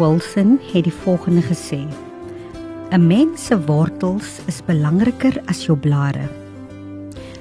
Wilson 0.00 0.56
het 0.72 0.86
die 0.88 0.98
volgende 1.04 1.42
gesê: 1.44 1.84
'n 2.90 3.06
Mens 3.06 3.46
se 3.46 3.56
wortels 3.66 4.40
is 4.46 4.64
belangriker 4.64 5.42
as 5.46 5.66
jou 5.66 5.76
blare. 5.76 6.28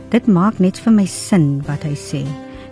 Dit 0.09 0.27
maak 0.27 0.59
net 0.59 0.77
vir 0.77 0.93
my 0.93 1.05
sin 1.05 1.63
wat 1.67 1.83
hy 1.83 1.95
sê 1.95 2.25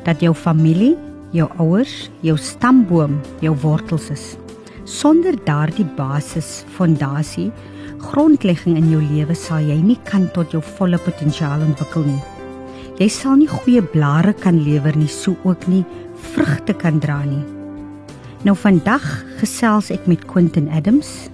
dat 0.04 0.20
jou 0.22 0.34
familie, 0.34 0.98
jou 1.32 1.48
ouers, 1.58 2.10
jou 2.22 2.38
stamboom, 2.38 3.22
jou 3.40 3.56
wortels 3.62 4.10
is. 4.10 4.36
Sonder 4.84 5.36
daardie 5.46 5.88
basis, 5.96 6.66
fondasie, 6.76 7.52
grondlegging 7.98 8.78
in 8.78 8.92
jou 8.92 9.02
lewe 9.02 9.36
sal 9.36 9.60
jy 9.60 9.82
nie 9.82 10.00
kan 10.04 10.30
tot 10.34 10.52
jou 10.52 10.62
volle 10.62 10.98
potensiaal 10.98 11.62
ontwikkel 11.62 12.04
nie. 12.04 12.24
Jy 13.00 13.10
sal 13.10 13.36
nie 13.36 13.48
goeie 13.48 13.82
blare 13.82 14.34
kan 14.34 14.64
lewer 14.64 14.98
nie, 14.98 15.08
so 15.08 15.36
ook 15.44 15.68
nie 15.68 15.86
vrugte 16.34 16.74
kan 16.74 17.00
dra 17.00 17.24
nie. 17.24 17.46
Nou 18.44 18.56
vandag 18.56 19.27
gesels 19.38 19.92
ek 19.94 20.08
met 20.10 20.26
Quentin 20.26 20.70
Adams, 20.74 21.30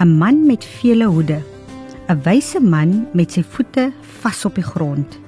'n 0.00 0.16
man 0.18 0.46
met 0.46 0.64
vele 0.64 1.04
hoede, 1.04 1.40
'n 2.08 2.22
wyse 2.24 2.60
man 2.60 3.06
met 3.12 3.32
sy 3.32 3.42
voete 3.42 3.92
vas 4.22 4.44
op 4.44 4.54
die 4.54 4.64
grond. 4.64 5.18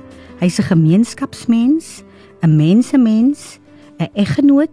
Hy's 0.41 0.58
'n 0.58 0.70
gemeenskapsmens, 0.72 2.02
'n 2.42 2.56
mensemens, 2.56 3.58
'n 3.98 4.08
eggenoot 4.14 4.72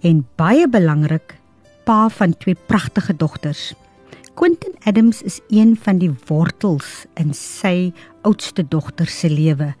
en 0.00 0.26
baie 0.36 0.68
belangrik, 0.68 1.38
pa 1.84 2.08
van 2.08 2.36
twee 2.36 2.56
pragtige 2.66 3.16
dogters. 3.16 3.74
Quentin 4.34 4.74
Adams 4.84 5.22
is 5.22 5.40
een 5.48 5.76
van 5.82 5.98
die 5.98 6.12
wortels 6.26 7.06
in 7.14 7.34
sy 7.34 7.92
oudste 8.22 8.68
dogter 8.68 9.06
se 9.06 9.30
lewe. 9.30 9.74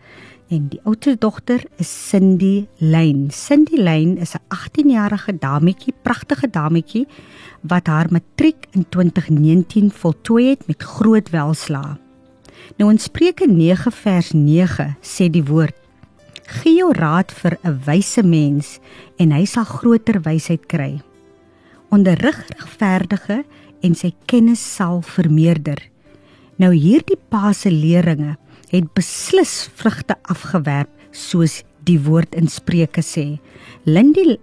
En 0.46 0.68
die 0.70 0.78
oudste 0.86 1.16
dogter 1.18 1.64
is 1.82 1.90
Cindy 2.08 2.68
Lane. 2.78 3.32
Cindy 3.34 3.80
Lane 3.82 4.20
is 4.22 4.34
'n 4.34 4.42
18-jarige 4.48 5.38
dametjie, 5.38 5.94
pragtige 6.02 6.50
dametjie 6.50 7.06
wat 7.60 7.86
haar 7.86 8.06
matriek 8.10 8.66
in 8.70 8.86
2019 8.88 9.90
voltooi 9.90 10.48
het 10.48 10.66
met 10.66 10.82
groot 10.82 11.30
welslae. 11.30 11.98
Nou 12.76 12.90
in 12.90 12.98
Spreuke 12.98 13.46
9 13.46 13.92
vers 13.92 14.32
9 14.32 14.96
sê 15.02 15.30
die 15.30 15.44
woord: 15.44 15.74
Gee 16.46 16.76
jou 16.76 16.92
raad 16.92 17.32
vir 17.32 17.58
'n 17.64 17.80
wyse 17.84 18.22
mens 18.22 18.78
en 19.16 19.32
hy 19.32 19.44
sal 19.44 19.64
groter 19.64 20.20
wysheid 20.22 20.66
kry. 20.66 21.02
Onderrig 21.90 22.46
regverdige 22.48 23.44
en 23.82 23.94
sy 23.94 24.14
kennis 24.26 24.74
sal 24.74 25.02
vermeerder. 25.02 25.90
Nou 26.56 26.72
hierdie 26.72 27.18
pa 27.28 27.52
se 27.52 27.70
leringe 27.70 28.36
het 28.72 28.88
beslis 28.96 29.68
vrugte 29.74 30.16
afgewerp 30.22 30.90
soos 31.10 31.62
die 31.86 31.98
woord 32.02 32.34
in 32.34 32.48
Spreuke 32.50 33.02
sê. 33.04 33.38
Lindy 33.84 34.36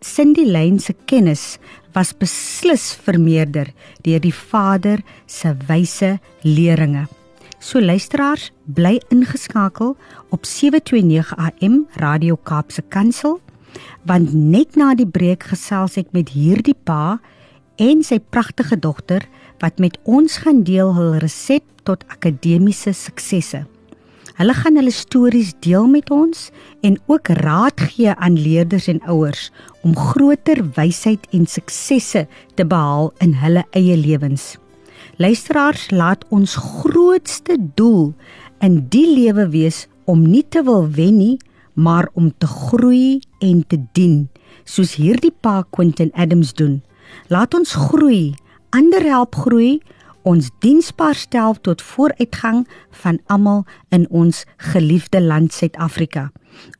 Cindy 0.00 0.44
Lane 0.46 0.78
se 0.78 0.94
kennis 1.10 1.58
was 1.92 2.12
beslis 2.14 2.92
vermeerder 3.02 3.72
deur 4.06 4.20
die 4.22 4.34
Vader 4.34 5.02
se 5.26 5.56
wyse 5.66 6.18
leringe. 6.46 7.08
So 7.58 7.80
luisteraars, 7.82 8.52
bly 8.64 9.00
ingeskakel 9.10 9.96
op 10.30 10.46
729 10.46 11.34
AM 11.36 11.86
Radio 11.98 12.36
Kaapse 12.36 12.82
Kansel 12.88 13.40
want 14.06 14.32
net 14.32 14.76
na 14.78 14.94
die 14.94 15.08
breek 15.08 15.48
gesels 15.50 15.98
ek 15.98 16.14
met 16.14 16.30
hierdie 16.32 16.76
pa 16.86 17.18
en 17.82 18.04
sy 18.06 18.20
pragtige 18.22 18.78
dogter 18.78 19.26
wat 19.62 19.78
met 19.78 19.98
ons 20.04 20.38
gaan 20.44 20.62
deel 20.66 20.94
hul 20.94 21.18
resep 21.22 21.64
tot 21.88 22.04
akademiese 22.12 22.92
suksesse. 22.92 23.64
Hulle 24.38 24.54
gaan 24.54 24.78
hulle 24.78 24.94
stories 24.94 25.50
deel 25.66 25.88
met 25.90 26.12
ons 26.14 26.50
en 26.86 26.94
ook 27.10 27.32
raad 27.40 27.80
gee 27.90 28.12
aan 28.14 28.38
leerders 28.38 28.86
en 28.86 29.00
ouers 29.10 29.48
om 29.82 29.96
groter 29.98 30.62
wysheid 30.76 31.26
en 31.34 31.46
suksesse 31.46 32.26
te 32.54 32.66
behaal 32.66 33.10
in 33.24 33.34
hulle 33.42 33.64
eie 33.74 33.96
lewens. 33.98 34.54
Luisteraars, 35.18 35.90
laat 35.90 36.22
ons 36.30 36.54
grootste 36.54 37.56
doel 37.74 38.12
in 38.62 38.84
die 38.92 39.06
lewe 39.10 39.48
wees 39.50 39.86
om 40.06 40.22
nie 40.22 40.44
te 40.46 40.62
wil 40.62 40.86
wen 40.94 41.18
nie, 41.18 41.36
maar 41.74 42.06
om 42.14 42.30
te 42.38 42.46
groei 42.46 43.18
en 43.42 43.64
te 43.66 43.78
dien, 43.94 44.28
soos 44.62 44.94
hierdie 44.98 45.34
pa 45.34 45.64
Quentin 45.74 46.12
Adams 46.14 46.54
doen. 46.54 46.78
Laat 47.26 47.54
ons 47.58 47.74
groei, 47.88 48.36
ander 48.70 49.02
help 49.02 49.34
groei 49.34 49.80
ons 50.28 50.50
diensbaar 50.60 51.14
stel 51.16 51.54
tot 51.64 51.82
vooruitgang 51.82 52.66
van 53.02 53.18
almal 53.26 53.64
in 53.94 54.04
ons 54.10 54.44
geliefde 54.56 55.20
land 55.22 55.52
Suid-Afrika. 55.52 56.28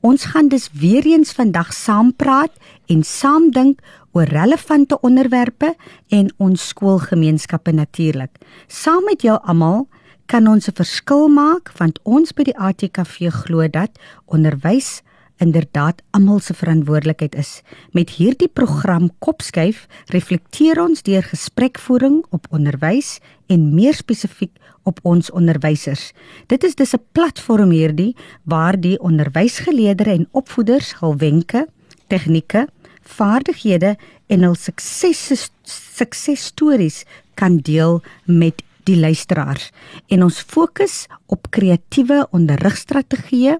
Ons 0.00 0.24
gaan 0.32 0.48
dus 0.48 0.68
weer 0.72 1.06
eens 1.06 1.32
vandag 1.32 1.72
saam 1.72 2.12
praat 2.16 2.52
en 2.86 3.02
saam 3.02 3.50
dink 3.50 3.80
oor 4.12 4.28
relevante 4.28 5.00
onderwerpe 5.00 5.74
en 6.08 6.32
ons 6.36 6.68
skoolgemeenskappe 6.68 7.72
natuurlik. 7.72 8.36
Saam 8.66 9.04
met 9.04 9.22
jou 9.22 9.38
almal 9.42 9.86
kan 10.26 10.46
ons 10.46 10.68
'n 10.68 10.74
verskil 10.74 11.28
maak 11.28 11.72
want 11.78 12.00
ons 12.02 12.32
by 12.32 12.42
die 12.42 12.58
ATKV 12.58 13.30
glo 13.30 13.68
dat 13.68 13.90
onderwys 14.26 15.02
inderdaad 15.38 16.02
almal 16.10 16.40
se 16.40 16.54
verantwoordelikheid 16.54 17.34
is. 17.34 17.62
Met 17.92 18.10
hierdie 18.10 18.48
program 18.48 19.10
Kopskuif 19.18 19.86
reflekteer 20.06 20.80
ons 20.82 21.02
deur 21.02 21.22
gesprekvoering 21.22 22.24
op 22.30 22.46
onderwys 22.50 23.18
en 23.46 23.74
meer 23.74 23.94
spesifiek 23.94 24.54
op 24.88 25.00
ons 25.02 25.30
onderwysers. 25.30 26.12
Dit 26.46 26.64
is 26.64 26.74
dus 26.74 26.94
'n 26.94 27.04
platform 27.12 27.70
hierdie 27.70 28.16
waar 28.42 28.80
die 28.80 28.98
onderwysgeleerders 29.00 30.18
en 30.18 30.28
opvoeders 30.30 30.94
hul 31.00 31.16
wenke, 31.16 31.68
tegnieke, 32.06 32.68
vaardighede 33.02 33.96
en 34.26 34.42
hul 34.42 34.54
sukses 34.54 35.50
suksesstories 35.62 37.04
kan 37.34 37.58
deel 37.58 38.02
met 38.24 38.62
die 38.88 38.96
luisteraars. 38.96 39.70
En 40.08 40.22
ons 40.22 40.40
fokus 40.40 41.06
op 41.26 41.50
kreatiewe 41.50 42.26
onderrigstrategieë 42.30 43.58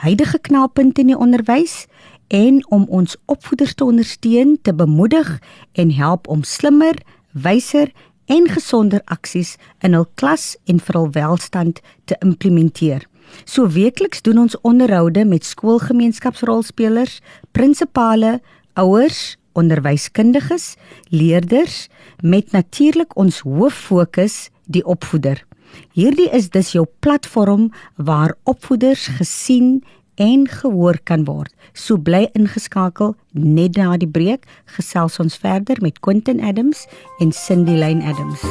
huidige 0.00 0.38
knelpunte 0.38 1.02
in 1.04 1.12
die 1.12 1.18
onderwys 1.18 1.84
en 2.32 2.60
om 2.70 2.86
ons 2.88 3.16
opvoeders 3.26 3.74
te 3.74 3.84
ondersteun, 3.84 4.58
te 4.62 4.74
bemoedig 4.74 5.38
en 5.72 5.90
help 5.92 6.28
om 6.28 6.42
slimmer, 6.42 6.96
wyser 7.32 7.90
en 8.30 8.46
gesonder 8.48 9.02
aksies 9.04 9.56
in 9.84 9.96
hul 9.98 10.06
klas 10.14 10.54
en 10.70 10.80
vir 10.80 10.98
hul 11.00 11.10
welstand 11.16 11.82
te 12.06 12.16
implementeer. 12.24 13.04
So 13.44 13.68
weekliks 13.68 14.22
doen 14.26 14.38
ons 14.46 14.56
onderhoude 14.66 15.24
met 15.24 15.44
skoolgemeenskapsrolspelers, 15.46 17.20
prinsipale, 17.52 18.38
ouers, 18.78 19.36
onderwyskundiges, 19.58 20.74
leerders 21.10 21.88
met 22.22 22.52
natuurlik 22.52 23.16
ons 23.18 23.42
hoof 23.44 23.74
fokus 23.90 24.48
die 24.66 24.84
opvoeder. 24.86 25.42
Hierdie 25.92 26.28
is 26.30 26.50
dus 26.50 26.72
jou 26.72 26.86
platform 26.98 27.70
waar 27.96 28.34
opvoeders 28.44 29.06
gesien 29.06 29.84
en 30.14 30.48
gehoor 30.48 30.98
kan 31.04 31.24
word. 31.24 31.52
So 31.72 31.96
bly 31.96 32.28
ingeskakel 32.36 33.14
net 33.32 33.78
na 33.80 33.96
die 33.96 34.08
breek 34.08 34.46
gesels 34.76 35.18
ons 35.22 35.38
verder 35.40 35.80
met 35.80 36.00
Quentin 36.04 36.42
Adams 36.44 36.86
en 37.20 37.32
Cindy 37.32 37.78
Lane 37.78 38.04
Adams. 38.04 38.44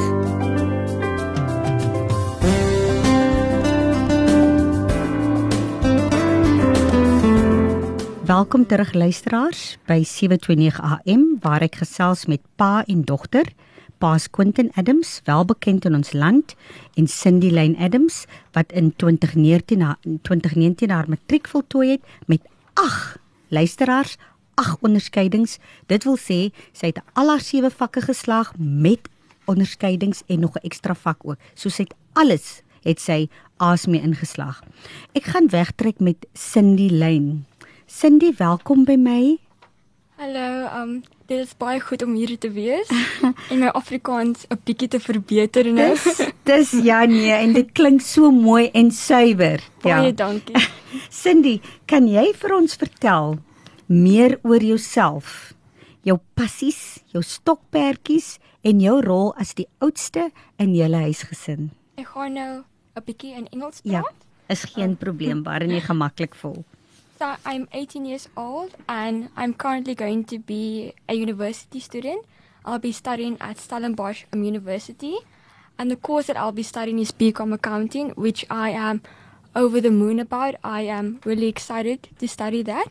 Welkom 8.30 8.66
terug 8.66 8.92
luisteraars 8.92 9.78
by 9.86 10.02
729 10.06 10.78
AM 10.80 11.24
waar 11.42 11.64
ek 11.66 11.80
gesels 11.82 12.28
met 12.30 12.42
pa 12.54 12.84
en 12.86 13.02
dogter 13.02 13.48
Paas 14.00 14.30
Quentin 14.32 14.70
Adams, 14.80 15.20
welbekend 15.28 15.84
in 15.84 15.94
ons 15.94 16.14
land, 16.16 16.54
en 16.96 17.08
Cindy 17.08 17.50
Lane 17.52 17.76
Adams 17.76 18.24
wat 18.56 18.72
in 18.72 18.94
2019 18.96 19.78
na 19.78 19.98
2019 20.24 20.90
haar 20.90 21.08
matriek 21.08 21.48
voltooi 21.48 21.90
het 21.90 22.06
met 22.26 22.40
8 22.80 23.18
luisteraars 23.48 24.16
8 24.54 24.80
onderskeidings. 24.80 25.58
Dit 25.92 26.04
wil 26.08 26.16
sê 26.16 26.48
sy 26.72 26.92
het 26.94 27.02
al 27.12 27.28
haar 27.28 27.44
7 27.44 27.68
vakke 27.70 28.00
geslaag 28.08 28.54
met 28.56 29.08
onderskeidings 29.44 30.24
en 30.32 30.40
nog 30.40 30.56
'n 30.56 30.64
ekstra 30.64 30.94
vak 30.94 31.20
ook. 31.22 31.36
So 31.54 31.68
sy 31.68 31.82
het 31.82 31.94
alles 32.12 32.62
het 32.82 33.00
sy 33.00 33.28
A's 33.56 33.86
mee 33.86 34.00
ingeslaag. 34.00 34.62
Ek 35.12 35.24
gaan 35.24 35.48
wegtrek 35.48 36.00
met 36.00 36.26
Cindy 36.32 36.88
Lane. 36.88 37.44
Cindy, 37.86 38.32
welkom 38.36 38.84
by 38.84 38.96
my. 38.96 39.49
Hallo, 40.20 40.68
um 40.76 40.90
dit 41.30 41.38
is 41.40 41.54
baie 41.56 41.78
goed 41.80 42.02
om 42.04 42.10
hier 42.12 42.34
te 42.36 42.50
wees 42.52 42.90
en 43.24 43.62
my 43.62 43.70
Afrikaans 43.78 44.42
'n 44.52 44.58
bietjie 44.68 44.88
te 44.92 44.98
verbeter 45.00 45.70
nou. 45.72 45.94
Dis 45.96 46.18
dis 46.44 46.72
ja 46.84 46.98
nee 47.08 47.32
en 47.32 47.54
dit 47.56 47.70
klink 47.72 48.02
so 48.04 48.28
mooi 48.30 48.68
en 48.76 48.90
suiwer. 48.92 49.64
Ja. 49.80 49.96
Baie 49.96 50.12
dankie. 50.12 50.60
Cindy, 51.22 51.54
kan 51.86 52.04
jy 52.04 52.26
vir 52.36 52.52
ons 52.52 52.76
vertel 52.76 53.38
meer 53.86 54.36
oor 54.42 54.60
jouself? 54.60 55.54
Jou 56.04 56.18
passies, 56.36 57.00
jou 57.16 57.22
stokperdjies 57.24 58.36
en 58.60 58.82
jou 58.84 58.98
rol 59.00 59.32
as 59.40 59.54
die 59.54 59.68
oudste 59.80 60.28
in 60.58 60.74
julle 60.76 61.00
huisgesin. 61.06 61.70
Ek 61.96 62.12
gaan 62.12 62.36
nou 62.36 62.52
'n 62.60 63.04
bietjie 63.08 63.32
in 63.40 63.48
Engels 63.56 63.80
ja, 63.84 64.04
praat. 64.04 64.20
Ja, 64.20 64.52
is 64.52 64.68
geen 64.76 64.98
probleem, 65.00 65.42
baie 65.42 65.64
nie 65.64 65.80
gemaklik 65.80 66.34
voel. 66.34 66.60
So 67.20 67.36
I'm 67.44 67.68
18 67.74 68.06
years 68.06 68.30
old 68.34 68.76
and 68.88 69.28
I'm 69.36 69.52
currently 69.52 69.94
going 69.94 70.24
to 70.32 70.38
be 70.38 70.94
a 71.06 71.12
university 71.12 71.78
student. 71.78 72.24
I'll 72.64 72.78
be 72.78 72.92
studying 72.92 73.36
at 73.42 73.58
Stellenbosch 73.58 74.24
University 74.32 75.18
and 75.78 75.90
the 75.90 75.96
course 75.96 76.28
that 76.28 76.38
I'll 76.38 76.50
be 76.50 76.62
studying 76.62 76.98
is 76.98 77.12
BCom 77.12 77.52
accounting 77.52 78.12
which 78.12 78.46
I 78.48 78.70
am 78.70 79.02
over 79.54 79.82
the 79.82 79.90
moon 79.90 80.18
about. 80.18 80.54
I 80.64 80.88
am 80.88 81.20
really 81.26 81.48
excited 81.48 82.08
to 82.18 82.26
study 82.26 82.62
that. 82.62 82.88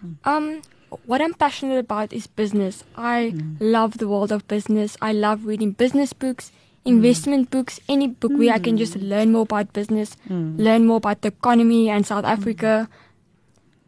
Hmm. 0.00 0.12
Um 0.24 0.62
what 1.06 1.22
I'm 1.22 1.34
passionate 1.34 1.78
about 1.78 2.12
is 2.12 2.26
business. 2.26 2.82
I 2.96 3.30
mm. 3.32 3.58
love 3.60 3.98
the 3.98 4.08
world 4.08 4.32
of 4.32 4.48
business. 4.48 4.96
I 5.00 5.12
love 5.12 5.44
reading 5.46 5.70
business 5.70 6.12
books, 6.12 6.50
investment 6.84 7.46
mm. 7.46 7.50
books, 7.52 7.78
any 7.88 8.08
book 8.08 8.32
mm. 8.32 8.38
where 8.38 8.54
I 8.54 8.58
can 8.58 8.76
just 8.76 8.94
hmm. 8.94 9.06
learn 9.06 9.30
more 9.30 9.42
about 9.42 9.72
business, 9.72 10.16
hmm. 10.26 10.56
learn 10.56 10.84
more 10.84 10.96
about 10.96 11.20
the 11.22 11.28
economy 11.28 11.90
and 11.90 12.04
South 12.04 12.24
Africa. 12.24 12.88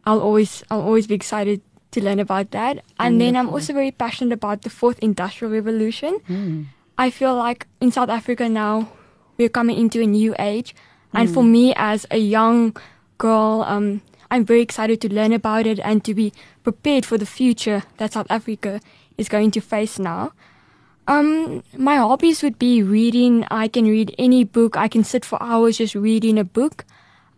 I'll 0.05 0.21
always 0.21 0.63
I'll 0.69 0.81
always 0.81 1.07
be 1.07 1.15
excited 1.15 1.61
to 1.91 2.03
learn 2.03 2.19
about 2.19 2.51
that. 2.51 2.83
And 2.99 3.19
then 3.19 3.35
I'm 3.35 3.49
also 3.49 3.73
very 3.73 3.91
passionate 3.91 4.33
about 4.33 4.61
the 4.61 4.69
fourth 4.69 4.99
industrial 4.99 5.53
revolution. 5.53 6.19
Hmm. 6.27 6.63
I 6.97 7.09
feel 7.09 7.35
like 7.35 7.67
in 7.79 7.91
South 7.91 8.09
Africa 8.09 8.47
now 8.47 8.91
we're 9.37 9.49
coming 9.49 9.77
into 9.77 10.01
a 10.01 10.05
new 10.05 10.35
age. 10.39 10.75
And 11.13 11.29
for 11.29 11.43
me 11.43 11.73
as 11.75 12.07
a 12.09 12.17
young 12.17 12.77
girl, 13.17 13.65
um, 13.67 14.01
I'm 14.29 14.45
very 14.45 14.61
excited 14.61 15.01
to 15.01 15.13
learn 15.13 15.33
about 15.33 15.67
it 15.67 15.79
and 15.83 16.05
to 16.05 16.13
be 16.13 16.31
prepared 16.63 17.05
for 17.05 17.17
the 17.17 17.25
future 17.25 17.83
that 17.97 18.13
South 18.13 18.27
Africa 18.29 18.79
is 19.17 19.27
going 19.27 19.51
to 19.51 19.61
face 19.61 19.99
now. 19.99 20.31
Um, 21.07 21.63
my 21.75 21.97
hobbies 21.97 22.41
would 22.41 22.57
be 22.57 22.81
reading. 22.81 23.45
I 23.51 23.67
can 23.67 23.85
read 23.85 24.15
any 24.17 24.45
book. 24.45 24.77
I 24.77 24.87
can 24.87 25.03
sit 25.03 25.25
for 25.25 25.41
hours 25.43 25.79
just 25.79 25.95
reading 25.95 26.39
a 26.39 26.45
book. 26.45 26.85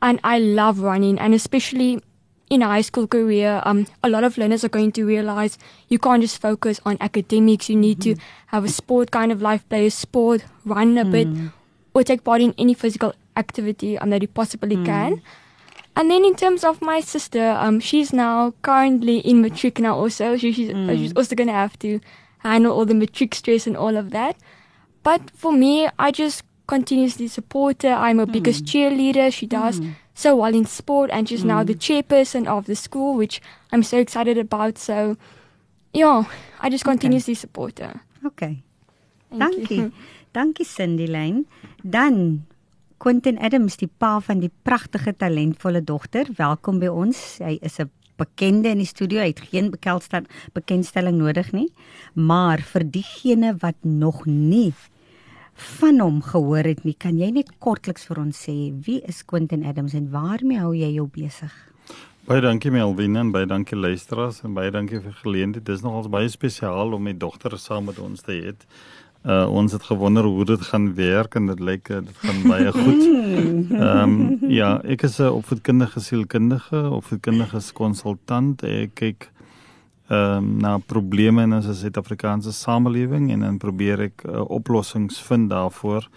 And 0.04 0.20
I 0.24 0.38
love 0.38 0.80
running 0.80 1.18
and 1.18 1.34
especially 1.34 2.04
in 2.50 2.62
a 2.62 2.68
high 2.68 2.82
school 2.82 3.08
career, 3.08 3.62
um, 3.66 3.88
a 4.04 4.10
lot 4.10 4.24
of 4.24 4.38
learners 4.38 4.64
are 4.64 4.70
going 4.70 4.92
to 4.94 5.06
realize 5.06 5.58
you 5.88 5.98
can't 5.98 6.22
just 6.22 6.42
focus 6.42 6.80
on 6.86 6.98
academics. 7.02 7.70
You 7.70 7.76
need 7.76 8.00
mm-hmm. 8.00 8.14
to 8.14 8.22
have 8.48 8.64
a 8.64 8.70
sport 8.70 9.12
kind 9.12 9.32
of 9.32 9.42
life, 9.42 9.68
play 9.70 9.88
a 9.88 9.92
sport, 9.92 10.46
run 10.66 10.98
a 10.98 11.06
mm. 11.06 11.12
bit, 11.12 11.28
or 11.94 12.04
take 12.04 12.24
part 12.24 12.42
in 12.42 12.54
any 12.58 12.74
physical 12.74 13.14
activity 13.38 13.98
um, 13.98 14.10
that 14.12 14.22
you 14.22 14.28
possibly 14.28 14.76
mm. 14.76 14.86
can. 14.86 15.22
And 15.96 16.10
then 16.10 16.26
in 16.26 16.36
terms 16.36 16.64
of 16.64 16.82
my 16.82 17.02
sister, 17.02 17.52
um, 17.52 17.80
she's 17.80 18.14
now 18.14 18.54
currently 18.64 19.20
in 19.20 19.42
matric 19.42 19.80
now 19.80 19.96
also. 19.96 20.38
She, 20.38 20.52
she's, 20.52 20.70
mm. 20.70 20.98
she's 20.98 21.14
also 21.14 21.36
going 21.36 21.48
to 21.48 21.54
have 21.54 21.78
to 21.80 22.00
handle 22.40 22.74
all 22.74 22.86
the 22.86 22.96
matric 22.96 23.36
stress 23.36 23.68
and 23.68 23.78
all 23.78 23.96
of 23.96 24.10
that. 24.12 24.36
But 25.04 25.30
for 25.32 25.52
me, 25.52 25.90
I 26.00 26.12
just 26.12 26.44
continuously 26.68 27.28
support 27.28 27.84
her. 27.84 27.94
I'm 27.94 28.18
her 28.18 28.26
mm. 28.26 28.32
biggest 28.32 28.66
cheerleader. 28.66 29.32
She 29.32 29.46
does 29.46 29.80
mm. 29.80 29.94
So 30.14 30.36
well 30.36 30.54
in 30.54 30.66
sport 30.66 31.10
and 31.12 31.28
she's 31.28 31.44
now 31.44 31.64
the 31.64 31.74
mm. 31.76 31.80
chairperson 31.80 32.48
of 32.48 32.66
the 32.66 32.76
school, 32.76 33.16
which 33.16 33.42
I'm 33.72 33.84
so 33.84 33.98
excited 33.98 34.38
about. 34.38 34.78
So, 34.78 35.18
yeah, 35.94 36.24
I 36.60 36.70
just 36.70 36.84
continuously 36.84 37.34
okay. 37.34 37.40
support 37.40 37.80
her. 37.80 38.02
Okay. 38.26 38.64
Thank, 39.30 39.42
Thank 39.42 39.72
you. 39.72 39.92
Dankie 40.34 40.66
Cindy 40.76 41.08
Lane. 41.08 41.46
Dan 41.82 42.46
Quentin 42.98 43.38
Adams, 43.40 43.76
die 43.78 43.90
pa 44.00 44.20
van 44.24 44.40
die 44.40 44.52
pragtige 44.64 45.12
talentvolle 45.18 45.84
dogter. 45.84 46.30
Welkom 46.38 46.80
by 46.80 46.88
ons. 46.88 47.40
Hy 47.44 47.58
is 47.62 47.80
'n 47.80 47.90
bekende 48.16 48.70
in 48.70 48.78
die 48.78 48.88
studio. 48.88 49.20
Hy 49.20 49.34
het 49.34 49.42
geen 49.52 49.72
bekendstelling 49.72 50.30
bekendstelling 50.54 51.18
nodig 51.18 51.52
nie. 51.52 51.74
Maar 52.14 52.62
vir 52.62 52.84
diegene 52.92 53.56
wat 53.60 53.76
nog 53.82 54.26
nie 54.26 54.74
van 55.56 56.00
hom 56.00 56.22
gehoor 56.22 56.64
het 56.64 56.84
nie, 56.84 56.96
kan 56.98 57.18
jy 57.18 57.30
net 57.32 57.52
kortliks 57.60 58.08
vir 58.10 58.20
ons 58.20 58.46
sê 58.48 58.56
wie 58.86 59.02
is 59.08 59.24
Quentin 59.26 59.66
Adams 59.66 59.94
en 59.94 60.10
waarmee 60.12 60.60
hou 60.60 60.74
jy 60.74 60.94
jou 60.96 61.08
besig? 61.08 61.54
Baie 62.24 62.40
dankie 62.40 62.72
Melvin 62.72 63.18
en 63.20 63.34
baie 63.36 63.46
dankie 63.46 63.76
luisteraars 63.76 64.44
en 64.48 64.54
baie 64.56 64.72
dankie 64.72 65.02
vir 65.04 65.16
geleentheid. 65.24 65.66
Dit 65.66 65.76
is 65.76 65.82
nogals 65.84 66.08
baie 66.08 66.30
spesiaal 66.32 66.94
om 66.96 67.04
my 67.04 67.12
dogter 67.20 67.58
saam 67.60 67.90
met 67.92 68.00
ons 68.00 68.24
te 68.24 68.32
hê. 68.32 68.54
Uh 69.24 69.44
ons 69.52 69.72
het 69.72 69.84
gewonder 69.84 70.24
hoe 70.24 70.46
dit 70.46 70.62
gaan 70.70 70.94
werk 70.96 71.36
en 71.36 71.46
dit 71.48 71.60
lyk 71.60 71.90
uh, 71.90 72.00
dit 72.04 72.18
gaan 72.24 72.40
baie 72.48 72.72
goed. 72.80 73.04
Ehm 73.76 74.16
um, 74.16 74.40
ja, 74.48 74.78
ek 74.84 75.04
is 75.04 75.20
'n 75.20 75.36
opvoedkundige 75.36 76.00
sielkundige, 76.00 76.90
opvoedkundige 76.90 77.60
konsultant. 77.74 78.64
Ek 78.64 78.96
kyk 78.96 79.32
ehm 80.08 80.38
um, 80.38 80.58
na 80.60 80.78
probleme 80.78 81.44
in 81.44 81.54
ons 81.54 81.80
Suid-Afrikaanse 81.80 82.52
samelewing 82.52 83.32
en 83.32 83.40
dan 83.40 83.58
probeer 83.58 84.10
ek 84.10 84.26
uh, 84.28 84.42
oplossings 84.52 85.22
vind 85.24 85.50
daarvoor. 85.50 86.10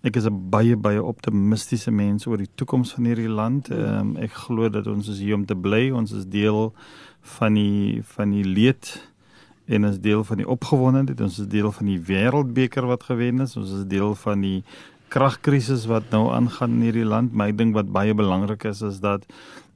Ek 0.00 0.16
is 0.16 0.24
'n 0.24 0.48
baie 0.50 0.76
baie 0.76 1.02
optimistiese 1.02 1.90
mens 1.90 2.26
oor 2.26 2.38
die 2.38 2.48
toekoms 2.54 2.94
van 2.96 3.04
hierdie 3.04 3.28
land. 3.28 3.68
Ehm 3.70 4.00
um, 4.00 4.16
ek 4.16 4.32
glo 4.32 4.68
dat 4.68 4.86
ons 4.86 5.08
is 5.08 5.18
hier 5.18 5.34
om 5.34 5.44
te 5.44 5.56
bly. 5.56 5.90
Ons 5.90 6.12
is 6.12 6.24
deel 6.24 6.72
van 7.20 7.54
die 7.54 8.00
van 8.02 8.30
die 8.30 8.44
leed 8.44 9.08
en 9.66 9.84
is 9.84 10.00
deel 10.00 10.24
van 10.24 10.36
die 10.36 10.48
opgewondenheid. 10.48 11.20
Ons 11.20 11.38
is 11.38 11.48
deel 11.48 11.72
van 11.72 11.86
die 11.86 12.00
wêreldbeker 12.00 12.86
wat 12.86 13.02
gewen 13.02 13.40
is. 13.40 13.56
Ons 13.56 13.70
is 13.70 13.84
deel 13.86 14.14
van 14.14 14.40
die 14.40 14.64
kragkrisis 15.08 15.86
wat 15.86 16.10
nou 16.10 16.30
aangaan 16.32 16.78
in 16.78 16.80
hierdie 16.88 17.08
land. 17.08 17.32
My 17.32 17.52
ding 17.52 17.72
wat 17.76 17.92
baie 17.92 18.14
belangrik 18.14 18.64
is 18.64 18.80
is 18.82 19.00
dat 19.00 19.26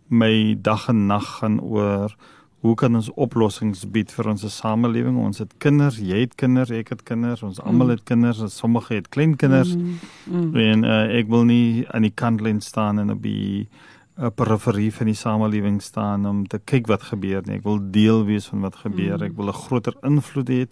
my 0.09 0.57
dag 0.61 0.89
en 0.89 1.07
nag 1.07 1.29
gaan 1.41 1.61
oor 1.61 2.17
hoe 2.63 2.75
kan 2.79 2.95
ons 2.95 3.09
oplossings 3.19 3.83
bied 3.91 4.13
vir 4.15 4.29
ons 4.31 4.45
samelewing? 4.55 5.17
Ons 5.19 5.43
het 5.43 5.55
kinders, 5.63 5.97
jy 5.99 6.21
het 6.23 6.37
kinders, 6.39 6.71
ek 6.71 6.93
het 6.95 7.01
kinders, 7.09 7.43
ons 7.43 7.59
almal 7.59 7.89
mm. 7.89 7.95
het 7.97 8.05
kinders, 8.07 8.43
sommige 8.55 8.95
het 8.95 9.09
kleinkinders. 9.11 9.73
Mm. 9.75 9.97
Mm. 10.31 10.61
En 10.63 10.85
uh, 10.87 11.01
ek 11.19 11.33
wil 11.33 11.43
nie 11.49 11.83
aan 11.91 12.07
die 12.07 12.15
kant 12.15 12.45
lê 12.45 12.55
staan 12.63 13.03
en 13.03 13.11
op 13.17 13.23
die 13.23 13.67
'n 14.15 14.31
periferie 14.37 14.93
van 14.93 15.07
die 15.07 15.17
samelewing 15.19 15.83
staan 15.83 16.27
om 16.27 16.47
te 16.47 16.59
kyk 16.59 16.87
wat 16.87 17.03
gebeur 17.03 17.43
nie. 17.47 17.57
Ek 17.57 17.65
wil 17.65 17.81
deel 17.91 18.25
wees 18.25 18.47
van 18.47 18.61
wat 18.61 18.77
gebeur. 18.77 19.19
Mm. 19.19 19.25
Ek 19.25 19.37
wil 19.37 19.49
'n 19.49 19.63
groter 19.67 19.95
invloed 20.03 20.49
hê 20.49 20.67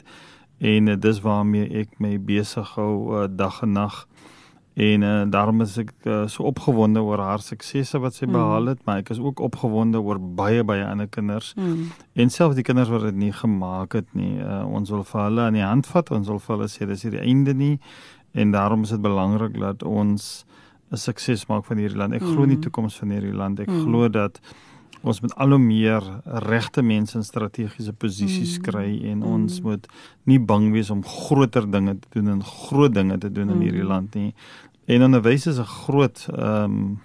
en 0.61 0.89
uh, 0.89 0.97
dis 0.97 1.21
waarmee 1.21 1.69
ek 1.81 1.99
my 1.99 2.19
besig 2.19 2.69
hou 2.77 3.19
uh, 3.19 3.27
dag 3.27 3.63
en 3.63 3.73
nag. 3.73 4.07
En 4.81 5.03
uh, 5.05 5.23
daarom 5.29 5.61
is 5.61 5.75
ek 5.83 5.91
uh, 6.09 6.23
so 6.31 6.47
opgewonde 6.49 7.03
oor 7.05 7.21
haar 7.21 7.43
suksesse 7.45 7.99
wat 8.01 8.17
sy 8.17 8.25
mm. 8.25 8.37
behaal 8.37 8.71
het, 8.73 8.85
maar 8.87 9.03
ek 9.03 9.11
is 9.13 9.19
ook 9.21 9.43
opgewonde 9.45 10.01
oor 10.01 10.17
baie 10.17 10.65
baie 10.65 10.87
ander 10.87 11.09
kinders. 11.13 11.51
Mm. 11.59 11.91
En 12.17 12.33
selfs 12.33 12.57
die 12.57 12.65
kinders 12.65 12.89
wat 12.89 13.05
dit 13.11 13.19
nie 13.27 13.33
gemaak 13.37 13.99
het 13.99 14.09
nie. 14.17 14.39
Uh, 14.41 14.63
ons 14.71 14.93
wil 14.95 15.05
vir 15.05 15.21
hulle 15.27 15.45
aan 15.51 15.59
die 15.59 15.67
hand 15.67 15.91
vat. 15.91 16.15
Ons 16.17 16.33
wil 16.33 16.41
vir 16.41 16.57
hulle 16.57 16.71
sê 16.73 16.89
dis 16.89 17.05
hier 17.05 17.19
die 17.19 17.27
einde 17.27 17.53
nie. 17.57 17.75
En 18.33 18.55
daarom 18.57 18.87
is 18.89 18.95
dit 18.95 19.05
belangrik 19.05 19.59
dat 19.61 19.85
ons 19.85 20.31
'n 20.91 20.97
sukses 20.97 21.47
maak 21.47 21.65
van 21.69 21.77
hierdie 21.77 21.99
land. 21.99 22.15
Ek 22.15 22.25
glo 22.25 22.43
in 22.43 22.57
die 22.57 22.57
mm. 22.57 22.67
toekoms 22.67 22.97
van 22.99 23.11
hierdie 23.11 23.37
land. 23.37 23.61
Ek 23.61 23.69
mm. 23.69 23.85
glo 23.85 24.09
dat 24.09 24.41
ons 25.03 25.21
met 25.21 25.35
al 25.41 25.55
hoe 25.55 25.59
meer 25.59 26.05
regte 26.25 26.83
mense 26.83 27.17
in 27.17 27.25
strategiese 27.25 27.93
posisies 27.93 28.59
mm. 28.59 28.65
kry 28.65 28.89
en 29.11 29.19
mm. 29.23 29.29
ons 29.33 29.61
moet 29.65 29.87
nie 30.29 30.41
bang 30.41 30.73
wees 30.73 30.91
om 30.91 31.05
groter 31.05 31.71
dinge 31.71 31.97
te 31.99 32.19
doen 32.19 32.29
en 32.35 32.43
groot 32.45 32.95
dinge 32.95 33.19
te 33.19 33.31
doen 33.33 33.49
mm. 33.49 33.55
in 33.55 33.61
hierdie 33.61 33.87
land 33.87 34.15
nie. 34.19 34.35
En 34.91 35.03
onderwys 35.03 35.47
is 35.47 35.59
'n 35.59 35.65
groot 35.65 36.27
ehm 36.35 36.63
um, 36.63 37.01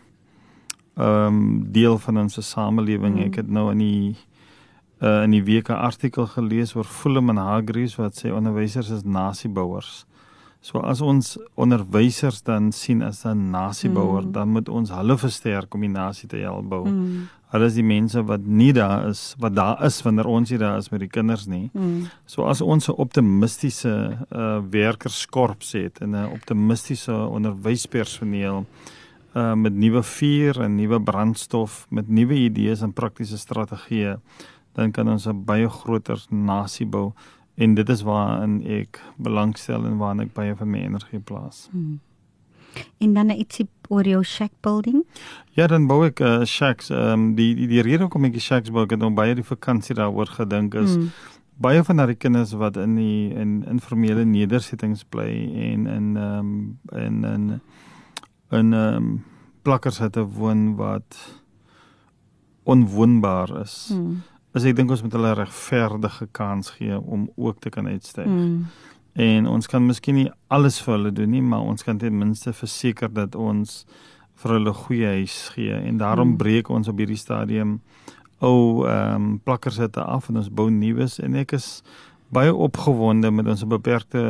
ehm 0.96 1.26
um, 1.26 1.72
deel 1.72 1.98
van 1.98 2.18
ons 2.18 2.50
samelewing. 2.50 3.16
Mm. 3.16 3.22
Ek 3.22 3.36
het 3.36 3.50
nou 3.50 3.72
in 3.72 3.78
die 3.78 4.16
uh, 5.00 5.22
in 5.22 5.32
die 5.32 5.44
week 5.44 5.68
'n 5.70 5.84
artikel 5.90 6.26
gelees 6.26 6.76
oor 6.76 6.84
Fulham 6.84 7.30
en 7.30 7.38
Hargreaves 7.38 7.96
wat 7.96 8.24
sê 8.24 8.32
onderwysers 8.32 8.90
is 8.90 9.04
nasiebouers. 9.04 10.06
So 10.66 10.82
as 10.82 11.02
ons 11.06 11.36
onderwysers 11.62 12.40
dan 12.42 12.72
sien 12.74 13.04
as 13.06 13.24
'n 13.26 13.52
nasiebouer, 13.54 14.24
mm. 14.26 14.32
dan 14.32 14.50
moet 14.50 14.70
ons 14.70 14.90
hulle 14.90 15.18
versterk 15.18 15.74
om 15.74 15.82
die 15.82 15.90
nasie 15.90 16.28
te 16.28 16.38
help 16.38 16.70
bou. 16.70 16.88
Mm. 16.88 17.28
Hulle 17.54 17.66
is 17.66 17.78
die 17.78 17.86
mense 17.86 18.24
wat 18.26 18.42
nie 18.46 18.74
daar 18.74 19.06
is 19.08 19.36
wat 19.38 19.56
daar 19.56 19.84
is 19.86 20.02
wanneer 20.02 20.26
ons 20.26 20.50
hier 20.50 20.60
daar 20.60 20.78
is 20.78 20.90
met 20.90 21.00
die 21.00 21.10
kinders 21.10 21.46
nie. 21.46 21.70
Mm. 21.74 22.10
So 22.26 22.50
as 22.50 22.62
ons 22.62 22.90
'n 22.90 22.98
optimistiese 22.98 24.18
uh 24.32 24.62
werkerskorps 24.70 25.72
het 25.72 26.02
en 26.02 26.16
'n 26.16 26.34
optimistiese 26.34 27.14
onderwyspersoneel 27.14 28.66
uh 29.36 29.54
met 29.54 29.74
nuwe 29.74 30.04
vuur 30.04 30.62
en 30.62 30.76
nuwe 30.76 31.02
brandstof, 31.02 31.86
met 31.90 32.10
nuwe 32.10 32.34
idees 32.34 32.82
en 32.82 32.94
praktiese 32.94 33.38
strategieë 33.38 34.18
dan 34.76 34.92
kan 34.92 35.10
ons 35.10 35.28
'n 35.28 35.44
baie 35.46 35.70
groter 35.70 36.20
nasie 36.30 36.86
bou 36.86 37.14
en 37.56 37.76
dit 37.76 37.90
is 37.90 38.02
waarin 38.02 38.60
ek 38.68 39.00
belangstel 39.16 39.86
en 39.86 39.98
waarin 39.98 40.26
ek 40.26 40.34
baie 40.34 40.56
van 40.56 40.70
my 40.70 40.84
energie 40.84 41.20
plaas. 41.20 41.68
Hmm. 41.72 42.00
En 43.00 43.14
dan 43.14 43.30
ietsie 43.32 43.68
oor 43.88 44.04
jou 44.04 44.24
shack 44.24 44.52
building? 44.62 45.06
Ja, 45.56 45.68
dan 45.72 45.88
bou 45.88 46.02
ek 46.08 46.20
uh, 46.20 46.44
shacks. 46.44 46.90
Ehm 46.92 47.14
um, 47.14 47.30
die, 47.38 47.54
die 47.56 47.70
die 47.72 47.86
rede 47.86 48.04
hoekom 48.04 48.28
ek 48.28 48.36
die 48.36 48.44
shacks 48.44 48.74
bou, 48.74 48.84
ek 48.84 48.98
het 48.98 49.04
nou 49.04 49.14
baie 49.16 49.36
die 49.38 49.48
vakansie 49.48 49.96
daaroor 49.96 50.32
gedink 50.36 50.76
is 50.82 50.98
hmm. 50.98 51.14
baie 51.64 51.84
van 51.88 52.02
daai 52.02 52.16
kinders 52.20 52.52
wat 52.60 52.78
in 52.78 52.98
die 53.00 53.32
in 53.32 53.62
informele 53.72 54.26
nedersettings 54.28 55.06
bly 55.08 55.30
en 55.70 55.88
in 55.88 56.12
ehm 56.18 56.52
um, 56.52 56.52
in 56.92 57.24
in 57.24 57.48
in 58.52 58.74
ehm 58.74 58.96
um, 58.98 59.16
plakkershutte 59.66 60.22
woon 60.36 60.76
wat 60.78 61.18
onwoonbaar 62.66 63.62
is. 63.62 63.90
Hmm. 63.94 64.22
As 64.56 64.64
ek 64.64 64.78
dink 64.78 64.92
ons 64.94 65.04
moet 65.04 65.16
hulle 65.18 65.34
regverdige 65.36 66.30
kans 66.32 66.72
gee 66.78 66.96
om 66.96 67.28
ook 67.36 67.60
te 67.60 67.70
kan 67.70 67.88
uitstyg. 67.88 68.26
Hmm. 68.26 68.68
En 69.16 69.48
ons 69.48 69.68
kan 69.68 69.84
miskien 69.84 70.16
nie 70.16 70.30
alles 70.52 70.78
vir 70.84 70.94
hulle 70.96 71.12
doen 71.16 71.32
nie, 71.32 71.44
maar 71.44 71.64
ons 71.64 71.84
kan 71.84 72.00
ten 72.00 72.16
minste 72.16 72.54
verseker 72.56 73.12
dat 73.12 73.36
ons 73.36 73.84
vir 74.44 74.56
hulle 74.58 74.74
goeie 74.76 75.12
huis 75.20 75.36
gee 75.56 75.76
en 75.76 76.00
daarom 76.00 76.34
hmm. 76.34 76.40
breek 76.40 76.70
ons 76.72 76.88
op 76.92 77.00
hierdie 77.00 77.20
stadium 77.20 77.80
ou 78.44 78.84
ehm 78.88 79.16
um, 79.16 79.28
plakkershutte 79.44 80.04
af 80.04 80.28
en 80.30 80.42
ons 80.42 80.50
bou 80.52 80.68
nuus 80.72 81.20
en 81.24 81.36
ek 81.40 81.56
is 81.56 81.70
baie 82.36 82.52
opgewonde 82.52 83.32
met 83.32 83.48
ons 83.48 83.64
beperkte 83.72 84.24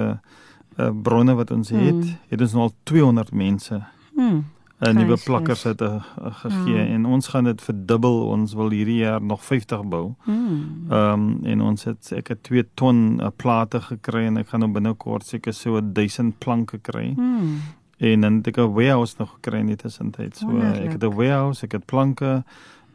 uh, 0.77 0.91
bronne 0.93 1.33
wat 1.37 1.51
ons 1.51 1.69
het. 1.73 2.01
Hmm. 2.01 2.17
Het 2.29 2.41
ons 2.41 2.53
nou 2.53 2.67
al 2.67 2.75
200 2.83 3.33
mense. 3.33 3.81
Hmm 4.17 4.43
'n 4.79 4.95
nuwe 4.95 5.17
plakkers 5.23 5.63
het 5.63 5.81
uh, 5.81 6.03
gegee 6.19 6.75
ja. 6.75 6.85
en 6.85 7.05
ons 7.05 7.27
gaan 7.27 7.43
dit 7.43 7.61
verdubbel. 7.61 8.27
Ons 8.27 8.53
wil 8.53 8.69
hierdie 8.69 8.97
jaar 8.97 9.21
nog 9.21 9.43
50 9.45 9.85
bou. 9.87 10.13
Hmm. 10.23 10.85
Ehm 10.89 11.13
um, 11.13 11.39
en 11.43 11.61
ons 11.61 11.83
het 11.83 12.11
ek 12.15 12.27
het 12.27 12.43
2 12.43 12.67
ton 12.73 13.19
uh, 13.21 13.27
plate 13.35 13.81
gekry 13.81 14.25
en 14.25 14.37
ek 14.37 14.47
gaan 14.51 14.59
nou 14.59 14.71
binnekort 14.71 15.25
seker 15.25 15.53
so 15.53 15.79
1000 15.81 16.37
planke 16.37 16.77
kry. 16.77 17.13
Hmm. 17.15 17.61
En 17.97 18.21
dan 18.21 18.33
het 18.41 18.47
ek 18.47 18.57
'n 18.57 18.73
warehouse 18.73 19.15
nog 19.17 19.31
gekry 19.39 19.59
in 19.59 19.71
die 19.71 19.79
tussentyd. 19.79 20.37
So 20.37 20.49
uh, 20.49 20.83
ek 20.83 20.91
het 20.91 21.03
'n 21.03 21.15
warehouse, 21.15 21.63
ek 21.63 21.71
het 21.71 21.85
planke 21.85 22.43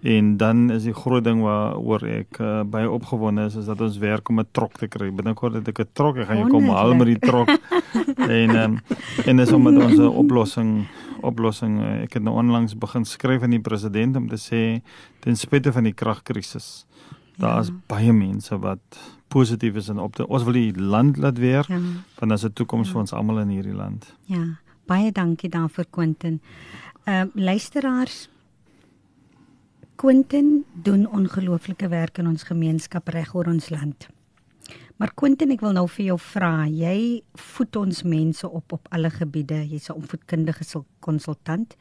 en 0.03 0.37
dan 0.37 0.71
is 0.71 0.87
die 0.89 0.95
groot 0.95 1.25
ding 1.25 1.43
waaroor 1.45 2.05
ek 2.09 2.39
uh, 2.41 2.63
baie 2.65 2.91
opgewonde 2.91 3.45
is 3.51 3.59
is 3.61 3.67
dat 3.69 3.81
ons 3.81 3.99
werk 3.99 4.29
om 4.29 4.41
'n 4.41 4.49
trok 4.53 4.79
te 4.79 4.89
kry. 4.89 5.11
Binnekort 5.13 5.55
het 5.55 5.69
ek 5.69 5.81
'n 5.81 5.91
trok, 5.93 6.17
ek 6.17 6.27
gaan 6.27 6.39
jou 6.39 6.49
kom 6.49 6.69
haal 6.69 6.95
met 6.95 7.07
die 7.07 7.19
trok. 7.19 7.49
en 8.17 8.51
um, 8.57 8.79
en 9.27 9.39
is 9.39 9.53
om 9.53 9.63
met 9.63 9.77
ons 9.77 9.99
oplossing 9.99 10.87
oplossing. 11.23 11.81
Eh, 11.81 12.03
ek 12.07 12.19
het 12.19 12.23
nou 12.23 12.37
onlangs 12.37 12.77
begin 12.79 13.05
skryf 13.05 13.43
aan 13.43 13.51
die 13.51 13.61
president 13.61 14.17
om 14.17 14.29
te 14.29 14.39
sê 14.41 14.81
ten 15.21 15.37
spyte 15.37 15.73
van 15.73 15.85
die 15.85 15.95
kragkrisis, 15.95 16.87
daar 17.37 17.61
is 17.61 17.69
ja. 17.69 17.75
baie 17.87 18.13
mense 18.13 18.59
wat 18.59 19.01
positief 19.29 19.77
is 19.77 19.89
en 19.89 19.99
op 19.99 20.17
te, 20.17 20.27
ons 20.27 20.43
wil 20.43 20.59
die 20.59 20.75
land 20.75 21.17
laat 21.17 21.39
weer 21.39 21.65
ja. 21.69 21.79
want 22.19 22.33
as 22.33 22.45
'n 22.45 22.53
toekoms 22.53 22.89
ja. 22.89 22.93
vir 22.93 23.01
ons 23.01 23.13
almal 23.13 23.39
in 23.41 23.49
hierdie 23.49 23.77
land. 23.77 24.15
Ja, 24.27 24.59
baie 24.87 25.13
dankie 25.13 25.51
daarvoor 25.51 25.87
Quentin. 25.91 26.41
Ehm 27.05 27.29
uh, 27.35 27.45
luisteraars 27.45 28.29
Quentin 30.01 30.65
doen 30.73 31.03
ongelooflike 31.13 31.89
werk 31.93 32.19
in 32.23 32.29
ons 32.31 32.47
gemeenskap 32.49 33.11
reg 33.13 33.35
oor 33.37 33.51
ons 33.53 33.67
land. 33.69 34.07
Maar 34.97 35.11
Quentin, 35.13 35.51
ek 35.53 35.61
wil 35.61 35.75
nou 35.77 35.83
vir 35.93 36.07
jou 36.07 36.15
vra, 36.25 36.65
jy 36.73 37.21
voed 37.37 37.77
ons 37.83 38.01
mense 38.09 38.49
op 38.49 38.73
op 38.79 38.89
alle 38.97 39.11
gebiede. 39.13 39.59
Jy's 39.61 39.91
'n 39.91 40.01
opvoedkundige 40.01 40.65
konsultant, 41.05 41.77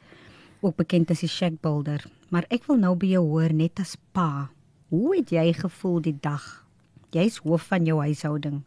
ook 0.59 0.75
bekend 0.75 1.11
as 1.11 1.23
'n 1.23 1.27
shack 1.27 1.61
builder. 1.61 2.03
Maar 2.29 2.43
ek 2.49 2.67
wil 2.67 2.75
nou 2.77 2.95
by 2.95 3.07
jou 3.07 3.23
hoor 3.23 3.53
net 3.53 3.79
as 3.79 3.95
pa. 4.11 4.49
Hoe 4.89 5.15
het 5.15 5.29
jy 5.29 5.53
gevoel 5.53 6.01
die 6.01 6.17
dag? 6.19 6.65
Jy's 7.11 7.37
hoof 7.37 7.67
van 7.71 7.85
jou 7.85 8.01
huishouding. 8.01 8.63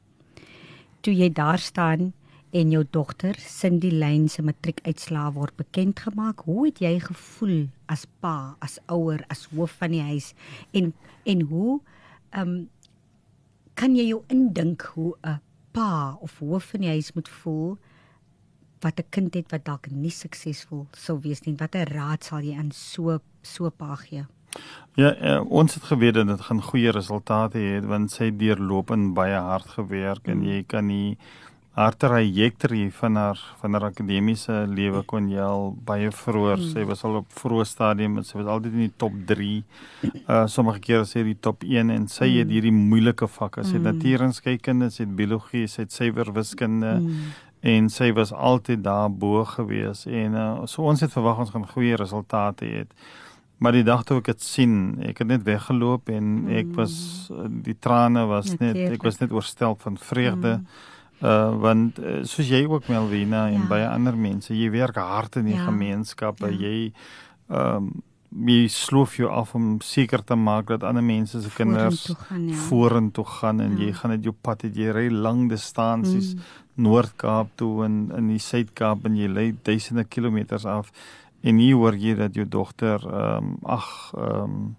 Toe 1.02 1.14
jy 1.14 1.28
daar 1.28 1.58
staan 1.58 2.14
en 2.52 2.70
jou 2.70 2.82
dogter 2.90 3.36
Cindy 3.40 3.90
Lane 3.90 4.28
se 4.28 4.42
matriekuitslae 4.44 5.32
word 5.32 5.56
bekend 5.56 6.02
gemaak, 6.04 6.44
hoe 6.44 6.66
het 6.66 6.82
jy 6.84 6.98
gevoel 7.00 7.70
as 7.92 8.04
pa, 8.20 8.56
as 8.60 8.78
ouer, 8.92 9.24
as 9.32 9.46
hoof 9.54 9.78
van 9.80 9.96
die 9.96 10.04
huis 10.04 10.32
en 10.72 10.92
en 11.24 11.48
hoe 11.52 11.80
ehm 12.32 12.48
um, 12.48 12.68
kan 13.74 13.94
jy 13.96 14.04
jou 14.10 14.20
indink 14.28 14.82
hoe 14.94 15.14
'n 15.24 15.40
pa 15.72 16.18
of 16.20 16.38
hoof 16.38 16.64
van 16.74 16.80
die 16.80 16.92
huis 16.92 17.12
moet 17.12 17.28
voel 17.28 17.78
wat 18.80 19.00
'n 19.00 19.08
kind 19.10 19.34
het 19.34 19.50
wat 19.50 19.64
dalk 19.64 19.90
nie 19.90 20.10
suksesvol 20.10 20.86
sou 20.92 21.20
wees 21.20 21.40
nie? 21.46 21.56
Watter 21.56 21.88
raad 21.88 22.24
sal 22.24 22.40
jy 22.40 22.56
aan 22.58 22.70
so 22.70 23.18
so 23.42 23.70
pa 23.70 23.96
gee? 23.96 24.26
Ja, 24.94 25.16
uh, 25.16 25.50
ons 25.50 25.74
het 25.74 25.82
geweet 25.82 26.14
dat 26.14 26.26
dit 26.26 26.40
gaan 26.40 26.62
goeie 26.62 26.90
resultate 26.90 27.58
hê 27.58 27.80
want 27.86 28.10
sy 28.10 28.30
deurlopend 28.30 29.14
baie 29.14 29.38
hard 29.40 29.66
gewerk 29.66 30.26
mm. 30.26 30.32
en 30.32 30.44
jy 30.44 30.64
kan 30.66 30.86
nie 30.86 31.18
haar 31.72 31.96
trajectory 31.96 32.90
van 32.90 33.16
haar 33.16 33.38
van 33.60 33.72
haar 33.72 33.84
akademiese 33.84 34.64
lewe 34.68 35.00
kon 35.08 35.30
jy 35.32 35.40
al 35.40 35.70
baie 35.86 36.10
vroeër 36.12 36.58
hmm. 36.60 36.72
sy 36.74 36.82
was 36.88 37.04
al 37.08 37.22
op 37.22 37.30
vroeë 37.38 37.64
stadium 37.68 38.18
en 38.20 38.26
sy 38.28 38.36
was 38.36 38.50
altyd 38.54 38.76
in 38.76 38.84
die 38.84 38.96
top 39.00 39.16
3 39.30 39.48
uh 39.54 40.42
sommige 40.52 40.82
kere 40.84 41.06
sê 41.08 41.24
die 41.24 41.38
top 41.48 41.64
1 41.64 41.94
en 41.94 42.04
sy 42.12 42.28
het 42.34 42.44
hmm. 42.44 42.52
hierdie 42.52 42.74
moeilike 42.76 43.30
vakke 43.38 43.64
sy 43.64 43.78
het 43.78 43.80
hmm. 43.80 43.88
natuurskeikunde 43.88 44.90
sy 44.92 45.06
het 45.06 45.16
biologie 45.22 45.64
sy 45.64 45.86
het 45.86 45.96
suiwer 45.96 46.34
wiskunde 46.36 46.92
hmm. 46.98 47.32
en 47.72 47.90
sy 47.96 48.12
was 48.20 48.36
altyd 48.36 48.84
daar 48.84 49.08
bo 49.08 49.40
gewees 49.56 50.04
en 50.06 50.36
uh, 50.36 50.46
so 50.68 50.84
ons 50.84 51.00
het 51.00 51.16
verwag 51.16 51.40
ons 51.46 51.56
gaan 51.56 51.68
goeie 51.72 51.96
resultate 51.96 52.68
hê 52.68 52.86
maar 53.62 53.72
die 53.72 53.86
dag 53.86 54.04
toe 54.04 54.20
ek 54.20 54.34
dit 54.34 54.44
sien 54.44 54.98
ek 55.08 55.24
het 55.24 55.36
net 55.38 55.48
weggeloop 55.48 56.12
en 56.12 56.32
ek 56.52 56.76
was 56.76 56.94
die 57.64 57.80
trane 57.80 58.28
was 58.28 58.58
net 58.60 58.76
ek 58.76 59.08
was 59.08 59.22
net 59.24 59.32
oorstel 59.32 59.80
van 59.80 59.96
vreugde 59.96 60.58
hmm 60.60 60.90
Uh 61.22 61.58
want 61.62 61.98
uh, 62.02 62.20
soos 62.26 62.48
jy 62.50 62.64
ook 62.66 62.88
Melvina 62.90 63.46
en 63.48 63.60
ja. 63.60 63.66
baie 63.70 63.88
ander 63.88 64.16
mense, 64.18 64.54
jy 64.54 64.70
werk 64.74 64.96
hard 64.98 65.36
in 65.38 65.52
die 65.52 65.58
ja. 65.58 65.66
gemeenskappe. 65.68 66.50
Ja. 66.50 66.58
Jy 66.68 66.92
ehm 67.52 67.76
um, 67.76 67.92
jy 68.32 68.68
sloof 68.72 69.18
jou 69.20 69.28
af 69.28 69.50
om 69.54 69.80
seker 69.84 70.22
te 70.24 70.36
maak 70.40 70.70
dat 70.70 70.84
ander 70.88 71.04
mense 71.04 71.42
se 71.42 71.50
kinders 71.52 72.06
vorentoe 72.68 73.24
gaan, 73.28 73.58
ja. 73.58 73.66
gaan 73.66 73.72
en 73.72 73.76
ja. 73.76 73.84
jy 73.84 73.96
gaan 73.98 74.10
net 74.14 74.24
jou 74.24 74.34
pad 74.40 74.62
het 74.64 74.76
jy 74.76 74.92
ry 74.96 75.08
lang 75.12 75.50
distansies 75.50 76.32
mm. 76.34 76.46
Noord-Kaap 76.82 77.50
toe 77.60 77.84
en 77.84 77.96
in 78.16 78.30
die 78.32 78.40
Suid-Kaap 78.40 79.04
en 79.04 79.18
jy 79.20 79.28
lê 79.28 79.50
duisende 79.52 80.06
kilometers 80.08 80.64
af 80.64 80.88
en 81.42 81.58
hier 81.60 81.76
hoor 81.76 81.98
jy 81.98 82.14
dat 82.16 82.38
jou 82.38 82.46
dogter 82.48 83.04
ehm 83.04 83.52
um, 83.52 83.58
ag 83.68 83.90
ehm 84.16 84.44
um, 84.44 84.70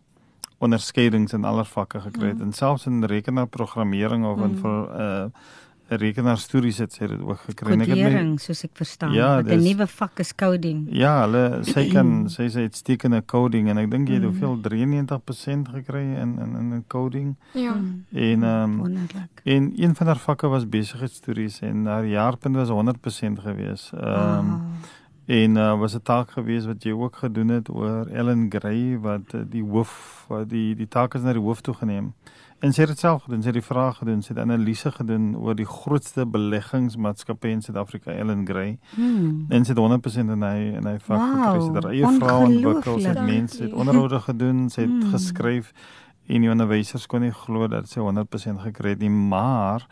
onderskeidings 0.64 1.34
in 1.36 1.44
aller 1.44 1.68
vakke 1.68 2.00
gekry 2.00 2.30
het 2.32 2.38
mm. 2.40 2.46
en 2.48 2.54
selfs 2.56 2.86
in 2.88 3.04
rekenaarprogrammering 3.04 4.26
of 4.26 4.38
mm. 4.38 4.44
in 4.44 4.58
vir 4.64 4.80
uh 5.06 5.28
'n 5.94 6.00
rekenaarstories 6.02 6.78
het 6.78 6.94
sy 6.94 7.08
dit 7.08 7.22
ook 7.22 7.40
gekry. 7.48 7.76
My 7.78 8.38
soos 8.42 8.64
ek 8.64 8.72
verstaan, 8.74 9.14
ja, 9.14 9.36
met 9.42 9.54
'n 9.54 9.64
nuwe 9.64 9.88
vak 9.88 10.20
is 10.20 10.34
coding. 10.36 10.88
Ja, 10.90 11.22
hulle 11.26 11.60
sy 11.64 11.88
kan 11.96 12.30
sy 12.30 12.48
sê 12.50 12.66
dit 12.68 12.76
steek 12.76 13.04
in 13.04 13.14
'n 13.16 13.26
coding 13.26 13.70
en 13.70 13.78
ek 13.78 13.92
dink 13.92 14.08
jy 14.08 14.14
het 14.14 14.24
mm. 14.24 14.30
hoeveel 14.30 14.58
93% 14.62 15.70
gekry 15.76 16.06
in 16.16 16.40
in 16.40 16.56
in 16.56 16.74
'n 16.74 16.84
coding. 16.88 17.36
Ja. 17.54 17.76
En 18.12 18.44
ehm 18.44 18.82
um, 18.82 18.98
en 19.44 19.74
een 19.76 19.96
van 19.96 20.08
haar 20.08 20.20
vakke 20.20 20.48
was 20.48 20.70
besigheidstories 20.70 21.60
en 21.60 21.86
haar 21.86 22.06
jaarpunt 22.06 22.56
was 22.56 22.70
100% 22.70 23.40
gewees. 23.40 23.92
Ehm 23.94 24.40
um, 24.40 24.54
oh. 24.54 25.02
En 25.26 25.56
uh, 25.56 25.80
was 25.80 25.96
'n 25.96 26.02
taak 26.04 26.32
gewees 26.32 26.66
wat 26.66 26.84
jy 26.84 26.92
ook 26.92 27.16
gedoen 27.16 27.48
het 27.48 27.70
oor 27.70 28.08
Ellen 28.08 28.46
Gray 28.50 29.00
wat 29.00 29.34
uh, 29.34 29.42
die 29.50 29.64
hoof 29.64 30.28
die 30.48 30.76
die 30.76 30.88
taak 30.88 31.14
is 31.14 31.22
na 31.22 31.32
die 31.32 31.42
hoof 31.42 31.62
toe 31.62 31.74
geneem. 31.74 32.14
En 32.63 32.72
sy 32.72 32.86
het 32.86 32.93
dit 32.93 33.00
self 33.01 33.25
gedoen, 33.25 33.41
sy 33.43 33.50
het 33.51 33.58
die 33.58 33.65
vraag 33.65 33.98
gedoen, 34.00 34.22
sy 34.24 34.32
het 34.32 34.38
analise 34.39 34.91
gedoen 34.96 35.34
oor 35.36 35.55
die 35.60 35.67
grootste 35.67 36.24
beleggingsmaatskappy 36.32 37.51
in 37.58 37.62
Suid-Afrika, 37.65 38.13
Ellen 38.15 38.46
Gray. 38.48 38.77
Hmm. 38.93 39.41
En 39.51 39.67
sy 39.67 39.74
het 39.74 39.82
100% 39.84 40.32
in 40.32 40.46
hy 40.48 40.70
in 40.79 40.88
hy 40.88 40.93
vak 41.03 41.20
wow, 41.20 41.34
gekry. 41.34 41.65
Sy 41.65 41.74
het 41.75 41.89
eie 41.91 42.12
vrou 42.22 42.38
ontwikkel, 42.46 43.01
sy 43.03 43.12
het 43.12 43.22
mense, 43.27 43.60
sy 43.60 43.67
het 43.67 43.75
onderhoude 43.75 44.22
gedoen, 44.29 44.63
sy 44.72 44.86
het 44.86 44.93
hmm. 44.96 45.12
geskryf 45.12 45.74
en 46.32 46.46
die 46.46 46.51
onderwysers 46.53 47.10
kon 47.12 47.25
nie 47.27 47.34
glo 47.36 47.67
dat 47.67 47.91
sy 47.91 48.00
100% 48.00 48.63
gekry 48.70 48.93
het 48.96 49.03
nie, 49.03 49.12
maar 49.12 49.84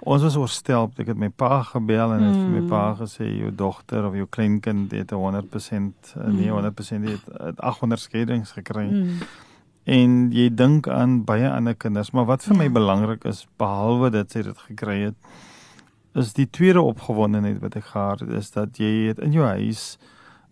ons 0.00 0.24
was 0.24 0.38
oorstel, 0.40 0.88
ek 0.96 1.10
het 1.12 1.20
my 1.20 1.28
pa 1.28 1.58
gebel 1.68 2.14
en 2.14 2.24
het 2.30 2.38
hmm. 2.38 2.54
my 2.56 2.70
pa 2.70 2.86
gesê 3.02 3.28
jou 3.28 3.52
dogter 3.52 4.08
of 4.08 4.16
jou 4.16 4.24
kleinkind 4.24 4.96
het 4.96 5.12
100% 5.12 6.16
nee, 6.32 6.48
100% 6.48 7.12
het 7.12 7.60
800 7.60 8.08
skedings 8.08 8.56
gekry. 8.56 8.88
Hmm 8.88 9.20
en 9.86 10.14
jy 10.34 10.48
dink 10.50 10.88
aan 10.90 11.20
baie 11.24 11.46
ander 11.50 11.76
kinders, 11.78 12.10
maar 12.10 12.26
wat 12.26 12.42
vir 12.44 12.56
ja. 12.56 12.58
my 12.64 12.68
belangrik 12.74 13.24
is 13.24 13.44
behalwe 13.60 14.10
dit 14.10 14.34
sy 14.34 14.42
dit 14.42 14.64
gekry 14.66 14.98
het, 15.04 15.16
is 16.18 16.32
die 16.34 16.48
tweede 16.50 16.82
opgewondenheid 16.82 17.60
wat 17.62 17.76
ek 17.78 17.92
gehad 17.92 18.24
het, 18.24 18.34
is 18.40 18.50
dat 18.54 18.80
jy 18.82 18.92
het 19.12 19.22
in 19.22 19.36
jou 19.36 19.46
huis 19.46 19.96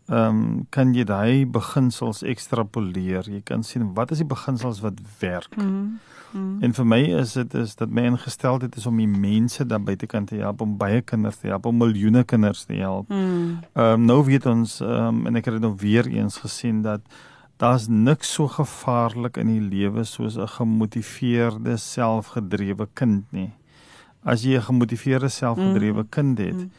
ehm 0.04 0.36
um, 0.36 0.66
kan 0.68 0.90
jy 0.92 1.06
daai 1.08 1.46
beginsels 1.48 2.20
ekstrapoleer. 2.28 3.24
Jy 3.24 3.40
kan 3.48 3.62
sien 3.64 3.86
wat 3.96 4.10
is 4.12 4.20
die 4.20 4.28
beginsels 4.28 4.82
wat 4.84 5.00
werk. 5.22 5.56
Mm 5.56 5.64
-hmm. 5.64 6.58
En 6.60 6.74
vir 6.74 6.86
my 6.86 7.00
is 7.20 7.32
dit 7.32 7.54
is 7.54 7.74
dat 7.78 7.90
my 7.90 8.02
ingesteldheid 8.10 8.76
is 8.76 8.86
om 8.86 8.96
die 8.98 9.08
mense 9.08 9.66
daar 9.66 9.82
buitekant 9.82 10.28
te 10.28 10.40
help 10.42 10.60
om 10.60 10.76
baie 10.76 11.00
kinders 11.00 11.36
te 11.36 11.46
help, 11.46 11.66
om 11.66 11.76
miljoene 11.76 12.24
kinders 12.24 12.64
te 12.64 12.74
help. 12.74 13.08
Mhm. 13.08 13.20
Ehm 13.20 13.84
mm 13.84 13.92
um, 13.92 14.04
nou 14.04 14.24
weet 14.24 14.46
ons 14.46 14.80
ehm 14.80 15.06
um, 15.06 15.26
en 15.26 15.36
ek 15.36 15.44
het 15.44 15.54
dit 15.54 15.62
nou 15.62 15.74
weer 15.78 16.06
eens 16.06 16.36
gesien 16.36 16.82
dat 16.82 17.00
daar's 17.56 17.86
niks 17.88 18.32
so 18.32 18.48
gevaarlik 18.48 19.36
in 19.36 19.46
die 19.52 19.60
lewe 19.60 20.04
soos 20.04 20.36
'n 20.36 20.48
gemotiveerde, 20.48 21.76
selfgedrewe 21.76 22.88
kind 22.94 23.24
nie. 23.32 23.52
As 24.22 24.42
jy 24.42 24.56
'n 24.56 24.62
gemotiveerde, 24.62 25.28
selfgedrewe 25.28 26.02
mm. 26.02 26.08
kind 26.08 26.38
het, 26.38 26.54
mm. 26.54 26.70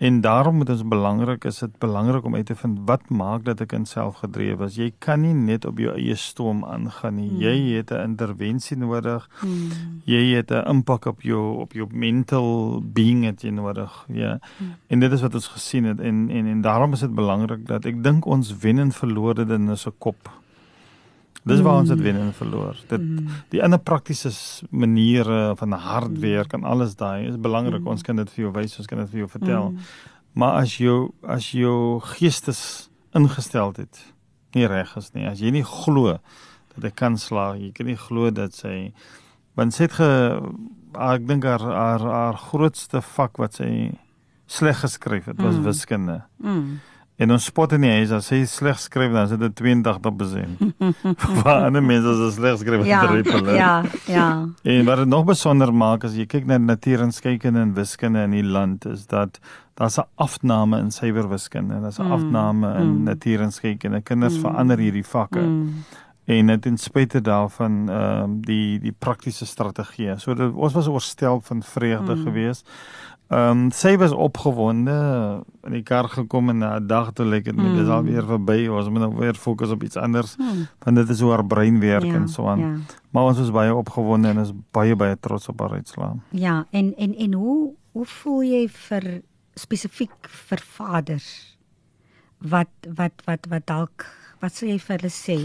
En 0.00 0.20
daarom 0.20 0.56
moet 0.56 0.70
ons 0.70 0.88
belangrik 0.88 1.44
is 1.44 1.58
dit 1.58 1.78
belangrik 1.78 2.24
om 2.24 2.34
uit 2.34 2.46
te 2.46 2.54
vind 2.56 2.78
wat 2.88 3.08
maak 3.08 3.44
dat 3.44 3.60
'n 3.60 3.66
kind 3.66 3.88
selfgedrewe 3.88 4.64
is. 4.64 4.74
Jy 4.74 4.92
kan 4.98 5.20
nie 5.20 5.34
net 5.34 5.64
op 5.64 5.78
jou 5.78 5.92
eie 5.94 6.14
stoom 6.14 6.64
aangaan 6.64 7.14
nie. 7.14 7.28
Hmm. 7.28 7.40
Jy 7.40 7.76
het 7.76 7.90
'n 7.90 8.00
intervensie 8.02 8.76
nodig. 8.76 9.28
Hmm. 9.40 9.68
Jy 10.04 10.34
het 10.34 10.50
'n 10.50 10.68
impak 10.68 11.04
op 11.04 11.22
jou 11.22 11.60
op 11.60 11.72
jou 11.72 11.88
mental 11.92 12.80
being 12.84 13.24
het 13.24 13.42
jy 13.42 13.50
nodig. 13.50 14.04
Ja. 14.08 14.38
Hmm. 14.56 14.74
En 14.86 15.00
dit 15.00 15.12
is 15.12 15.20
wat 15.20 15.34
ons 15.34 15.46
gesien 15.46 15.84
het 15.84 16.00
en 16.00 16.30
en 16.30 16.46
en 16.46 16.60
daarom 16.60 16.92
is 16.92 17.00
dit 17.00 17.14
belangrik 17.14 17.66
dat 17.66 17.84
ek 17.84 18.02
dink 18.02 18.24
ons 18.24 18.56
wen 18.56 18.78
en 18.78 18.92
verloor 18.92 19.34
dit 19.34 19.50
in 19.50 19.70
'n 19.70 19.76
se 19.76 19.92
kop. 19.98 20.39
Dis 21.48 21.60
waar 21.64 21.80
ons 21.80 21.88
dit 21.88 22.00
wen 22.04 22.18
en 22.20 22.32
verloor. 22.36 22.76
Dit 22.90 23.00
mm. 23.00 23.28
die 23.54 23.62
ander 23.64 23.80
praktiese 23.80 24.30
maniere 24.70 25.54
van 25.56 25.72
hardware 25.72 26.46
kan 26.48 26.64
alles 26.68 26.96
daai 27.00 27.30
is 27.30 27.38
belangrik. 27.40 27.80
Mm. 27.80 27.94
Ons 27.94 28.04
kan 28.04 28.20
dit 28.20 28.32
vir 28.34 28.44
jou 28.44 28.52
wys, 28.58 28.76
ons 28.78 28.88
kan 28.90 29.00
dit 29.00 29.12
vir 29.14 29.22
jou 29.22 29.28
vertel. 29.32 29.70
Mm. 29.70 29.94
Maar 30.40 30.60
as 30.60 30.76
jou 30.78 30.98
as 31.26 31.50
jou 31.56 32.00
geestes 32.12 32.62
ingesteldheid 33.16 34.04
nie 34.54 34.68
reg 34.68 34.92
is 34.98 35.10
nie, 35.14 35.26
as 35.30 35.40
jy 35.40 35.54
nie 35.54 35.64
glo 35.66 36.18
dat 36.74 36.84
jy 36.86 36.92
kan 36.94 37.16
slaag, 37.18 37.58
jy 37.62 37.72
kan 37.74 37.88
nie 37.88 37.98
glo 37.98 38.30
dat 38.34 38.54
sy 38.54 38.92
want 39.58 39.74
sy 39.74 39.88
het 39.88 39.96
ge 39.96 40.10
ek 41.00 41.26
dink 41.26 41.46
haar 41.46 41.64
haar 41.64 42.04
haar 42.04 42.38
grootste 42.50 43.02
vak 43.16 43.40
wat 43.42 43.58
sy 43.58 43.70
sleg 44.50 44.80
geskryf 44.82 45.30
het 45.30 45.40
was 45.40 45.56
mm. 45.56 45.66
wiskunde. 45.66 46.20
Mm. 46.42 46.80
En 47.20 47.34
ons 47.34 47.44
spot 47.50 47.74
in 47.76 47.84
die 47.84 47.90
huis 47.98 48.12
as 48.16 48.30
hy 48.32 48.38
sleg 48.48 48.78
skryf 48.80 49.12
dan 49.12 49.26
is 49.28 49.34
dit 49.36 49.60
82%. 49.60 50.62
Waar 51.42 51.66
ander 51.66 51.84
mense 51.84 52.14
as 52.14 52.36
sleg 52.38 52.56
skryf 52.62 52.86
ja, 52.88 53.02
triple. 53.04 53.56
Ja, 53.58 53.72
ja. 54.08 54.28
En 54.64 54.88
wat 54.88 55.02
dit 55.02 55.10
nog 55.12 55.26
besonder 55.28 55.72
maak 55.74 56.06
as 56.08 56.16
jy 56.16 56.24
kyk 56.30 56.48
na 56.48 56.56
natuur 56.58 57.04
en 57.04 57.12
skeikende 57.12 57.66
en 57.66 57.74
wiskunde 57.76 58.24
in 58.24 58.38
die 58.38 58.46
land 58.46 58.88
is 58.88 59.04
dat 59.10 59.36
daar's 59.76 59.98
'n 60.00 60.08
afname 60.16 60.80
in 60.80 60.90
suiwer 60.90 61.28
wiskunde 61.28 61.74
en 61.74 61.82
daar's 61.82 62.00
'n 62.00 62.08
mm, 62.08 62.12
afname 62.12 62.78
in 62.80 62.88
mm. 62.96 63.02
natuur 63.02 63.40
en 63.40 63.52
skeikende. 63.52 64.00
Kinders 64.00 64.36
mm, 64.36 64.40
verander 64.40 64.78
hierdie 64.78 65.06
vakke. 65.06 65.40
Mm. 65.40 65.84
En 66.24 66.46
dit 66.46 66.62
ten 66.62 66.78
spyte 66.78 67.20
daarvan 67.20 67.88
ehm 67.88 68.22
um, 68.22 68.40
die 68.40 68.78
die 68.78 68.94
praktiese 68.98 69.46
strategieë. 69.46 70.18
So 70.18 70.34
dit, 70.34 70.52
ons 70.54 70.72
was 70.72 70.86
oorstel 70.86 71.40
van 71.40 71.62
vreugde 71.62 72.14
mm. 72.14 72.22
geweest. 72.22 72.68
Ehm 73.30 73.50
um, 73.50 73.68
sy 73.70 73.92
was 73.94 74.10
opgewonde 74.10 74.94
in 75.62 75.74
die 75.76 75.84
kar 75.86 76.08
gekom 76.10 76.48
en 76.50 76.58
na 76.58 76.70
'n 76.80 76.86
dag 76.86 77.12
toe 77.14 77.26
lyk 77.26 77.44
dit 77.44 77.54
met 77.54 77.76
dis 77.78 77.88
al 77.88 78.02
weer 78.02 78.26
verby. 78.26 78.66
Ons 78.66 78.88
moet 78.88 79.00
nou 79.00 79.14
weer 79.14 79.34
fokus 79.34 79.70
op 79.70 79.82
iets 79.82 79.96
anders 79.96 80.34
hmm. 80.34 80.66
want 80.78 80.96
dit 80.96 81.08
is 81.08 81.20
hoe 81.20 81.30
haar 81.30 81.46
brein 81.46 81.80
werk 81.80 82.04
ja, 82.04 82.14
en 82.14 82.28
so 82.28 82.46
aan. 82.46 82.58
Ja. 82.58 82.74
Maar 83.10 83.24
ons 83.24 83.38
was 83.38 83.50
baie 83.50 83.74
opgewonde 83.74 84.28
en 84.28 84.38
is 84.38 84.52
baie 84.70 84.96
baie 84.96 85.18
trots 85.20 85.48
op 85.48 85.60
haar 85.60 85.70
uitslaa. 85.70 86.16
Ja, 86.30 86.66
en 86.70 86.96
en 86.96 87.14
en 87.14 87.32
hoe 87.32 87.72
hoe 87.92 88.06
voel 88.06 88.42
jy 88.42 88.68
vir 88.68 89.22
spesifiek 89.54 90.28
vir 90.28 90.58
vaders 90.58 91.56
wat 92.38 92.90
wat 92.94 93.22
wat 93.24 93.46
wat 93.48 93.66
dalk 93.66 94.06
wat 94.40 94.54
sou 94.54 94.70
jy 94.70 94.78
vir 94.78 94.96
hulle 94.96 95.12
sê? 95.14 95.38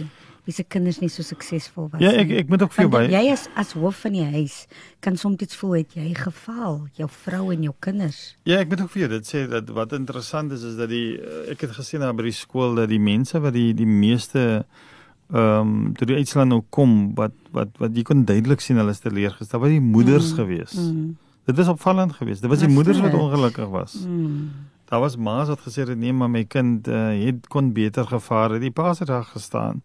Wie 0.45 0.53
se 0.53 0.63
kinders 0.63 0.99
nie 1.01 1.09
so 1.09 1.25
suksesvol 1.25 1.89
was 1.91 1.99
nie. 1.99 2.05
Ja, 2.05 2.13
ek 2.21 2.31
ek 2.43 2.49
moet 2.53 2.65
ook 2.65 2.73
vir 2.75 2.85
jou 2.85 2.91
by. 2.93 3.03
Jy 3.09 3.23
is 3.33 3.45
as 3.57 3.73
hoof 3.77 4.03
van 4.05 4.15
die 4.17 4.25
huis 4.35 4.57
kan 5.05 5.17
soms 5.17 5.41
iets 5.45 5.57
voel 5.59 5.79
het 5.79 5.95
jy 5.97 6.11
gefaal, 6.17 6.83
jou 6.97 7.09
vrou 7.25 7.49
en 7.53 7.65
jou 7.65 7.73
kinders. 7.85 8.19
Ja, 8.49 8.59
ek 8.61 8.69
moet 8.73 8.85
ook 8.85 8.93
vir 8.93 9.05
jou 9.05 9.11
dit 9.15 9.29
sê 9.29 9.45
dat 9.49 9.71
wat 9.75 9.95
interessant 9.97 10.53
is 10.55 10.65
is 10.67 10.77
dat 10.77 10.91
die 10.93 11.17
eh, 11.17 11.53
ek 11.53 11.65
het 11.65 11.73
gesien 11.77 12.05
daar 12.05 12.13
by 12.17 12.27
die 12.29 12.37
skool 12.37 12.77
dat 12.77 12.91
die 12.93 13.01
mense 13.01 13.41
wat 13.41 13.57
die 13.57 13.71
die 13.77 13.89
meeste 13.89 14.65
ehm 15.33 15.41
um, 15.41 15.93
toe 15.97 16.05
die 16.05 16.19
uitslag 16.21 16.45
nou 16.45 16.61
kom 16.69 17.15
wat 17.17 17.33
wat 17.55 17.73
wat 17.81 17.95
jy 17.97 18.03
kon 18.05 18.27
duidelik 18.29 18.61
sien 18.61 18.77
hulle 18.77 18.93
is 18.93 19.01
teleurgestel, 19.01 19.59
wat 19.63 19.73
die 19.73 19.81
moeders 19.81 20.31
mm, 20.31 20.37
gewees. 20.37 20.75
Mm. 20.77 21.15
Dit 21.49 21.57
was 21.57 21.67
opvallend 21.73 22.13
geweest. 22.13 22.41
Dit 22.41 22.49
was 22.49 22.61
die 22.61 22.69
moeders 22.69 23.01
wat 23.01 23.13
ongelukkig 23.13 23.69
was. 23.73 23.97
Mm. 24.05 24.51
Daar 24.85 25.01
was 25.01 25.17
ma's 25.17 25.49
wat 25.49 25.65
gesê 25.65 25.81
het 25.81 25.97
nee, 25.97 26.13
maar 26.13 26.29
my 26.29 26.43
kind 26.45 26.87
uh, 26.87 27.09
het 27.17 27.47
kon 27.49 27.71
beter 27.73 28.05
gevaar 28.05 28.53
het. 28.53 28.61
Die 28.61 28.71
pa's 28.71 29.01
het 29.01 29.09
daar 29.09 29.25
gestaan. 29.25 29.81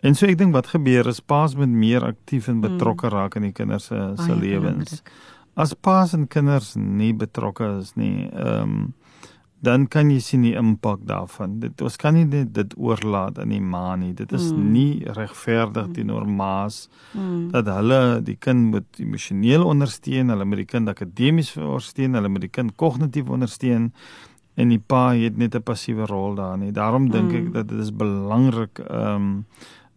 En 0.00 0.14
so 0.16 0.26
ek 0.26 0.38
dink 0.40 0.54
wat 0.56 0.70
gebeur 0.72 1.08
is 1.10 1.20
paas 1.20 1.56
moet 1.58 1.68
meer 1.68 2.04
aktief 2.04 2.48
en 2.48 2.62
betrokke 2.64 3.08
mm. 3.08 3.12
raak 3.12 3.36
in 3.36 3.50
die 3.50 3.56
kinders 3.56 3.90
se 3.90 3.98
se 4.16 4.36
lewens. 4.36 5.02
As 5.60 5.74
paas 5.74 6.14
en 6.16 6.28
kinders 6.30 6.74
nie 6.76 7.12
betrokke 7.12 7.76
is 7.80 7.94
nie, 8.00 8.30
ehm 8.30 8.62
um, 8.62 8.80
dan 9.60 9.84
kan 9.92 10.08
jy 10.08 10.20
sien 10.24 10.44
die 10.46 10.54
impak 10.56 11.02
daarvan. 11.04 11.58
Dit 11.60 11.82
ons 11.84 11.98
kan 12.00 12.14
nie 12.16 12.24
dit, 12.32 12.48
dit 12.56 12.74
oorlaat 12.80 13.36
aan 13.42 13.52
die 13.52 13.60
ma 13.60 13.92
nie. 14.00 14.14
Dit 14.16 14.32
is 14.32 14.46
mm. 14.54 14.70
nie 14.72 15.12
regverdig 15.18 15.90
teenoor 15.98 16.24
ma's 16.24 16.86
mm. 17.12 17.50
dat 17.52 17.68
hulle 17.68 18.00
die 18.24 18.38
kind 18.40 18.70
moet 18.72 19.02
emosioneel 19.02 19.66
ondersteun, 19.68 20.32
hulle 20.32 20.46
moet 20.48 20.62
die 20.62 20.70
kind 20.70 20.88
akademies 20.88 21.52
ondersteun, 21.58 22.16
hulle 22.16 22.32
moet 22.32 22.46
die 22.46 22.54
kind 22.56 22.72
kognitief 22.80 23.28
ondersteun 23.28 23.90
en 24.56 24.72
die 24.72 24.80
pa 24.80 25.10
het 25.12 25.36
net 25.36 25.54
'n 25.54 25.62
passiewe 25.62 26.08
rol 26.08 26.40
daarin. 26.40 26.72
Daarom 26.72 27.10
dink 27.10 27.30
mm. 27.32 27.36
ek 27.36 27.52
dat 27.52 27.68
dit 27.68 27.84
is 27.84 27.92
belangrik 27.92 28.80
ehm 28.88 29.28
um, 29.28 29.44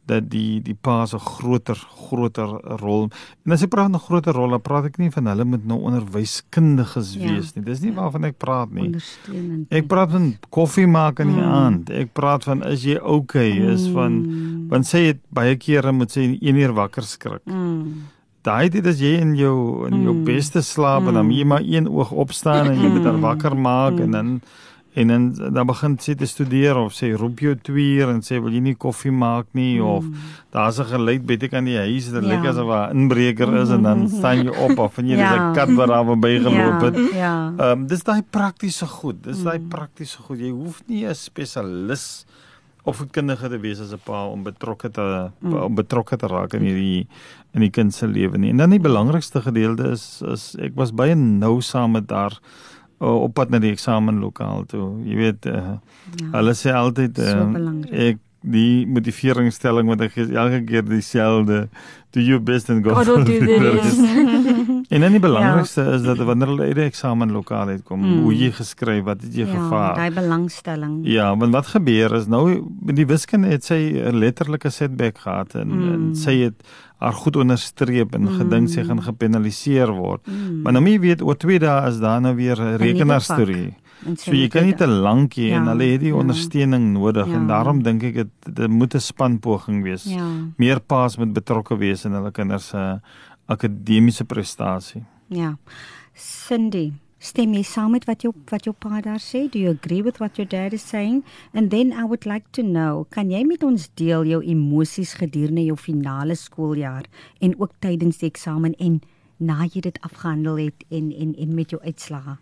dat 0.05 0.29
die 0.31 0.61
die 0.63 0.75
pa 0.75 1.05
se 1.07 1.19
groter 1.19 1.79
groter 2.07 2.49
rol. 2.81 3.07
En 3.45 3.55
as 3.55 3.63
ek 3.63 3.71
praat 3.71 3.89
van 3.89 3.95
'n 3.95 4.05
groter 4.07 4.33
rol, 4.33 4.49
dan 4.49 4.61
praat 4.61 4.85
ek 4.85 4.97
nie 4.97 5.11
van 5.11 5.27
hulle 5.31 5.45
moet 5.45 5.65
nou 5.65 5.79
onderwyskundiges 5.79 7.13
ja. 7.13 7.27
wees 7.27 7.53
nie. 7.55 7.63
Dis 7.63 7.79
nie 7.81 7.91
ja. 7.91 8.01
waarvan 8.01 8.23
ek 8.23 8.37
praat 8.37 8.71
nie. 8.71 8.85
Ondersteunend. 8.91 9.67
Ek 9.71 9.87
praat 9.87 10.11
van 10.11 10.35
koffie 10.49 10.87
maak 10.87 11.19
in 11.19 11.27
die 11.27 11.41
mm. 11.41 11.53
aand. 11.59 11.89
Ek 11.89 12.13
praat 12.13 12.43
van 12.43 12.63
is 12.63 12.83
jy 12.83 12.97
okay? 12.99 13.51
Is 13.73 13.87
van 13.87 14.11
mm. 14.11 14.67
want 14.69 14.85
sê 14.85 15.13
dit 15.13 15.21
baie 15.29 15.55
kere 15.55 15.91
moet 15.91 16.11
sê 16.11 16.27
1 16.41 16.55
uur 16.55 16.73
wakker 16.73 17.03
skrik. 17.03 17.45
Mm. 17.45 18.11
Daai 18.43 18.67
dit 18.69 18.85
as 18.85 18.99
jy 18.99 19.13
in 19.23 19.37
jou 19.39 19.87
in 19.87 20.03
jou 20.03 20.13
mm. 20.17 20.25
beste 20.27 20.61
slaap 20.61 21.05
mm. 21.05 21.07
en 21.07 21.13
dan 21.21 21.31
jy 21.31 21.45
maar 21.47 21.63
een 21.63 21.87
oog 21.87 22.11
opstaan 22.11 22.73
en 22.73 22.81
jy 22.81 22.91
moet 22.91 23.05
dan 23.05 23.21
mm. 23.21 23.23
wakker 23.23 23.55
maak 23.55 23.93
mm. 23.95 24.03
en 24.03 24.11
dan 24.11 24.41
en 24.93 25.07
dan 25.07 25.53
dan 25.53 25.65
begin 25.65 25.95
sy 25.99 26.13
te 26.15 26.27
studeer 26.29 26.77
of 26.77 26.93
sê 26.93 27.13
roep 27.17 27.39
jou 27.41 27.53
tweer 27.57 28.11
en 28.11 28.21
sê 28.21 28.37
wil 28.41 28.53
jy 28.53 28.61
nie 28.61 28.75
koffie 28.77 29.11
maak 29.11 29.47
nie 29.57 29.79
mm. 29.79 29.87
of 29.89 30.05
daar's 30.53 30.79
'n 30.79 30.85
geluid 30.91 31.25
baie 31.25 31.49
kan 31.49 31.65
die 31.65 31.77
huis 31.77 32.11
dit 32.13 32.23
ja. 32.23 32.29
lyk 32.29 32.45
asof 32.45 32.69
'n 32.69 32.97
inbreker 32.97 33.49
is 33.61 33.69
en 33.69 33.81
dan 33.81 34.07
staan 34.19 34.45
jy 34.45 34.53
op 34.53 34.77
of 34.77 34.97
en 34.97 35.07
jy 35.07 35.17
ja. 35.17 35.33
is 35.33 35.39
'n 35.39 35.53
kat 35.53 35.73
wat 35.73 35.87
daar 35.87 36.05
verby 36.05 36.39
geloop 36.39 36.81
het. 36.81 36.95
Ja. 37.13 37.53
Ehm 37.57 37.57
ja. 37.57 37.71
um, 37.71 37.87
dis 37.87 38.03
daai 38.03 38.21
praktiese 38.21 38.85
goed. 38.85 39.23
Dis 39.23 39.43
daai 39.43 39.59
mm. 39.59 39.69
praktiese 39.69 40.21
goed. 40.21 40.39
Jy 40.39 40.51
hoef 40.51 40.83
nie 40.85 41.05
'n 41.05 41.15
spesialis 41.15 42.25
of 42.83 43.01
'n 43.01 43.09
kindige 43.09 43.49
te 43.49 43.59
wees 43.59 43.79
as 43.79 43.93
'n 43.93 44.01
pa 44.03 44.27
om 44.27 44.43
betrokke 44.43 44.91
te 44.91 45.31
mm. 45.39 45.53
om 45.53 45.75
betrokke 45.75 46.17
te 46.17 46.27
raak 46.27 46.53
in 46.53 46.61
hierdie 46.61 47.07
in 47.53 47.61
die 47.61 47.69
kind 47.69 47.93
se 47.93 48.07
lewe 48.07 48.37
nie. 48.37 48.49
En 48.49 48.57
dan 48.57 48.69
die 48.69 48.79
belangrikste 48.79 49.41
gedeelte 49.41 49.89
is 49.89 50.21
is 50.21 50.55
ek 50.59 50.75
was 50.75 50.91
baie 50.91 51.15
nou 51.15 51.61
saam 51.61 51.91
met 51.91 52.07
daar 52.07 52.39
op 53.03 53.33
pad 53.33 53.49
na 53.53 53.59
die 53.59 53.71
eksamenlokaal 53.75 54.65
toe. 54.71 54.87
Jy 55.07 55.15
weet, 55.19 55.49
uh, 55.51 55.77
ja, 56.19 56.29
hulle 56.37 56.53
sê 56.57 56.75
altyd 56.75 57.19
uh, 57.19 57.41
ek 58.09 58.21
die 58.43 58.83
motiveringsstelling 58.91 59.87
wat 59.87 60.01
ek 60.03 60.17
elke 60.25 60.63
keer 60.67 60.83
dieselfde 60.83 61.67
do 62.13 62.21
your 62.21 62.39
best 62.43 62.69
and 62.69 62.83
go 62.83 62.93
for 62.93 63.23
it. 63.23 64.87
en 64.93 65.01
dan 65.01 65.15
die 65.15 65.21
belangrikste 65.23 65.81
ja. 65.81 65.95
is 65.95 66.03
dat 66.05 66.19
wanneer 66.27 66.51
hulle 66.51 66.67
uit 66.69 66.77
die 66.77 66.85
eksamenlokaal 66.85 67.71
uitkom, 67.73 68.03
mm. 68.03 68.19
hoe 68.25 68.35
jy 68.37 68.51
geskryf, 68.53 69.01
wat 69.07 69.23
het 69.25 69.33
jy 69.33 69.47
ja, 69.47 69.53
gevaar? 69.55 69.95
Daai 69.97 70.19
belangstelling. 70.19 70.99
Ja, 71.09 71.31
want 71.39 71.55
wat 71.55 71.71
gebeur 71.73 72.13
is 72.19 72.27
nou 72.29 72.43
met 72.83 72.99
die 72.99 73.07
wiskunde 73.09 73.49
het 73.55 73.65
sy 73.65 73.79
'n 73.95 74.19
letterlike 74.19 74.69
setback 74.69 75.23
gehad 75.23 75.55
en, 75.55 75.73
mm. 75.73 75.93
en 75.93 76.15
sy 76.15 76.37
het 76.43 76.61
haar 77.03 77.15
goed 77.19 77.35
onderstreep 77.43 78.15
en 78.15 78.27
mm. 78.27 78.35
gedink 78.39 78.71
sy 78.71 78.85
gaan 78.87 79.01
gepenaliseer 79.03 79.91
word. 79.91 80.23
Mm. 80.27 80.61
Maar 80.63 80.77
nou 80.77 80.83
jy 80.87 80.99
weet 81.03 81.23
oor 81.25 81.37
2 81.39 81.59
dae 81.59 81.89
is 81.89 81.99
daar 82.03 82.21
nou 82.23 82.35
weer 82.35 82.59
'n 82.59 82.77
rekenaarstorie. 82.79 83.73
So 84.19 84.33
jy 84.35 84.49
kan 84.51 84.65
nie 84.67 84.75
te 84.75 84.87
lank 84.87 85.37
hê 85.39 85.49
ja, 85.51 85.59
en 85.61 85.69
hulle 85.71 85.85
het 85.93 86.01
die 86.03 86.11
ja. 86.11 86.19
ondersteuning 86.19 86.91
nodig 86.93 87.27
ja. 87.27 87.37
en 87.39 87.47
daarom 87.47 87.83
dink 87.83 88.03
ek 88.03 88.15
dit 88.21 88.31
dit 88.59 88.69
moet 88.69 88.95
'n 88.95 88.99
spanpoging 88.99 89.83
wees. 89.83 90.03
Ja. 90.03 90.27
Meer 90.57 90.79
paas 90.79 91.17
moet 91.17 91.33
betrokke 91.33 91.77
wees 91.77 92.05
in 92.05 92.11
hulle 92.11 92.31
kinders 92.31 92.67
se 92.67 92.99
akademiese 93.47 94.25
prestasie. 94.25 95.03
Ja. 95.27 95.57
Cindy, 96.13 96.93
Stem 97.23 97.53
jy 97.55 97.61
saam 97.63 97.93
met 97.95 98.03
wat 98.03 98.25
jou 98.25 98.33
wat 98.51 98.65
jou 98.67 98.73
pa 98.75 98.99
daar 99.03 99.21
sê? 99.23 99.45
Do 99.47 99.59
you 99.59 99.71
agree 99.71 100.01
with 100.03 100.19
what 100.19 100.35
your 100.37 100.47
dad 100.49 100.73
is 100.75 100.83
saying? 100.83 101.21
And 101.53 101.71
then 101.71 101.93
I 101.93 102.03
would 102.03 102.25
like 102.27 102.51
to 102.57 102.63
know, 102.63 103.05
kan 103.15 103.31
jy 103.31 103.45
met 103.47 103.63
ons 103.63 103.87
deel 103.95 104.27
jou 104.27 104.41
emosies 104.43 105.13
gedurende 105.21 105.63
jou 105.63 105.77
finale 105.79 106.35
skooljaar 106.35 107.07
en 107.39 107.55
ook 107.61 107.71
tydens 107.79 108.19
die 108.19 108.27
eksamen 108.27 108.75
en 108.75 108.99
na 109.39 109.63
jy 109.63 109.85
dit 109.87 110.01
afgehandel 110.03 110.59
het 110.65 110.83
en 110.91 111.13
en 111.15 111.31
en 111.45 111.53
met 111.55 111.71
jou 111.71 111.79
uitslae? 111.85 112.35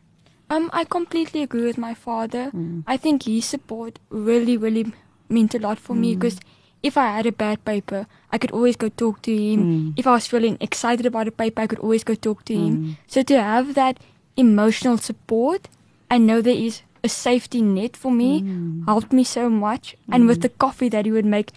Um 0.49 0.71
I 0.73 0.83
completely 0.89 1.43
agree 1.45 1.69
with 1.69 1.77
my 1.77 1.93
father. 1.93 2.49
Mm. 2.49 2.81
I 2.87 2.97
think 2.97 3.29
his 3.29 3.45
support 3.45 3.99
really 4.09 4.57
really 4.57 4.87
meant 5.29 5.53
a 5.53 5.59
lot 5.59 5.77
for 5.79 5.95
mm. 5.95 5.99
me 5.99 6.15
because 6.15 6.39
if 6.81 6.97
I 6.97 7.05
had 7.17 7.27
a 7.27 7.31
bad 7.31 7.63
paper, 7.63 8.07
I 8.31 8.37
could 8.37 8.51
always 8.51 8.75
go 8.75 8.89
talk 8.89 9.21
to 9.21 9.31
him. 9.31 9.59
Mm. 9.63 9.93
If 9.95 10.07
I 10.07 10.11
was 10.11 10.27
feeling 10.27 10.57
excited 10.59 11.05
about 11.05 11.27
a 11.27 11.31
paper, 11.31 11.61
I 11.61 11.67
could 11.67 11.79
always 11.79 12.03
go 12.03 12.15
talk 12.15 12.45
to 12.45 12.53
him. 12.53 12.77
Mm. 12.77 12.97
So 13.07 13.21
to 13.21 13.41
have 13.41 13.75
that 13.75 13.99
emotional 14.45 14.97
support 15.09 15.67
and 16.09 16.25
know 16.27 16.41
there 16.41 16.61
is 16.67 16.81
a 17.03 17.09
safety 17.09 17.61
net 17.61 17.97
for 17.97 18.11
me, 18.11 18.29
Mm. 18.41 18.85
helped 18.87 19.11
me 19.19 19.23
so 19.23 19.49
much. 19.49 19.95
And 20.11 20.27
with 20.29 20.41
the 20.41 20.49
coffee 20.63 20.89
that 20.89 21.05
he 21.05 21.11
would 21.11 21.25
make 21.37 21.49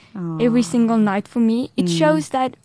every 0.47 0.63
Ah. 0.65 0.71
single 0.75 0.97
night 1.13 1.29
for 1.29 1.41
me, 1.43 1.59
it 1.77 1.87
Mm. 1.87 1.99
shows 1.99 2.29
that 2.37 2.57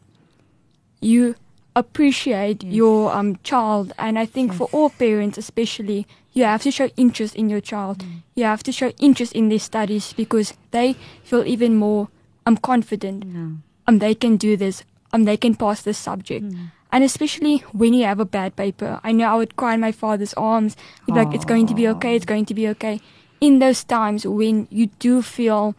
you 1.02 1.36
appreciate 1.76 2.64
Yes. 2.64 2.74
your 2.74 3.12
um 3.16 3.36
child. 3.44 3.92
And 3.98 4.18
I 4.20 4.26
think 4.26 4.54
for 4.54 4.68
all 4.72 4.90
parents, 4.90 5.38
especially, 5.38 6.06
you 6.34 6.44
have 6.46 6.64
to 6.64 6.72
show 6.72 6.88
interest 6.98 7.36
in 7.36 7.50
your 7.50 7.62
child. 7.62 7.98
Mm. 8.04 8.22
You 8.36 8.46
have 8.46 8.64
to 8.64 8.72
show 8.72 8.92
interest 9.00 9.34
in 9.34 9.50
their 9.50 9.60
studies 9.60 10.14
because 10.18 10.54
they 10.72 10.96
feel 11.24 11.44
even 11.46 11.76
more 11.76 12.08
um 12.46 12.58
confident. 12.58 13.24
Ja. 13.26 13.48
Um, 13.88 14.00
they 14.00 14.16
can 14.16 14.38
do 14.38 14.56
this. 14.58 14.84
Um, 15.14 15.26
they 15.26 15.38
can 15.38 15.56
pass 15.56 15.82
this 15.84 15.98
subject. 15.98 16.46
Mm. 16.92 16.96
And 16.96 17.04
especially 17.04 17.58
when 17.72 17.94
you 17.94 18.06
have 18.06 18.20
a 18.20 18.26
bad 18.26 18.56
paper, 18.56 19.00
I 19.04 19.12
know 19.12 19.26
I 19.28 19.36
would 19.36 19.56
cry 19.56 19.74
in 19.76 19.80
my 19.80 19.92
father's 19.92 20.34
arms. 20.34 20.76
He'd 21.06 21.14
be 21.14 21.20
like, 21.20 21.34
"It's 21.36 21.46
going 21.46 21.68
to 21.68 21.76
be 21.76 21.88
okay. 21.88 22.16
It's 22.16 22.26
going 22.26 22.46
to 22.46 22.54
be 22.54 22.68
okay." 22.70 23.00
In 23.42 23.60
those 23.60 23.84
times 23.86 24.26
when 24.26 24.68
you 24.70 24.88
do 25.00 25.22
feel, 25.22 25.76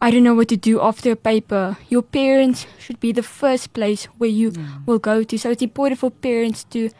I 0.00 0.10
don't 0.10 0.24
know 0.24 0.34
what 0.34 0.48
to 0.48 0.56
do 0.56 0.80
after 0.80 1.12
a 1.12 1.16
paper, 1.16 1.78
your 1.88 2.02
parents 2.02 2.66
should 2.78 3.00
be 3.00 3.12
the 3.12 3.22
first 3.22 3.72
place 3.72 4.04
where 4.18 4.28
you 4.28 4.52
will 4.84 4.98
go 4.98 5.22
to. 5.24 5.38
So 5.38 5.50
it's 5.50 5.62
important 5.62 6.00
for 6.00 6.10
parents 6.10 6.64
to 6.64 6.90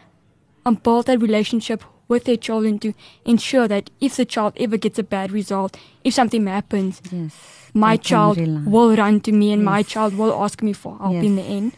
um, 0.65 0.77
build 0.77 1.07
that 1.07 1.21
relationship 1.21 1.85
with 2.09 2.25
their 2.25 2.37
children 2.39 2.79
to 2.79 2.95
ensure 3.25 3.69
that 3.69 3.91
if 4.01 4.17
the 4.17 4.25
child 4.25 4.55
ever 4.59 4.79
gets 4.79 4.99
a 4.99 5.03
bad 5.03 5.31
result, 5.33 5.77
if 6.05 6.15
something 6.15 6.47
happens, 6.47 7.03
Yes. 7.13 7.35
my 7.75 7.97
child 7.99 8.39
will 8.67 8.97
run 8.97 9.21
to 9.21 9.33
me 9.33 9.53
and 9.53 9.63
my 9.65 9.83
child 9.83 10.15
will 10.17 10.33
ask 10.43 10.63
me 10.63 10.73
for 10.73 10.97
help 10.99 11.13
Yes. 11.15 11.25
in 11.25 11.37
the 11.37 11.43
end. 11.43 11.73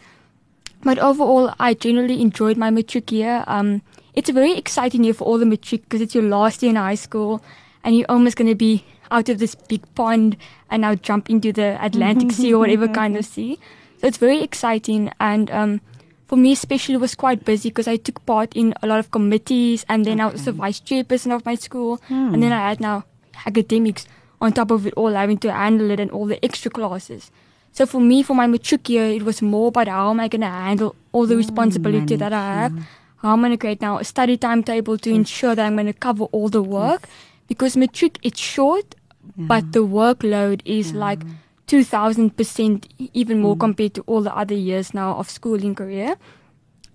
But 0.83 0.97
overall, 0.99 1.53
I 1.59 1.73
generally 1.73 2.21
enjoyed 2.21 2.57
my 2.57 2.69
matric 2.69 3.11
year. 3.11 3.43
Um, 3.47 3.81
it's 4.13 4.29
a 4.29 4.33
very 4.33 4.53
exciting 4.57 5.03
year 5.03 5.13
for 5.13 5.25
all 5.25 5.37
the 5.37 5.45
matric 5.45 5.83
because 5.83 6.01
it's 6.01 6.15
your 6.15 6.23
last 6.23 6.63
year 6.63 6.69
in 6.69 6.75
high 6.75 6.95
school 6.95 7.43
and 7.83 7.95
you're 7.95 8.05
almost 8.09 8.37
going 8.37 8.47
to 8.49 8.55
be 8.55 8.83
out 9.11 9.29
of 9.29 9.39
this 9.39 9.55
big 9.55 9.81
pond 9.95 10.37
and 10.69 10.81
now 10.81 10.95
jump 10.95 11.29
into 11.29 11.51
the 11.51 11.83
Atlantic 11.83 12.31
Sea 12.31 12.53
or 12.53 12.59
whatever 12.59 12.87
kind 12.87 13.17
of 13.17 13.25
sea. 13.33 13.59
So 13.99 14.07
it's 14.07 14.17
very 14.17 14.41
exciting. 14.41 15.11
And 15.19 15.51
um, 15.51 15.81
for 16.27 16.37
me, 16.37 16.53
especially, 16.53 16.95
it 16.95 17.01
was 17.01 17.15
quite 17.15 17.43
busy 17.43 17.69
because 17.69 17.87
I 17.87 17.97
took 17.97 18.25
part 18.25 18.55
in 18.55 18.73
a 18.81 18.87
lot 18.87 18.99
of 18.99 19.11
committees 19.11 19.85
and 19.89 20.05
then 20.05 20.19
I 20.21 20.27
was 20.27 20.45
the 20.45 20.51
vice 20.53 20.79
chairperson 20.79 21.35
of 21.35 21.45
my 21.45 21.55
school. 21.55 21.99
And 22.33 22.41
then 22.41 22.51
I 22.53 22.69
had 22.69 22.79
now 22.79 23.03
academics 23.45 24.05
on 24.41 24.53
top 24.53 24.71
of 24.71 24.87
it 24.87 24.93
all, 24.95 25.11
having 25.13 25.37
to 25.39 25.51
handle 25.51 25.91
it 25.91 25.99
and 25.99 26.09
all 26.11 26.25
the 26.25 26.43
extra 26.45 26.71
classes. 26.71 27.31
So 27.71 27.85
for 27.85 28.01
me, 28.01 28.23
for 28.23 28.33
my 28.35 28.47
matric 28.47 28.89
year, 28.89 29.05
it 29.05 29.23
was 29.23 29.41
more 29.41 29.67
about 29.69 29.87
how 29.87 30.09
am 30.09 30.19
I 30.19 30.27
going 30.27 30.41
to 30.41 30.47
handle 30.47 30.95
all 31.11 31.25
the 31.25 31.35
mm, 31.35 31.37
responsibility 31.37 32.15
that 32.15 32.33
I 32.33 32.53
have. 32.61 32.73
How 33.17 33.33
am 33.33 33.39
I 33.39 33.49
going 33.49 33.51
to 33.51 33.57
create 33.57 33.81
now 33.81 33.97
a 33.99 34.03
study 34.03 34.37
timetable 34.37 34.97
to 34.97 35.09
ensure 35.09 35.55
that 35.55 35.65
I'm 35.65 35.75
going 35.75 35.87
to 35.87 35.93
cover 35.93 36.25
all 36.25 36.49
the 36.49 36.61
work. 36.61 37.07
Because 37.47 37.75
matric, 37.77 38.17
it's 38.21 38.39
short, 38.39 38.95
but 39.37 39.71
the 39.71 39.79
workload 39.79 40.61
is 40.65 40.93
like 40.93 41.19
2000% 41.67 42.85
e- 42.97 43.09
even 43.13 43.41
more 43.41 43.55
mm. 43.55 43.59
compared 43.59 43.93
to 43.95 44.01
all 44.07 44.21
the 44.21 44.35
other 44.35 44.55
years 44.55 44.93
now 44.93 45.15
of 45.15 45.29
schooling 45.29 45.75
career. 45.75 46.15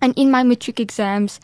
And 0.01 0.13
in 0.17 0.29
my 0.31 0.43
matric 0.43 0.79
exams, 0.79 1.39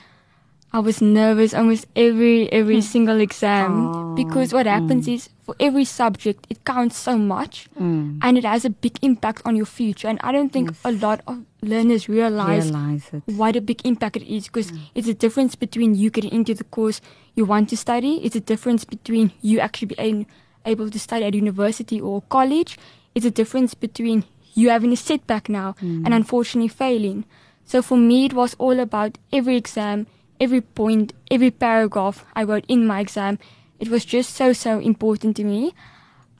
I 0.73 0.79
was 0.79 1.01
nervous 1.01 1.53
almost 1.53 1.85
every 1.95 2.51
every 2.51 2.75
hmm. 2.75 2.81
single 2.81 3.19
exam. 3.19 3.87
Oh, 3.87 4.15
because 4.15 4.53
what 4.53 4.65
happens 4.65 5.05
hmm. 5.05 5.13
is 5.13 5.29
for 5.43 5.55
every 5.59 5.83
subject 5.83 6.47
it 6.49 6.63
counts 6.63 6.97
so 6.97 7.17
much 7.17 7.67
Mm. 7.77 8.19
and 8.21 8.37
it 8.37 8.45
has 8.45 8.63
a 8.63 8.69
big 8.69 8.97
impact 9.01 9.41
on 9.45 9.55
your 9.55 9.65
future. 9.65 10.07
And 10.07 10.19
I 10.23 10.31
don't 10.31 10.53
think 10.53 10.69
Yes. 10.69 10.79
a 10.85 10.91
lot 10.91 11.21
of 11.27 11.43
learners 11.61 12.07
realize 12.07 12.65
Realize 12.71 13.09
it. 13.13 13.23
what 13.35 13.55
a 13.55 13.61
big 13.61 13.85
impact 13.85 14.15
it 14.17 14.27
is 14.33 14.47
because 14.47 14.69
hmm. 14.69 14.77
it's 14.95 15.07
a 15.07 15.13
difference 15.13 15.55
between 15.55 15.95
you 15.95 16.09
getting 16.09 16.31
into 16.31 16.53
the 16.53 16.63
course 16.63 17.01
you 17.35 17.45
want 17.45 17.69
to 17.69 17.77
study 17.77 18.13
it's 18.23 18.35
a 18.35 18.39
difference 18.39 18.85
between 18.85 19.31
you 19.41 19.59
actually 19.59 19.93
being 19.95 20.25
able 20.65 20.89
to 20.89 20.99
study 20.99 21.25
at 21.25 21.33
university 21.33 21.99
or 21.99 22.21
college 22.29 22.77
it's 23.15 23.25
a 23.25 23.31
difference 23.31 23.73
between 23.73 24.23
you 24.53 24.69
having 24.69 24.91
a 24.93 24.97
setback 24.97 25.49
now 25.49 25.75
and 25.81 26.13
unfortunately 26.13 26.67
failing. 26.67 27.25
So 27.65 27.81
for 27.81 27.97
me 27.97 28.25
it 28.25 28.33
was 28.33 28.55
all 28.57 28.79
about 28.79 29.17
every 29.31 29.55
exam 29.55 30.07
every 30.41 30.61
point 30.81 31.13
every 31.29 31.51
paragraph 31.51 32.25
i 32.35 32.43
wrote 32.43 32.65
in 32.67 32.85
my 32.91 32.99
exam 32.99 33.37
it 33.79 33.89
was 33.89 34.03
just 34.03 34.35
so 34.35 34.51
so 34.53 34.79
important 34.91 35.35
to 35.35 35.43
me 35.43 35.73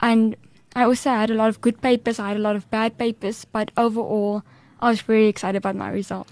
and 0.01 0.35
I 0.73 0.83
also 0.83 1.09
had 1.09 1.29
a 1.29 1.33
lot 1.33 1.49
of 1.49 1.59
good 1.59 1.81
papers, 1.81 2.19
I 2.19 2.29
had 2.29 2.37
a 2.37 2.41
lot 2.41 2.55
of 2.55 2.69
bad 2.69 2.97
papers, 2.97 3.45
but 3.45 3.71
overall, 3.75 4.43
I 4.79 4.89
was 4.89 5.01
very 5.01 5.27
excited 5.27 5.57
about 5.57 5.75
my 5.75 5.89
results. 5.89 6.31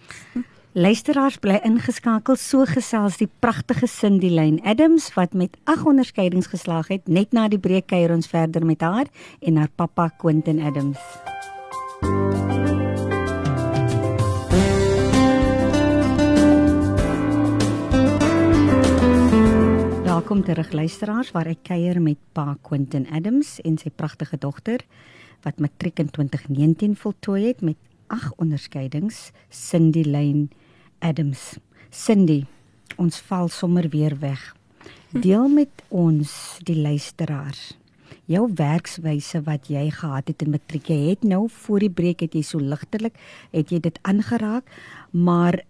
Luisteraars 0.76 1.40
bly 1.42 1.60
ingeskakel 1.66 2.38
so 2.38 2.64
gesels 2.70 3.18
die 3.20 3.28
pragtige 3.42 3.90
Cindy 3.90 4.30
Lane 4.30 4.62
Adams 4.64 5.10
wat 5.18 5.34
met 5.34 5.58
8 5.66 5.86
onderskeidings 5.92 6.48
geslaag 6.48 6.88
het. 6.94 7.08
Net 7.08 7.34
na 7.34 7.48
die 7.50 7.60
breek 7.60 7.90
kuier 7.90 8.14
ons 8.14 8.30
verder 8.30 8.66
met 8.66 8.86
haar 8.86 9.10
en 9.42 9.58
haar 9.58 9.74
pappa 9.76 10.12
Quentin 10.22 10.62
Adams. 10.62 11.02
Welkom 20.30 20.46
terug 20.46 20.72
luisteraars 20.78 21.32
waar 21.34 21.48
ek 21.50 21.64
kuier 21.66 21.98
met 22.06 22.20
pa 22.38 22.52
Quentin 22.62 23.08
Adams 23.10 23.56
en 23.66 23.80
sy 23.82 23.90
pragtige 23.90 24.38
dogter 24.38 24.84
wat 25.42 25.58
matriek 25.58 25.98
in 26.04 26.12
2019 26.14 26.94
voltooi 27.02 27.48
het 27.48 27.64
met 27.66 27.80
8 28.14 28.38
onderskeidings, 28.38 29.32
Cindy 29.50 30.04
Lane 30.06 30.52
Adams. 31.02 31.58
Cindy, 31.90 32.44
ons 33.02 33.18
val 33.26 33.50
sommer 33.50 33.90
weer 33.90 34.14
weg. 34.22 34.44
Deel 35.18 35.50
met 35.50 35.82
ons 35.90 36.60
die 36.62 36.78
luisteraars 36.78 37.72
jou 38.30 38.46
werkswyse 38.54 39.42
wat 39.50 39.74
jy 39.74 39.88
gehad 39.98 40.30
het 40.30 40.46
in 40.46 40.54
matriek. 40.54 40.94
Jy 40.94 41.16
het 41.16 41.26
nou 41.26 41.48
voor 41.64 41.82
die 41.82 41.90
breek 41.90 42.22
het 42.22 42.38
jy 42.38 42.46
so 42.46 42.62
ligtelik 42.62 43.18
het 43.50 43.74
jy 43.74 43.82
dit 43.82 43.98
aangeraak, 44.06 44.70
maar 45.10 45.64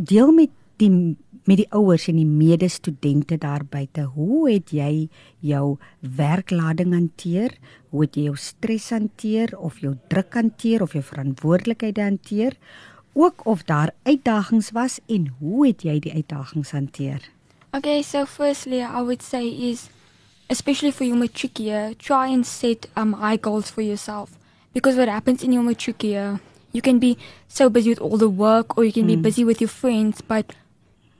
deel 0.00 0.32
met 0.32 0.56
die 0.80 1.16
met 1.48 1.62
die 1.62 1.68
ouers 1.72 2.10
en 2.10 2.18
die 2.20 2.28
medestudente 2.28 3.38
daar 3.40 3.64
buite. 3.64 4.04
Hoe 4.12 4.50
het 4.50 4.72
jy 4.76 5.08
jou 5.40 5.78
werklading 6.00 6.92
hanteer? 6.92 7.54
Hoe 7.88 8.04
het 8.04 8.18
jy 8.18 8.26
jou 8.28 8.36
stres 8.36 8.90
hanteer 8.92 9.54
of 9.56 9.80
jou 9.80 9.94
druk 10.12 10.36
hanteer 10.36 10.84
of 10.84 10.92
jou 10.92 11.02
verantwoordelikhede 11.02 12.04
hanteer? 12.04 12.58
Ook 13.16 13.46
of 13.48 13.64
daar 13.64 13.94
uitdagings 14.04 14.70
was 14.76 15.00
en 15.08 15.32
hoe 15.38 15.66
het 15.66 15.82
jy 15.88 15.96
die 16.04 16.12
uitdagings 16.12 16.74
hanteer? 16.76 17.24
Okay, 17.72 18.02
so 18.02 18.26
firstly, 18.26 18.80
I 18.84 19.00
would 19.00 19.22
say 19.22 19.48
is, 19.48 19.88
especially 20.48 20.92
for 20.92 21.04
your 21.04 21.18
matric 21.18 21.58
year, 21.58 21.94
try 21.96 22.28
and 22.28 22.46
set 22.46 22.88
um, 22.96 23.12
high 23.12 23.40
goals 23.40 23.70
for 23.70 23.82
yourself. 23.82 24.36
Because 24.72 24.96
what 24.96 25.08
happens 25.08 25.42
in 25.42 25.52
your 25.52 25.64
matric 25.64 26.02
year, 26.04 26.40
you 26.72 26.82
can 26.82 26.98
be 26.98 27.16
so 27.48 27.70
busy 27.70 27.90
with 27.90 28.00
all 28.00 28.18
the 28.18 28.28
work 28.28 28.76
or 28.76 28.84
you 28.84 28.92
can 28.92 29.06
be 29.06 29.16
busy 29.16 29.44
with 29.44 29.60
your 29.60 29.68
friends, 29.68 30.20
but 30.20 30.52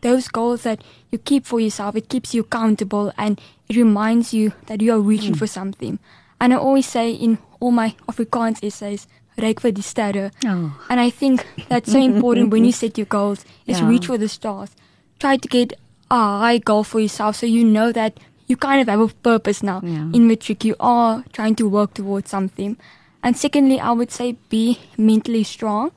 those 0.01 0.29
goals 0.29 0.63
that 0.63 0.83
you 1.11 1.19
keep 1.19 1.47
for 1.47 1.61
yourself, 1.61 1.97
it 1.97 2.09
keeps 2.09 2.35
you 2.35 2.43
accountable 2.43 3.13
and 3.19 3.41
it 3.69 3.77
reminds 3.77 4.33
you 4.33 4.53
that 4.67 4.81
you 4.81 4.93
are 4.93 5.01
reaching 5.01 5.33
hmm. 5.33 5.39
for 5.39 5.47
something. 5.47 5.99
And 6.41 6.53
I 6.53 6.57
always 6.57 6.87
say 6.87 7.11
in 7.13 7.39
all 7.61 7.71
my 7.73 7.95
Afrikaans 8.09 8.63
essays, 8.63 9.07
reik 9.39 9.61
vir 9.61 9.73
die 9.73 9.83
sterre. 9.83 10.31
Oh. 10.47 10.73
And 10.89 11.01
I 11.01 11.11
think 11.11 11.47
that's 11.69 11.93
so 11.93 11.99
important 11.99 12.51
when 12.51 12.65
you 12.65 12.73
set 12.83 12.99
your 12.99 13.07
goals 13.07 13.45
is 13.67 13.81
Yeah. 13.81 13.89
reach 13.89 14.07
for 14.07 14.19
the 14.19 14.29
stars. 14.29 14.71
Try 15.19 15.37
to 15.37 15.49
get 15.49 15.73
a 16.11 16.39
high 16.39 16.59
goal 16.59 16.85
for 16.85 17.01
yourself 17.01 17.37
so 17.37 17.47
you 17.47 17.65
know 17.65 17.93
that 17.93 18.19
you 18.47 18.57
kind 18.57 18.81
of 18.81 18.89
have 18.89 19.01
a 19.01 19.09
purpose 19.09 19.63
now. 19.63 19.81
Yeah. 19.83 20.11
In 20.13 20.27
matric 20.27 20.65
you 20.65 20.75
are 20.81 21.25
trying 21.33 21.55
to 21.57 21.69
work 21.69 21.95
towards 21.95 22.31
something. 22.31 22.77
And 23.23 23.37
secondly, 23.37 23.81
I 23.81 23.91
would 23.93 24.11
say 24.13 24.37
be 24.49 24.79
mentally 24.97 25.43
strong. 25.45 25.91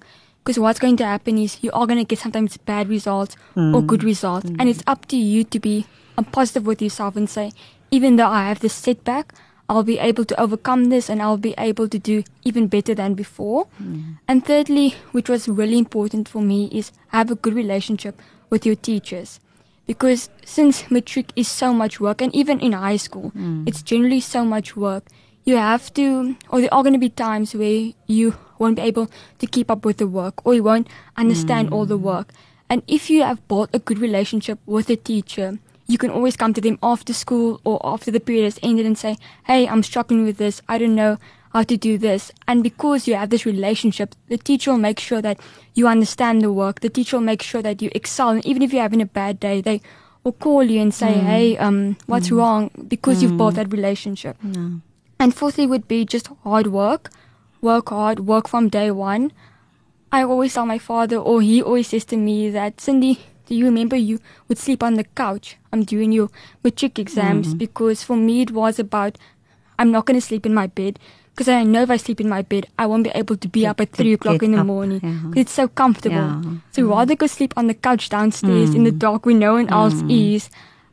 Because 0.44 0.58
what's 0.58 0.80
going 0.80 0.98
to 0.98 1.06
happen 1.06 1.38
is 1.38 1.64
you 1.64 1.72
are 1.72 1.86
going 1.86 2.00
to 2.00 2.04
get 2.04 2.20
sometimes 2.20 2.58
bad 2.58 2.90
results 2.90 3.36
or 3.56 3.62
mm. 3.62 3.88
good 3.88 4.04
results. 4.04 4.46
And 4.46 4.62
mm. 4.62 4.70
it's 4.70 4.84
up 4.88 5.06
to 5.08 5.16
you 5.16 5.44
to 5.44 5.60
be 5.60 5.86
um, 6.18 6.26
positive 6.26 6.66
with 6.66 6.82
yourself 6.82 7.16
and 7.16 7.30
say, 7.30 7.52
even 7.92 8.16
though 8.16 8.28
I 8.28 8.48
have 8.48 8.60
this 8.60 8.74
setback, 8.74 9.34
I'll 9.70 9.84
be 9.84 10.00
able 10.00 10.26
to 10.26 10.40
overcome 10.42 10.86
this 10.86 11.10
and 11.10 11.22
I'll 11.22 11.38
be 11.38 11.54
able 11.58 11.88
to 11.88 12.00
do 12.00 12.24
even 12.44 12.68
better 12.68 12.96
than 12.96 13.14
before. 13.14 13.68
Mm. 13.82 14.18
And 14.28 14.46
thirdly, 14.46 14.96
which 15.12 15.30
was 15.30 15.48
really 15.48 15.78
important 15.78 16.28
for 16.28 16.42
me, 16.42 16.70
is 16.74 16.92
have 17.10 17.30
a 17.30 17.36
good 17.36 17.54
relationship 17.54 18.20
with 18.50 18.66
your 18.66 18.76
teachers. 18.76 19.40
Because 19.88 20.30
since 20.46 20.90
matric 20.90 21.32
is 21.36 21.48
so 21.48 21.74
much 21.74 22.00
work, 22.00 22.22
and 22.22 22.34
even 22.34 22.60
in 22.60 22.72
high 22.72 22.98
school, 22.98 23.32
it's 23.68 23.82
generally 23.82 24.22
so 24.22 24.46
much 24.46 24.76
work, 24.78 25.06
you 25.44 25.58
have 25.58 25.94
to, 25.96 26.36
or 26.50 26.62
there 26.62 26.74
are 26.74 26.84
going 26.84 26.94
to 26.94 27.00
be 27.00 27.10
times 27.10 27.54
where 27.56 27.92
you 28.08 28.36
won't 28.60 28.76
be 28.76 28.82
able 28.84 29.10
to 29.40 29.48
keep 29.48 29.72
up 29.72 29.86
with 29.86 29.98
the 29.98 30.08
work, 30.08 30.46
or 30.46 30.54
you 30.54 30.64
won't 30.64 30.88
understand 31.18 31.70
all 31.70 31.86
the 31.86 31.98
work. 31.98 32.32
And 32.70 32.84
if 32.88 33.10
you 33.10 33.24
have 33.24 33.46
built 33.48 33.70
a 33.74 33.80
good 33.80 34.00
relationship 34.00 34.60
with 34.66 34.90
a 34.90 34.96
teacher, 34.96 35.60
you 35.88 35.98
can 35.98 36.10
always 36.10 36.38
come 36.38 36.54
to 36.54 36.62
them 36.62 36.78
after 36.82 37.12
school 37.14 37.60
or 37.66 37.82
after 37.84 38.12
the 38.12 38.20
period 38.22 38.46
has 38.46 38.60
ended 38.64 38.86
and 38.86 38.98
say, 38.98 39.18
Hey, 39.46 39.68
I'm 39.68 39.84
struggling 39.84 40.24
with 40.24 40.38
this. 40.38 40.62
I 40.70 40.78
don't 40.78 40.96
know 40.96 41.18
how 41.52 41.64
to 41.64 41.76
do 41.76 41.98
this. 41.98 42.32
And 42.48 42.64
because 42.64 43.10
you 43.10 43.16
have 43.16 43.30
this 43.30 43.46
relationship, 43.46 44.16
the 44.30 44.38
teacher 44.38 44.72
will 44.72 44.78
make 44.78 45.02
sure 45.02 45.22
that 45.22 45.38
you 45.74 45.90
understand 45.90 46.42
the 46.44 46.54
work. 46.54 46.80
The 46.80 46.88
teacher 46.90 47.18
will 47.18 47.26
make 47.26 47.42
sure 47.42 47.62
that 47.62 47.82
you 47.82 47.90
excel. 47.94 48.30
And 48.30 48.46
even 48.46 48.62
if 48.62 48.72
you're 48.72 48.82
having 48.84 49.02
a 49.02 49.06
bad 49.06 49.42
day, 49.42 49.60
they 49.60 49.82
will 50.24 50.32
call 50.32 50.64
you 50.64 50.80
and 50.80 50.94
say, 50.94 51.16
Mm. 51.16 51.26
"Hey, 51.26 51.58
um, 51.58 51.98
what's 52.06 52.30
Mm. 52.30 52.38
wrong?" 52.38 52.72
Because 52.88 53.22
you've 53.22 53.36
built 53.38 53.56
Mm. 53.56 53.58
that 53.58 53.74
relationship. 53.74 54.38
And 55.22 55.36
fourthly 55.36 55.68
would 55.68 55.88
be 55.88 56.04
just 56.04 56.30
hard 56.44 56.68
work. 56.68 57.10
Work 57.62 57.90
hard, 57.90 58.22
work 58.22 58.48
from 58.48 58.70
day 58.70 58.90
one. 58.90 59.32
I 60.12 60.24
always 60.24 60.54
tell 60.56 60.66
my 60.66 60.80
father, 60.80 61.18
or 61.18 61.42
he 61.42 61.62
always 61.62 61.88
says 61.90 62.06
to 62.06 62.18
me 62.18 62.50
that, 62.50 62.82
Cindy, 62.82 63.20
do 63.46 63.54
you 63.56 63.66
remember 63.66 63.96
you 63.96 64.20
would 64.48 64.58
sleep 64.58 64.82
on 64.84 64.96
the 64.96 65.04
couch? 65.04 65.58
I'm 65.72 65.84
doing 65.84 66.12
your 66.12 66.30
matric 66.64 66.98
exams 66.98 67.54
Mhm. 67.54 67.58
because 67.60 68.04
for 68.04 68.18
me 68.18 68.42
it 68.42 68.52
was 68.52 68.80
about, 68.80 69.18
I'm 69.78 69.92
not 69.92 70.06
going 70.06 70.20
to 70.20 70.26
sleep 70.26 70.46
in 70.46 70.54
my 70.56 70.68
bed 70.68 70.98
because 71.34 71.48
I 71.48 71.64
know 71.64 71.84
if 71.84 71.90
I 71.92 71.98
sleep 71.98 72.20
in 72.20 72.28
my 72.28 72.42
bed, 72.42 72.66
I 72.80 72.88
won't 72.88 73.04
be 73.04 73.12
able 73.14 73.38
to 73.38 73.48
be 73.48 73.66
up 73.68 73.80
at 73.80 73.92
three 73.94 74.14
o'clock 74.14 74.42
in 74.44 74.52
the 74.52 74.60
up, 74.62 74.66
morning. 74.66 75.00
ja. 75.04 75.10
'Cause 75.30 75.38
It's 75.46 75.54
so 75.54 75.68
comfortable. 75.68 76.18
Ja. 76.18 76.42
So 76.72 76.88
rather 76.90 77.16
go 77.16 77.28
sleep 77.28 77.54
on 77.56 77.68
the 77.68 77.74
couch 77.76 78.10
downstairs 78.10 78.74
in 78.76 78.84
the 78.84 78.92
Mm. 78.92 79.00
dark 79.00 79.26
where 79.26 79.38
no 79.38 79.54
one 79.54 79.70
else 79.70 80.02
Mm. 80.04 80.12
is. 80.36 80.50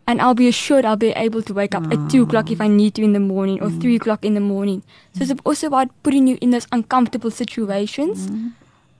And 0.09 0.23
I'll 0.25 0.35
be 0.35 0.49
assured 0.49 0.85
I'll 0.90 0.97
be 0.97 1.11
able 1.23 1.42
to 1.49 1.53
wake 1.57 1.75
up 1.79 1.87
at 1.92 2.11
two 2.12 2.23
o'clock 2.23 2.51
if 2.51 2.61
I 2.62 2.66
need 2.66 2.94
to 2.99 3.03
in 3.07 3.12
the 3.12 3.21
morning 3.21 3.61
or 3.62 3.71
three 3.71 3.97
o'clock 3.97 4.25
in 4.25 4.33
the 4.35 4.40
morning. 4.40 4.83
So 5.14 5.23
it's 5.25 5.33
also 5.44 5.66
about 5.68 5.90
putting 6.03 6.27
you 6.27 6.38
in 6.40 6.51
those 6.57 6.66
uncomfortable 6.73 7.31
situations. 7.31 8.29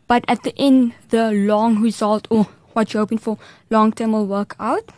But 0.07 0.25
at 0.29 0.42
the 0.42 0.53
end, 0.59 0.92
the 1.09 1.33
long 1.33 1.81
result 1.81 2.29
or 2.31 2.44
what 2.75 2.92
you're 2.92 3.01
hoping 3.03 3.18
for 3.29 3.38
long 3.71 3.92
term 3.92 4.12
will 4.12 4.27
work 4.27 4.55
out. 4.61 4.90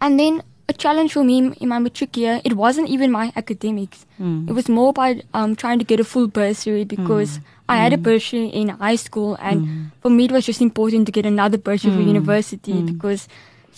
And 0.00 0.18
then 0.18 0.42
a 0.70 0.72
challenge 0.72 1.12
for 1.12 1.24
me 1.24 1.36
in 1.60 1.68
my 1.68 1.78
matric 1.78 2.16
year, 2.16 2.40
it 2.44 2.54
wasn't 2.54 2.88
even 2.88 3.10
my 3.12 3.32
academics. 3.36 4.06
Mm. 4.20 4.48
It 4.48 4.52
was 4.52 4.68
more 4.68 4.90
about 4.90 5.16
um, 5.34 5.56
trying 5.56 5.78
to 5.78 5.84
get 5.84 6.00
a 6.00 6.04
full 6.04 6.26
bursary 6.26 6.84
because 6.84 7.38
I 7.68 7.76
had 7.76 7.92
a 7.92 7.98
bursary 7.98 8.48
in 8.48 8.68
high 8.68 8.96
school, 8.96 9.36
and 9.40 9.90
for 10.02 10.10
me 10.10 10.24
it 10.26 10.32
was 10.32 10.46
just 10.46 10.60
important 10.62 11.06
to 11.06 11.12
get 11.12 11.26
another 11.26 11.58
bursary 11.58 11.92
for 11.92 12.00
Mm. 12.02 12.06
university 12.14 12.72
Mm. 12.74 12.86
because 12.92 13.28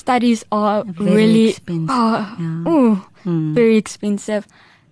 studies 0.00 0.42
are 0.50 0.82
Very 0.84 1.14
really 1.20 1.48
expensive, 1.52 1.90
ah, 1.92 2.34
yeah. 2.40 2.66
ooh, 2.72 2.96
Mm. 3.28 3.52
very 3.54 3.76
expensive. 3.76 4.46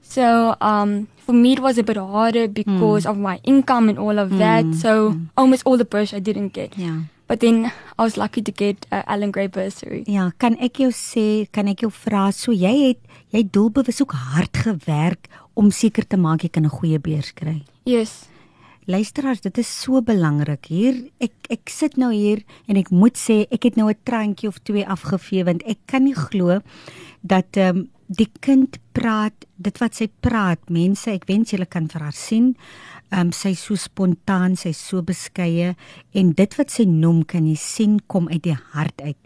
So 0.04 0.54
um, 0.60 1.08
for 1.26 1.32
me 1.36 1.52
it 1.56 1.60
was 1.60 1.76
a 1.78 1.82
bit 1.82 1.96
harder 1.96 2.46
because 2.48 3.04
of 3.08 3.16
my 3.16 3.40
income 3.44 3.88
and 3.88 3.98
all 3.98 4.18
of 4.18 4.30
that. 4.38 4.64
Mm. 4.64 4.74
So 4.76 5.16
almost 5.36 5.64
all 5.66 5.76
the 5.80 5.84
bursary 5.84 6.20
I 6.20 6.24
didn't 6.24 6.52
get. 6.52 6.76
Ja. 6.76 7.08
But 7.28 7.40
then 7.40 7.70
I 7.98 8.02
was 8.04 8.16
lucky 8.16 8.40
to 8.40 8.52
get 8.52 8.86
uh, 8.90 9.02
Alan 9.06 9.30
Gray 9.32 9.48
bursary. 9.48 10.04
Ja, 10.08 10.30
kan 10.40 10.56
ek 10.64 10.80
jou 10.80 10.88
sê, 10.96 11.44
kan 11.52 11.68
ek 11.68 11.82
jou 11.84 11.90
vra, 11.92 12.30
so 12.32 12.52
jy 12.56 12.72
het 12.88 13.00
jy 13.36 13.42
doelbewus 13.52 14.00
ook 14.00 14.12
hard 14.16 14.56
gewerk 14.56 15.28
om 15.54 15.68
seker 15.70 16.06
te 16.08 16.16
maak 16.16 16.40
jy 16.44 16.48
kan 16.48 16.64
'n 16.64 16.72
goeie 16.72 16.98
beurs 16.98 17.32
kry. 17.36 17.64
Yes. 17.84 18.27
Luisteraars, 18.88 19.42
dit 19.44 19.58
is 19.60 19.68
so 19.68 20.00
belangrik. 20.00 20.70
Hier 20.72 20.94
ek 21.20 21.50
ek 21.52 21.68
sit 21.68 21.98
nou 22.00 22.08
hier 22.08 22.40
en 22.72 22.78
ek 22.80 22.88
moet 22.88 23.18
sê 23.20 23.42
ek 23.52 23.66
het 23.68 23.76
nou 23.76 23.90
'n 23.90 24.00
traantjie 24.08 24.48
of 24.48 24.62
twee 24.64 24.86
afgevee 24.86 25.44
want 25.44 25.62
ek 25.68 25.78
kan 25.84 26.04
nie 26.04 26.16
glo 26.16 26.60
dat 27.20 27.56
ehm 27.56 27.76
um, 27.76 27.88
die 28.08 28.30
kind 28.40 28.78
praat 28.92 29.44
dit 29.56 29.78
wat 29.78 29.94
sy 29.94 30.08
praat. 30.20 30.70
Mense, 30.70 31.10
ek 31.10 31.28
wens 31.28 31.50
julle 31.50 31.66
kan 31.66 31.86
vir 31.88 32.00
haar 32.00 32.16
sien. 32.16 32.56
Ehm 33.12 33.28
um, 33.28 33.32
sy 33.32 33.50
is 33.50 33.60
so 33.60 33.74
spontaan, 33.76 34.56
sy 34.56 34.70
is 34.70 34.80
so 34.88 35.02
beskeie 35.02 35.76
en 36.14 36.32
dit 36.32 36.56
wat 36.56 36.70
sy 36.70 36.84
noem 36.84 37.24
kan 37.24 37.46
jy 37.46 37.56
sien 37.56 38.00
kom 38.06 38.28
uit 38.28 38.42
die 38.42 38.56
hart 38.72 39.00
uit. 39.02 39.20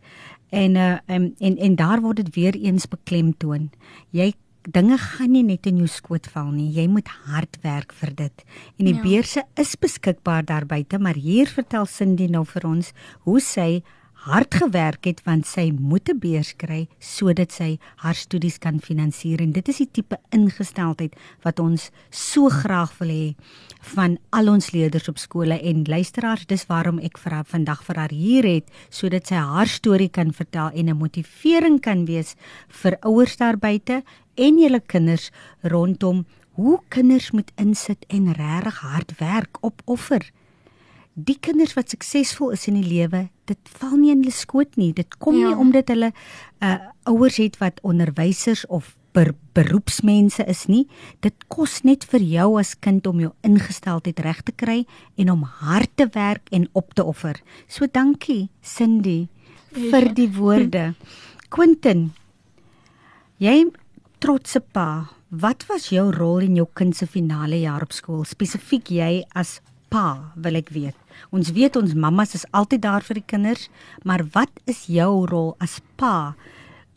En 0.51 0.77
uh 0.77 0.99
um, 1.07 1.35
en 1.39 1.57
en 1.57 1.77
daar 1.77 2.01
word 2.01 2.17
dit 2.17 2.35
weer 2.35 2.55
eens 2.55 2.89
beklemtoon. 2.89 3.71
Jy 4.11 4.35
dinge 4.71 4.99
gaan 4.99 5.33
nie 5.33 5.43
net 5.43 5.67
in 5.67 5.77
jou 5.83 5.89
skoot 5.91 6.27
val 6.35 6.51
nie. 6.53 6.71
Jy 6.73 6.87
moet 6.89 7.09
hard 7.27 7.59
werk 7.63 7.93
vir 7.93 8.15
dit. 8.15 8.45
En 8.79 8.85
die 8.87 8.95
Ja. 8.95 9.03
beurse 9.03 9.43
is 9.57 9.77
beskikbaar 9.77 10.45
daar 10.45 10.67
buite, 10.67 10.99
maar 10.99 11.15
hier 11.15 11.47
vertel 11.47 11.87
Cindy 11.87 12.27
nou 12.29 12.45
vir 12.45 12.67
ons 12.67 12.93
hoe 13.25 13.41
sy 13.41 13.83
hard 14.23 14.55
gewerk 14.55 15.07
het 15.09 15.19
want 15.27 15.49
sy 15.51 15.73
moet 15.75 16.09
'n 16.09 16.19
beurs 16.23 16.53
kry 16.57 16.87
sodat 17.01 17.51
sy 17.51 17.79
haar 17.97 18.15
studies 18.15 18.59
kan 18.59 18.79
finansier. 18.81 19.41
En 19.41 19.53
dit 19.53 19.69
is 19.69 19.77
die 19.77 19.89
tipe 19.91 20.17
ingesteldheid 20.31 21.17
wat 21.43 21.59
ons 21.59 21.91
so 22.11 22.49
graag 22.49 22.99
wil 22.99 23.09
hê 23.09 23.35
van 23.81 24.19
al 24.31 24.49
ons 24.49 24.71
leerders 24.71 25.09
op 25.09 25.19
skole 25.19 25.61
en 25.61 25.85
luisteraars. 25.85 26.47
Dis 26.47 26.67
waarom 26.67 26.99
ek 26.99 27.19
vir 27.19 27.33
haar 27.33 27.45
vandag 27.45 27.83
vir 27.85 27.97
haar 27.97 28.11
hier 28.11 28.45
het 28.45 28.71
sodat 28.91 29.27
sy 29.27 29.35
haar 29.35 29.67
storie 29.67 30.11
kan 30.11 30.33
vertel 30.33 30.71
en 30.71 30.89
'n 30.89 30.97
motivering 30.97 31.81
kan 31.81 32.05
wees 32.05 32.37
vir 32.69 32.97
ouers 33.01 33.37
daar 33.37 33.59
buite 33.59 34.05
en 34.37 34.59
julle 34.59 34.81
kinders 34.87 35.31
rondom 35.63 36.27
hoe 36.53 36.79
kinders 36.89 37.31
moet 37.33 37.51
insit 37.57 38.05
en 38.09 38.33
regtig 38.33 38.79
hard 38.79 39.19
werk 39.19 39.59
opoffer 39.63 40.31
die 41.15 41.37
kinders 41.41 41.75
wat 41.77 41.93
suksesvol 41.93 42.55
is 42.57 42.67
in 42.71 42.79
die 42.81 42.89
lewe, 42.89 43.27
dit 43.51 43.73
val 43.79 43.97
nie 43.99 44.13
in 44.15 44.23
hulle 44.23 44.33
skoot 44.35 44.77
nie. 44.81 44.93
Dit 44.97 45.19
kom 45.21 45.37
ja. 45.37 45.51
nie 45.51 45.61
omdat 45.61 45.93
hulle 45.93 46.13
uh 46.63 46.79
ouers 47.11 47.37
het 47.43 47.59
wat 47.59 47.81
onderwysers 47.83 48.63
of 48.71 48.95
ber, 49.13 49.33
beroepsmense 49.57 50.45
is 50.49 50.67
nie. 50.71 50.87
Dit 51.21 51.35
kos 51.53 51.81
net 51.85 52.07
vir 52.09 52.23
jou 52.23 52.49
as 52.61 52.75
kind 52.79 53.07
om 53.11 53.21
jou 53.21 53.33
ingesteldheid 53.47 54.23
reg 54.25 54.43
te 54.47 54.55
kry 54.55 54.79
en 55.19 55.33
om 55.35 55.43
hard 55.43 55.91
te 55.99 56.07
werk 56.15 56.49
en 56.55 56.69
op 56.79 56.95
te 56.95 57.05
offer. 57.05 57.41
So 57.69 57.87
dankie 57.91 58.49
Cindy 58.63 59.29
vir 59.73 60.09
Ja. 60.09 60.13
die 60.13 60.29
woorde. 60.29 60.95
Quentin, 61.51 62.13
jy 63.39 63.67
trotse 64.21 64.61
pa, 64.61 65.11
wat 65.31 65.67
was 65.69 65.91
jou 65.91 66.11
rol 66.13 66.41
in 66.41 66.57
jou 66.57 66.69
kind 66.75 66.97
se 66.97 67.07
finale 67.07 67.61
jaar 67.61 67.83
op 67.83 67.93
skool? 67.93 68.25
Spesifiek 68.25 68.89
jy 68.89 69.25
as 69.35 69.61
pa, 69.91 70.33
wil 70.37 70.57
ek 70.57 70.71
weet. 70.71 70.97
Ons 71.31 71.53
weet 71.53 71.77
ons 71.77 71.95
mammas 71.95 72.35
is 72.35 72.47
altyd 72.51 72.83
daar 72.83 73.03
vir 73.03 73.15
die 73.15 73.27
kinders, 73.27 73.69
maar 74.03 74.25
wat 74.33 74.51
is 74.65 74.87
jou 74.87 75.27
rol 75.27 75.55
as 75.59 75.81
pa 75.97 76.35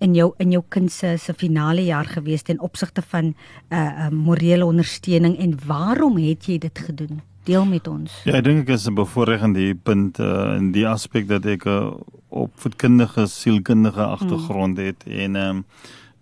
in 0.04 0.16
jou 0.16 0.34
in 0.44 0.52
jou 0.52 0.64
kind 0.70 0.92
se 0.92 1.18
se 1.18 1.34
finale 1.34 1.86
jaar 1.86 2.06
gewees 2.06 2.44
ten 2.44 2.60
opsigte 2.60 3.02
van 3.02 3.26
'n 3.26 3.36
uh, 3.70 3.80
uh, 3.80 4.10
morele 4.10 4.66
ondersteuning 4.66 5.38
en 5.38 5.58
waarom 5.66 6.18
het 6.18 6.46
jy 6.46 6.58
dit 6.58 6.80
gedoen? 6.80 7.22
Deel 7.44 7.66
met 7.66 7.88
ons. 7.88 8.12
Ja, 8.24 8.34
ek 8.34 8.44
dink 8.44 8.68
ek 8.68 8.76
is 8.76 8.88
'n 8.88 8.94
bevoorregende 8.94 9.60
die 9.60 9.76
punt 9.76 10.20
uh, 10.20 10.56
in 10.58 10.72
die 10.72 10.88
aspek 10.88 11.28
dat 11.28 11.46
ek 11.46 11.66
'n 11.66 11.70
uh, 11.70 11.94
opvoedkundige 12.30 13.28
sielkundige 13.28 14.04
agtergrond 14.04 14.78
het 14.78 15.04
en 15.08 15.36
ehm 15.36 15.50
um, 15.50 15.66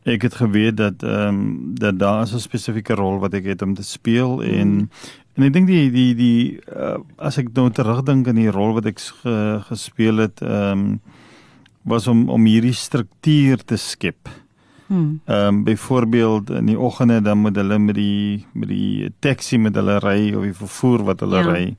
ek 0.03 0.21
het 0.21 0.35
geweet 0.35 0.77
dat 0.77 1.03
ehm 1.03 1.27
um, 1.27 1.75
dat 1.75 1.99
daar 1.99 2.27
'n 2.27 2.39
spesifieke 2.39 2.93
rol 2.93 3.19
wat 3.19 3.33
ek 3.33 3.45
het 3.45 3.61
om 3.61 3.73
te 3.73 3.83
speel 3.83 4.43
en 4.43 4.89
en 5.37 5.43
ek 5.47 5.53
dink 5.53 5.67
die 5.67 5.89
die 5.93 6.13
die 6.15 6.59
uh, 6.75 6.99
as 7.17 7.39
ek 7.41 7.49
nou 7.55 7.69
terugdink 7.73 8.27
aan 8.27 8.37
die 8.37 8.51
rol 8.53 8.75
wat 8.77 8.85
ek 8.91 8.99
ge, 8.99 9.35
gespeel 9.69 10.17
het 10.27 10.41
ehm 10.45 10.85
um, 10.85 11.01
was 11.83 12.07
om 12.07 12.29
om 12.31 12.45
hierdie 12.47 12.73
struktuur 12.73 13.63
te 13.67 13.75
skep. 13.77 14.29
Hmm. 14.87 15.19
Ehm 15.25 15.47
um, 15.47 15.63
byvoorbeeld 15.63 16.49
in 16.49 16.65
die 16.71 16.79
oggende 16.79 17.21
dan 17.21 17.37
moet 17.43 17.55
hulle 17.55 17.79
met 17.79 17.95
die 17.95 18.45
met 18.53 18.69
die 18.69 19.09
taxi 19.19 19.57
met 19.57 19.75
hulle 19.75 19.97
ry 19.99 20.33
of 20.33 20.43
die 20.43 20.53
vervoer 20.53 21.03
wat 21.03 21.19
hulle 21.19 21.41
Ja. 21.43 21.51
ry. 21.51 21.75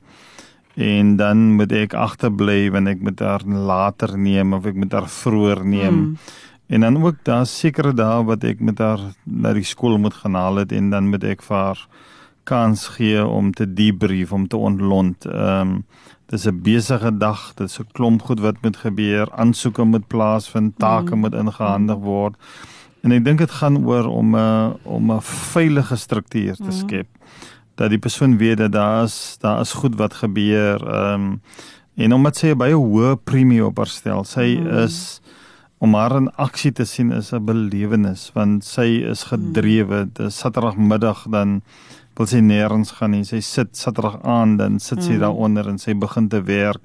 En 0.76 1.16
dan 1.16 1.54
moet 1.54 1.72
ek 1.72 1.94
agterbly 1.94 2.70
wanneer 2.70 2.96
ek 2.96 3.02
met 3.02 3.20
haar 3.20 3.44
later 3.46 4.18
neem 4.18 4.52
of 4.52 4.66
ek 4.66 4.74
met 4.74 4.92
haar 4.92 5.08
vroeër 5.08 5.64
neem. 5.64 5.94
Hmm. 5.94 6.16
En 6.66 6.80
dan 6.80 7.02
ook 7.04 7.16
daar 7.22 7.46
sekere 7.46 7.92
dae 7.94 8.24
wat 8.24 8.44
ek 8.44 8.60
met 8.60 8.78
haar 8.78 9.00
na 9.24 9.52
die 9.52 9.64
skool 9.64 9.98
moet 9.98 10.14
gaan 10.14 10.34
haal 10.34 10.56
het 10.56 10.72
en 10.72 10.90
dan 10.90 11.08
moet 11.08 11.24
ek 11.24 11.42
vir 11.42 11.56
haar 11.56 11.86
kans 12.44 12.86
gee 12.88 13.26
om 13.26 13.52
te 13.52 13.66
debrief, 13.74 14.32
om 14.32 14.48
te 14.48 14.56
ontlont. 14.56 15.26
Ehm 15.26 15.60
um, 15.60 15.84
dis 16.26 16.46
'n 16.46 16.60
besige 16.62 17.16
dag, 17.18 17.52
dit 17.54 17.68
is 17.68 17.78
'n 17.78 17.86
klomp 17.92 18.22
goed 18.22 18.40
wat 18.40 18.56
moet 18.62 18.76
gebeur, 18.76 19.28
aansoeke 19.32 19.84
moet 19.84 20.06
plaasvind, 20.06 20.78
take 20.78 21.14
Mm. 21.14 21.20
moet 21.20 21.34
ingehandig 21.34 21.96
word. 21.98 22.34
En 23.02 23.12
ek 23.12 23.24
dink 23.24 23.38
dit 23.38 23.50
gaan 23.50 23.86
oor 23.86 24.06
om 24.06 24.34
'n 24.36 24.76
om 24.84 25.10
'n 25.12 25.20
veilige 25.20 25.96
struktuur 25.96 26.56
te 26.56 26.62
Mm. 26.64 26.70
skep 26.72 27.06
dat 27.76 27.90
die 27.90 27.98
persoon 27.98 28.36
weet 28.38 28.58
dat 28.58 28.72
daar 28.72 29.04
is 29.04 29.36
daar 29.40 29.60
is 29.60 29.72
goed 29.72 29.94
wat 29.96 30.14
gebeur. 30.14 30.80
Ehm 30.88 31.14
um, 31.22 31.40
en 31.96 32.12
omdat 32.12 32.36
sy 32.36 32.54
baie 32.54 32.74
hoë 32.74 33.16
premie 33.24 33.64
op 33.64 33.76
haar 33.76 33.86
stel, 33.86 34.24
sy 34.24 34.58
Mm. 34.60 34.66
is 34.84 35.20
om 35.78 35.94
haar 35.94 36.16
in 36.16 36.30
aksie 36.36 36.72
te 36.72 36.84
sien 36.84 37.12
is 37.12 37.32
'n 37.32 37.44
belewenis 37.44 38.30
want 38.34 38.64
sy 38.64 39.04
is 39.10 39.22
gedrewe. 39.24 40.08
Dis 40.12 40.38
Saterdagmiddag 40.38 41.26
dan 41.30 41.62
wil 42.16 42.26
sy 42.26 42.40
nêrens 42.40 42.92
gaan 42.92 43.10
nie. 43.10 43.24
Sy 43.24 43.40
sit 43.40 43.76
Saterdag 43.76 44.20
aan 44.22 44.56
dan 44.56 44.78
sit 44.80 45.02
sy 45.02 45.12
Mm. 45.14 45.20
daaronder 45.20 45.68
en 45.68 45.78
sy 45.78 45.94
begin 45.94 46.28
te 46.28 46.42
werk 46.42 46.80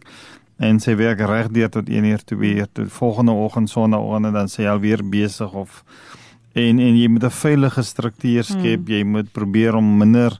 en 0.59 0.79
sy 0.79 0.95
werk 0.95 1.19
regdeur 1.19 1.69
tot 1.69 1.89
1 1.89 2.03
uur 2.05 2.23
2 2.25 2.55
uur 2.55 2.67
tot 2.73 2.91
volgende 2.91 3.31
oggend 3.31 3.69
sonnaand 3.69 4.25
en 4.25 4.33
dan 4.33 4.47
sy 4.49 4.65
alweer 4.65 5.03
besig 5.09 5.53
of 5.53 5.83
en 6.55 6.79
en 6.79 6.95
jy 6.97 7.07
moet 7.07 7.23
'n 7.23 7.29
veilige 7.29 7.83
struktuur 7.83 8.43
skep. 8.43 8.79
Mm. 8.79 8.87
Jy 8.87 9.03
moet 9.03 9.31
probeer 9.31 9.75
om 9.75 9.97
minder 9.97 10.39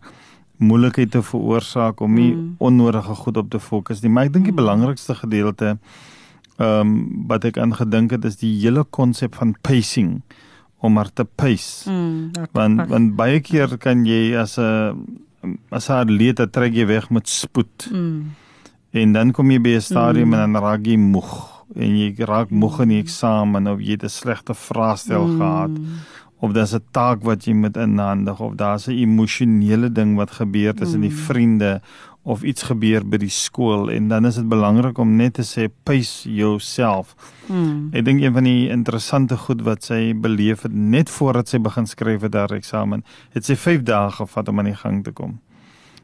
moeilikheid 0.58 1.12
te 1.12 1.22
veroorsaak 1.24 2.02
om 2.02 2.14
nie 2.14 2.34
Mm. 2.36 2.56
onnodige 2.60 3.16
goed 3.16 3.38
op 3.38 3.50
te 3.50 3.60
fokus 3.60 4.02
nie. 4.02 4.10
Maar 4.12 4.26
ek 4.26 4.34
dink 4.34 4.46
die 4.46 4.52
Mm. 4.52 4.58
belangrikste 4.58 5.16
gedeelte 5.16 5.78
ehm 6.60 6.82
um, 6.82 7.24
wat 7.28 7.46
ek 7.46 7.58
aan 7.58 7.74
gedink 7.74 8.12
het 8.12 8.26
is 8.26 8.36
die 8.38 8.60
hele 8.62 8.84
konsep 8.84 9.36
van 9.36 9.56
pacing 9.62 10.22
om 10.80 10.94
maar 10.94 11.14
te 11.14 11.26
pace. 11.26 11.90
Dat 12.32 12.50
Want 12.52 12.78
pas. 12.78 12.88
want 12.88 13.16
baie 13.16 13.40
keer 13.40 13.78
kan 13.78 14.06
jy 14.06 14.36
as 14.36 14.58
'n 14.58 14.96
as 15.70 15.90
'n 15.90 15.94
atleet 15.94 16.52
trek 16.52 16.74
jy 16.74 16.86
weg 16.86 17.10
met 17.10 17.30
spoed 17.30 17.88
Hmm. 17.90 18.34
en 18.92 19.12
dan 19.14 19.32
kom 19.32 19.52
jy 19.52 19.60
by 19.62 19.70
'n 19.76 19.82
stadium 19.82 20.28
Mm. 20.28 20.34
en 20.34 20.54
dan 20.54 20.62
raak 20.64 20.86
jy 20.86 20.98
moeg 20.98 21.64
en 21.76 21.98
jy 21.98 22.16
raak 22.18 22.50
moeg 22.50 22.80
in 22.82 22.90
die 22.90 23.02
eksamen 23.04 23.68
of 23.68 23.80
jy 23.80 23.92
het 23.92 24.04
'n 24.04 24.10
slegte 24.10 24.54
vraestel 24.54 25.28
mm. 25.28 25.38
gehad 25.38 25.72
of 26.42 26.52
daar's 26.54 26.74
'n 26.74 26.84
taak 26.92 27.24
wat 27.24 27.46
jy 27.46 27.54
moet 27.54 27.78
inhandig 27.78 28.40
of 28.40 28.56
daar's 28.56 28.88
'n 28.88 28.92
emosionele 28.98 29.92
ding 29.92 30.16
wat 30.16 30.32
gebeur 30.32 30.74
tussen 30.74 31.00
mm. 31.00 31.08
die 31.08 31.16
vriende 31.16 31.82
of 32.30 32.44
iets 32.46 32.68
gebeur 32.70 33.02
by 33.10 33.18
die 33.18 33.32
skool 33.34 33.90
en 33.90 34.08
dan 34.12 34.30
is 34.30 34.38
dit 34.38 34.48
belangrik 34.50 35.00
om 35.02 35.16
net 35.18 35.40
te 35.40 35.46
sê 35.48 35.66
pace 35.88 36.30
yourself. 36.30 37.16
Mm. 37.48 37.90
Ek 37.98 38.06
dink 38.06 38.22
een 38.22 38.36
van 38.36 38.46
die 38.46 38.70
interessante 38.70 39.38
goed 39.48 39.64
wat 39.66 39.90
sy 39.90 40.14
beleef 40.14 40.68
het 40.68 40.76
net 40.76 41.10
voordat 41.10 41.50
sy 41.50 41.62
begin 41.66 41.90
skryf 41.90 42.22
vir 42.22 42.38
haar 42.38 42.54
eksamen, 42.54 43.02
het 43.34 43.50
sy 43.50 43.58
5 43.58 43.86
dae 43.90 44.14
gevat 44.20 44.52
om 44.54 44.62
aan 44.62 44.70
die 44.70 44.78
gang 44.78 45.02
te 45.04 45.16
kom. 45.16 45.40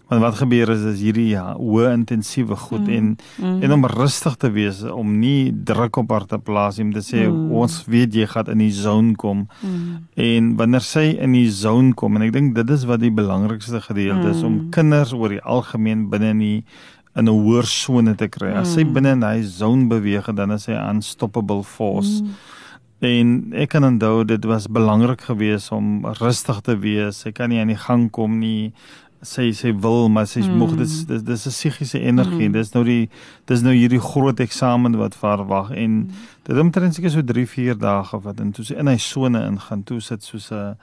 Want 0.08 0.22
wat 0.22 0.36
gebeur 0.38 0.70
is 0.70 0.84
is 0.86 1.00
hierdie 1.02 1.32
ja, 1.32 1.56
hoë 1.58 1.89
intensiewe 1.96 2.56
goed 2.56 2.86
mm. 2.86 2.94
en 2.98 3.06
mm. 3.41 3.62
en 3.65 3.74
om 3.74 3.86
rustig 3.89 4.36
te 4.41 4.52
wees 4.54 4.84
om 4.86 5.15
nie 5.20 5.50
druk 5.65 5.98
op 5.98 6.12
haar 6.13 6.28
te 6.30 6.38
plaas 6.38 6.78
om 6.80 6.91
te 6.94 7.02
sê 7.02 7.24
mm. 7.26 7.48
ons 7.58 7.80
weet 7.89 8.13
jy 8.13 8.28
gaan 8.30 8.52
in 8.54 8.62
die 8.62 8.74
zone 8.74 9.15
kom. 9.18 9.48
Mm. 9.62 10.04
En 10.28 10.52
wanneer 10.62 10.86
sy 10.86 11.08
in 11.18 11.34
die 11.34 11.50
zone 11.50 11.96
kom 11.98 12.20
en 12.20 12.28
ek 12.28 12.36
dink 12.36 12.54
dit 12.58 12.76
is 12.76 12.86
wat 12.86 13.02
die 13.02 13.13
belangrikste 13.13 13.82
gedeelte 13.82 14.28
mm. 14.28 14.34
is 14.36 14.44
om 14.44 14.54
mm. 14.60 14.68
kinders 14.76 15.15
oor 15.18 15.34
die 15.34 15.41
algemeen 15.41 16.06
binne 16.13 16.36
in 16.36 16.44
die 16.44 16.60
in 17.15 17.30
'n 17.30 17.32
hoër 17.32 17.65
sone 17.65 18.13
te 18.15 18.28
kry. 18.28 18.52
As 18.52 18.76
sy 18.76 18.84
mm. 18.84 18.94
binne 18.94 19.15
in 19.15 19.24
hy 19.24 19.41
zone 19.41 19.88
beweeg 19.89 20.30
dan 20.36 20.52
is 20.52 20.68
hy 20.70 20.78
unstoppable 20.78 21.63
force. 21.63 22.22
Mm. 22.22 22.36
En 23.06 23.32
ek 23.54 23.70
kan 23.74 23.84
onthou 23.84 24.24
dit 24.26 24.46
was 24.48 24.68
belangrik 24.72 25.22
geweest 25.28 25.72
om 25.72 26.06
rustig 26.20 26.62
te 26.62 26.78
wees. 26.80 27.20
Sy 27.26 27.32
kan 27.36 27.50
nie 27.52 27.60
aan 27.60 27.74
die 27.74 27.80
gang 27.80 28.08
kom 28.12 28.39
nie 28.39 28.74
sy 29.26 29.50
sy 29.58 29.74
wil 29.84 30.10
maar 30.10 30.28
sy 30.30 30.44
mm. 30.46 30.58
moeg 30.60 30.76
dit 30.80 30.94
dis 31.10 31.24
dis 31.24 31.46
'n 31.48 31.54
psigiese 31.54 32.00
energie. 32.00 32.50
Mm. 32.50 32.54
Dis 32.54 32.74
nou 32.74 32.84
die 32.84 33.10
dis 33.46 33.62
nou 33.62 33.74
hierdie 33.74 34.02
groot 34.02 34.40
eksamen 34.40 34.98
wat 34.98 35.16
verwag 35.16 35.72
en 35.72 35.92
mm. 35.92 36.10
dit 36.44 36.58
omtrent 36.58 36.96
seker 36.96 37.12
so 37.12 37.22
3 37.22 37.48
4 37.48 37.78
dae 37.78 38.04
gevat 38.04 38.40
en 38.40 38.52
toe 38.52 38.66
sy 38.66 38.80
in 38.80 38.88
hy 38.88 38.98
sone 38.98 39.42
ingaan 39.46 39.84
toe 39.84 40.00
sit 40.00 40.24
soos 40.24 40.52
'n 40.52 40.76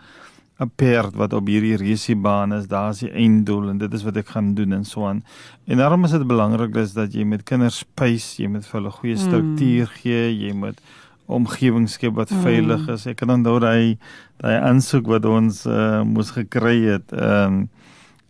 'n 0.63 0.71
perd 0.77 1.15
wat 1.19 1.33
op 1.33 1.47
hierdie 1.47 1.77
resiebaan 1.77 2.53
is. 2.53 2.67
Daar's 2.67 3.03
die 3.03 3.11
einddoel 3.11 3.71
en 3.73 3.79
dit 3.79 3.93
is 3.93 4.05
wat 4.07 4.17
ek 4.17 4.35
gaan 4.35 4.55
doen 4.55 4.73
en 4.73 4.85
so 4.85 5.07
aan. 5.07 5.23
En 5.67 5.77
daarom 5.77 6.05
is 6.05 6.11
dit 6.11 6.27
belangrik 6.27 6.77
is 6.77 6.93
dat 6.93 7.15
jy 7.15 7.25
met 7.25 7.43
kinders 7.43 7.85
pace, 7.95 8.43
jy 8.43 8.49
moet 8.49 8.67
vir 8.67 8.81
hulle 8.81 8.91
goeie 8.91 9.17
mm. 9.17 9.23
struktuur 9.27 9.89
mm. 9.89 9.97
gee, 10.03 10.25
jy 10.47 10.53
moet 10.53 10.81
omgewing 11.27 11.89
skep 11.89 12.15
wat 12.15 12.31
mm. 12.31 12.43
veilig 12.45 12.89
is. 12.89 13.07
Ek 13.11 13.19
kan 13.23 13.33
onthou 13.35 13.59
daai 13.63 13.99
daai 14.43 14.59
aansoek 14.59 15.07
wat 15.11 15.27
ons 15.29 15.65
uh, 15.67 16.03
moes 16.07 16.35
gekry 16.37 16.81
het. 16.91 17.15
Ehm 17.17 17.63
um, 17.63 17.63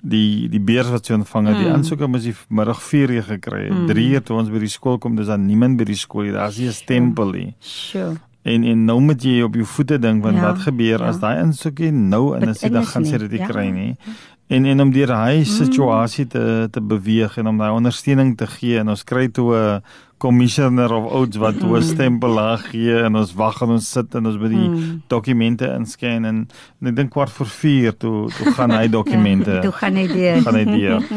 die 0.02 0.48
die 0.50 0.60
beers 0.60 0.90
wat 0.90 1.06
sy 1.06 1.14
ontvang 1.14 1.48
het, 1.48 1.56
mm. 1.56 1.62
die 1.62 1.72
aansoeke 1.76 2.08
moes 2.10 2.26
die 2.26 2.34
middag 2.50 2.82
4 2.82 3.14
uur 3.16 3.24
gekry 3.30 3.62
het. 3.68 3.86
3 3.88 3.94
mm. 3.94 4.12
uur 4.12 4.26
toe 4.26 4.36
ons 4.40 4.50
by 4.50 4.62
die 4.64 4.72
skool 4.72 4.98
kom, 4.98 5.16
dis 5.16 5.30
dan 5.30 5.46
niemand 5.46 5.78
by 5.78 5.86
die 5.88 5.98
skool 5.98 6.26
nie. 6.26 6.34
Daar's 6.34 6.58
nie 6.58 6.68
'n 6.68 6.76
stempel 6.76 7.30
nie. 7.30 7.54
Sure. 7.60 8.18
En 8.42 8.64
en 8.64 8.84
nou 8.84 8.98
moet 9.00 9.22
jy 9.22 9.42
op 9.42 9.54
jou 9.54 9.64
voete 9.64 9.98
dink 9.98 10.22
want 10.24 10.36
ja, 10.36 10.42
wat 10.42 10.58
gebeur 10.66 10.98
ja. 10.98 11.08
as 11.08 11.20
daai 11.22 11.38
aansoekie 11.38 11.92
nou 11.92 12.36
in 12.36 12.48
'n 12.48 12.54
sit 12.54 12.72
dan 12.72 12.86
gaan 12.86 13.04
sy 13.06 13.18
dit 13.18 13.38
ja. 13.38 13.46
kry 13.46 13.68
nie. 13.70 13.96
En 14.48 14.64
en 14.64 14.80
om 14.80 14.90
deur 14.90 15.14
hy 15.16 15.38
mm. 15.38 15.44
situasie 15.44 16.26
te 16.26 16.68
te 16.70 16.80
beweeg 16.80 17.38
en 17.38 17.46
om 17.46 17.58
daai 17.58 17.70
ondersteuning 17.70 18.36
te 18.36 18.46
gee 18.46 18.78
en 18.78 18.88
ons 18.88 19.04
kry 19.04 19.28
toe 19.28 19.54
'n 19.54 19.82
commissioner 20.22 20.92
of 20.94 21.10
ouds 21.10 21.36
wat 21.42 21.58
mm. 21.58 21.82
stempel 21.82 22.36
laag 22.38 22.68
gee 22.70 22.94
en 23.02 23.18
ons 23.18 23.34
wag 23.34 23.58
en 23.64 23.74
ons 23.76 23.92
sit 23.96 24.14
en 24.18 24.30
ons 24.30 24.38
by 24.38 24.50
die 24.52 24.68
mm. 24.68 24.90
dokumente 25.10 25.66
inscan 25.74 26.28
en, 26.28 26.42
en 26.80 26.90
ek 26.92 26.98
dink 27.00 27.10
kwart 27.14 27.34
voor 27.34 27.50
4 27.50 27.96
toe 28.04 28.18
toe 28.36 28.54
gaan 28.58 28.74
hy 28.76 28.86
dokumente. 28.98 29.58
ja, 29.58 29.64
toe 29.66 29.78
gaan 29.80 29.98
hy 29.98 30.06
deur. 30.12 30.44
gaan 30.46 30.60
hy 30.60 30.66
deur. 30.70 31.08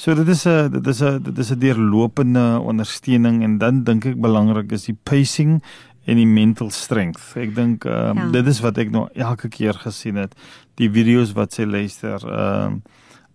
So 0.00 0.14
dit 0.16 0.28
is 0.32 0.46
'n 0.48 0.70
dit 0.72 0.86
is 0.88 1.02
'n 1.04 1.22
dit 1.22 1.38
is 1.38 1.50
'n 1.52 1.58
deurlopende 1.60 2.60
ondersteuning 2.64 3.42
en 3.44 3.58
dan 3.58 3.82
dink 3.84 4.06
ek 4.08 4.16
belangrik 4.16 4.72
is 4.72 4.86
die 4.88 4.96
pacing 4.96 5.60
en 6.08 6.16
die 6.16 6.26
mental 6.26 6.70
strength. 6.70 7.36
Ek 7.36 7.52
dink 7.54 7.84
um, 7.84 8.16
ja. 8.16 8.30
dit 8.32 8.46
is 8.46 8.60
wat 8.64 8.78
ek 8.78 8.90
nou 8.90 9.08
elke 9.12 9.48
keer 9.48 9.76
gesien 9.76 10.16
het. 10.16 10.32
Die 10.80 10.88
video's 10.88 11.34
wat 11.36 11.52
sy 11.52 11.68
luister 11.68 12.16
ehm 12.16 12.64
um, 12.64 12.82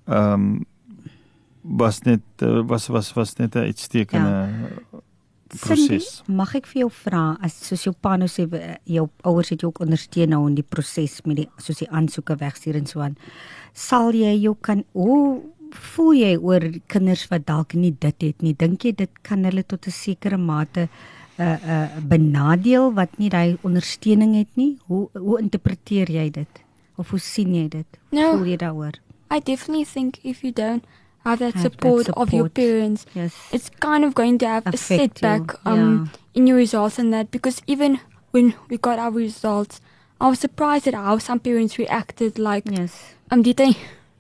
ehm 0.06 0.34
um, 0.34 0.66
was 1.66 2.02
net 2.02 2.22
was 2.42 2.88
was 2.88 3.14
was 3.14 3.38
net 3.38 3.56
'n 3.56 3.70
uitstekende 3.70 4.30
ja 4.30 4.85
proses. 5.54 6.24
Mag 6.28 6.56
ek 6.58 6.68
vir 6.72 6.86
jou 6.86 6.92
vra 7.04 7.24
as 7.46 7.56
soos 7.68 7.86
jou 7.86 7.94
pa 7.94 8.16
nou 8.18 8.28
sê 8.32 8.46
jou 8.90 9.08
ouers 9.24 9.52
het 9.54 9.62
jou 9.62 9.72
ook 9.72 9.84
ondersteun 9.86 10.34
nou 10.34 10.46
in 10.50 10.56
die 10.58 10.66
proses 10.66 11.22
met 11.26 11.44
die 11.44 11.50
soos 11.62 11.84
die 11.84 11.90
aansoeke 11.90 12.38
wegstuur 12.42 12.80
en 12.80 12.88
so 12.90 13.04
aan. 13.06 13.18
Sal 13.74 14.16
jy 14.16 14.34
jou 14.42 14.56
kan 14.62 14.84
hoe 14.94 15.42
voel 15.96 16.14
jy 16.16 16.34
oor 16.38 16.64
kinders 16.92 17.26
wat 17.32 17.46
dalk 17.48 17.76
nie 17.76 17.92
dit 17.92 18.28
het 18.30 18.42
nie? 18.46 18.56
Dink 18.58 18.86
jy 18.86 18.96
dit 18.96 19.22
kan 19.24 19.44
hulle 19.44 19.64
tot 19.64 19.88
'n 19.88 19.92
sekere 19.92 20.38
mate 20.38 20.88
'n 20.88 21.42
uh, 21.42 21.46
eh, 21.46 21.60
'n 21.60 21.70
uh, 21.70 21.84
eh, 21.84 22.02
benadeel 22.02 22.94
wat 22.94 23.18
nie 23.18 23.30
daai 23.30 23.58
ondersteuning 23.62 24.36
het 24.36 24.56
nie? 24.56 24.78
Hoe 24.88 25.10
hoe 25.14 25.40
interpreteer 25.40 26.10
jy 26.12 26.30
dit? 26.32 26.64
Of 26.98 27.10
hoe 27.10 27.20
sien 27.20 27.54
jy 27.54 27.68
dit? 27.68 27.86
No, 28.12 28.38
voel 28.38 28.46
jy 28.46 28.58
daaroor? 28.58 28.94
I 29.32 29.40
definitely 29.40 29.86
think 29.86 30.18
if 30.24 30.44
you 30.44 30.54
don't 30.54 30.84
have 31.26 31.40
that, 31.40 31.54
have 31.54 31.64
support, 31.64 32.06
that 32.06 32.06
support, 32.08 32.28
of 32.28 32.34
your 32.34 32.50
parents, 32.50 33.06
yes. 33.14 33.36
it's 33.52 33.70
kind 33.80 34.04
of 34.06 34.14
going 34.14 34.38
to 34.40 34.48
have 34.48 34.68
Affect 34.68 34.76
a 34.76 34.78
setback 34.78 35.56
um, 35.66 36.10
yeah. 36.14 36.20
in 36.40 36.48
your 36.48 36.58
results 36.58 37.00
and 37.00 37.12
that 37.14 37.32
because 37.32 37.62
even 37.68 38.00
when 38.32 38.54
we 38.70 38.78
got 38.78 39.00
our 39.00 39.12
results, 39.12 39.82
I 40.22 40.30
was 40.30 40.40
surprised 40.40 40.88
at 40.88 40.94
how 40.94 41.18
some 41.18 41.40
parents 41.40 41.78
reacted. 41.78 42.38
Like, 42.40 42.64
yes. 42.70 43.16
um, 43.32 43.42
did 43.42 43.58
they 43.58 43.76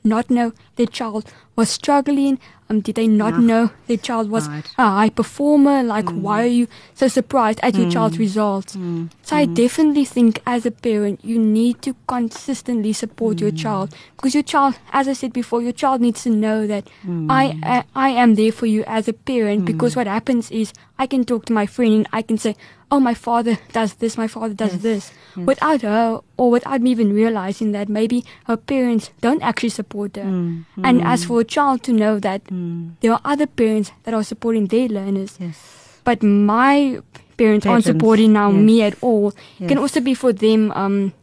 not 0.05 0.29
know 0.29 0.53
their 0.75 0.85
child 0.85 1.31
was 1.55 1.69
struggling? 1.69 2.39
Um, 2.67 2.81
did 2.81 2.95
they 2.95 3.07
not 3.07 3.39
know 3.39 3.69
their 3.85 3.97
child 3.97 4.31
was 4.31 4.47
right. 4.49 4.65
a 4.79 4.89
high 4.89 5.09
performer? 5.09 5.83
Like, 5.83 6.05
mm. 6.05 6.21
why 6.21 6.43
are 6.43 6.47
you 6.47 6.67
so 6.95 7.07
surprised 7.07 7.59
at 7.61 7.73
mm. 7.75 7.83
your 7.83 7.91
child's 7.91 8.17
results? 8.17 8.75
Mm. 8.75 9.11
So 9.21 9.35
I 9.35 9.45
mm. 9.45 9.53
definitely 9.55 10.03
think 10.03 10.41
as 10.47 10.65
a 10.65 10.71
parent, 10.71 11.23
you 11.23 11.37
need 11.37 11.83
to 11.83 11.95
consistently 12.07 12.91
support 12.91 13.39
your 13.39 13.51
mm. 13.51 13.57
child 13.59 13.93
because 14.15 14.33
your 14.33 14.41
child, 14.43 14.79
as 14.93 15.07
I 15.07 15.13
said 15.13 15.31
before, 15.31 15.61
your 15.61 15.73
child 15.73 16.01
needs 16.01 16.23
to 16.23 16.31
know 16.31 16.65
that 16.65 16.87
mm. 17.05 17.27
I, 17.29 17.59
uh, 17.63 17.83
I 17.95 18.09
am 18.09 18.33
there 18.33 18.51
for 18.51 18.65
you 18.65 18.83
as 18.87 19.07
a 19.07 19.13
parent 19.13 19.65
because 19.65 19.95
what 19.95 20.07
happens 20.07 20.49
is 20.49 20.73
I 20.97 21.05
can 21.05 21.23
talk 21.23 21.45
to 21.45 21.53
my 21.53 21.67
friend 21.67 21.93
and 21.93 22.07
I 22.11 22.23
can 22.23 22.39
say, 22.39 22.55
oh, 22.95 22.99
my 22.99 23.13
father 23.13 23.58
does 23.73 23.95
this, 23.95 24.17
my 24.17 24.27
father 24.27 24.53
does 24.53 24.73
yes. 24.73 24.81
this, 24.81 25.12
yes. 25.36 25.45
without 25.45 25.81
her 25.81 26.21
or 26.38 26.51
without 26.51 26.81
me 26.81 26.91
even 26.91 27.13
realizing 27.13 27.71
that 27.73 27.89
maybe 27.89 28.23
her 28.45 28.58
parents 28.58 29.10
don't 29.21 29.41
actually 29.43 29.69
support 29.69 30.15
her. 30.15 30.23
Mm. 30.23 30.65
And 30.84 31.01
mm. 31.01 31.05
as 31.05 31.25
for 31.25 31.41
a 31.41 31.43
child 31.43 31.84
to 31.84 31.93
know 31.93 32.19
that 32.19 32.45
mm. 32.45 32.91
there 33.01 33.12
are 33.12 33.21
other 33.25 33.47
parents 33.47 33.91
that 34.03 34.13
are 34.13 34.23
supporting 34.23 34.67
their 34.67 34.88
learners, 34.88 35.38
yes. 35.39 35.99
but 36.03 36.23
my 36.23 37.01
parents, 37.38 37.65
parents 37.65 37.65
aren't 37.65 37.86
supporting 37.86 38.34
now 38.34 38.49
me 38.51 38.81
at 38.81 38.95
all, 39.01 39.34
it 39.60 39.67
can 39.67 39.77
also 39.77 39.99
be 39.99 40.13
for 40.13 40.31
them 40.31 40.71
um, 40.71 41.13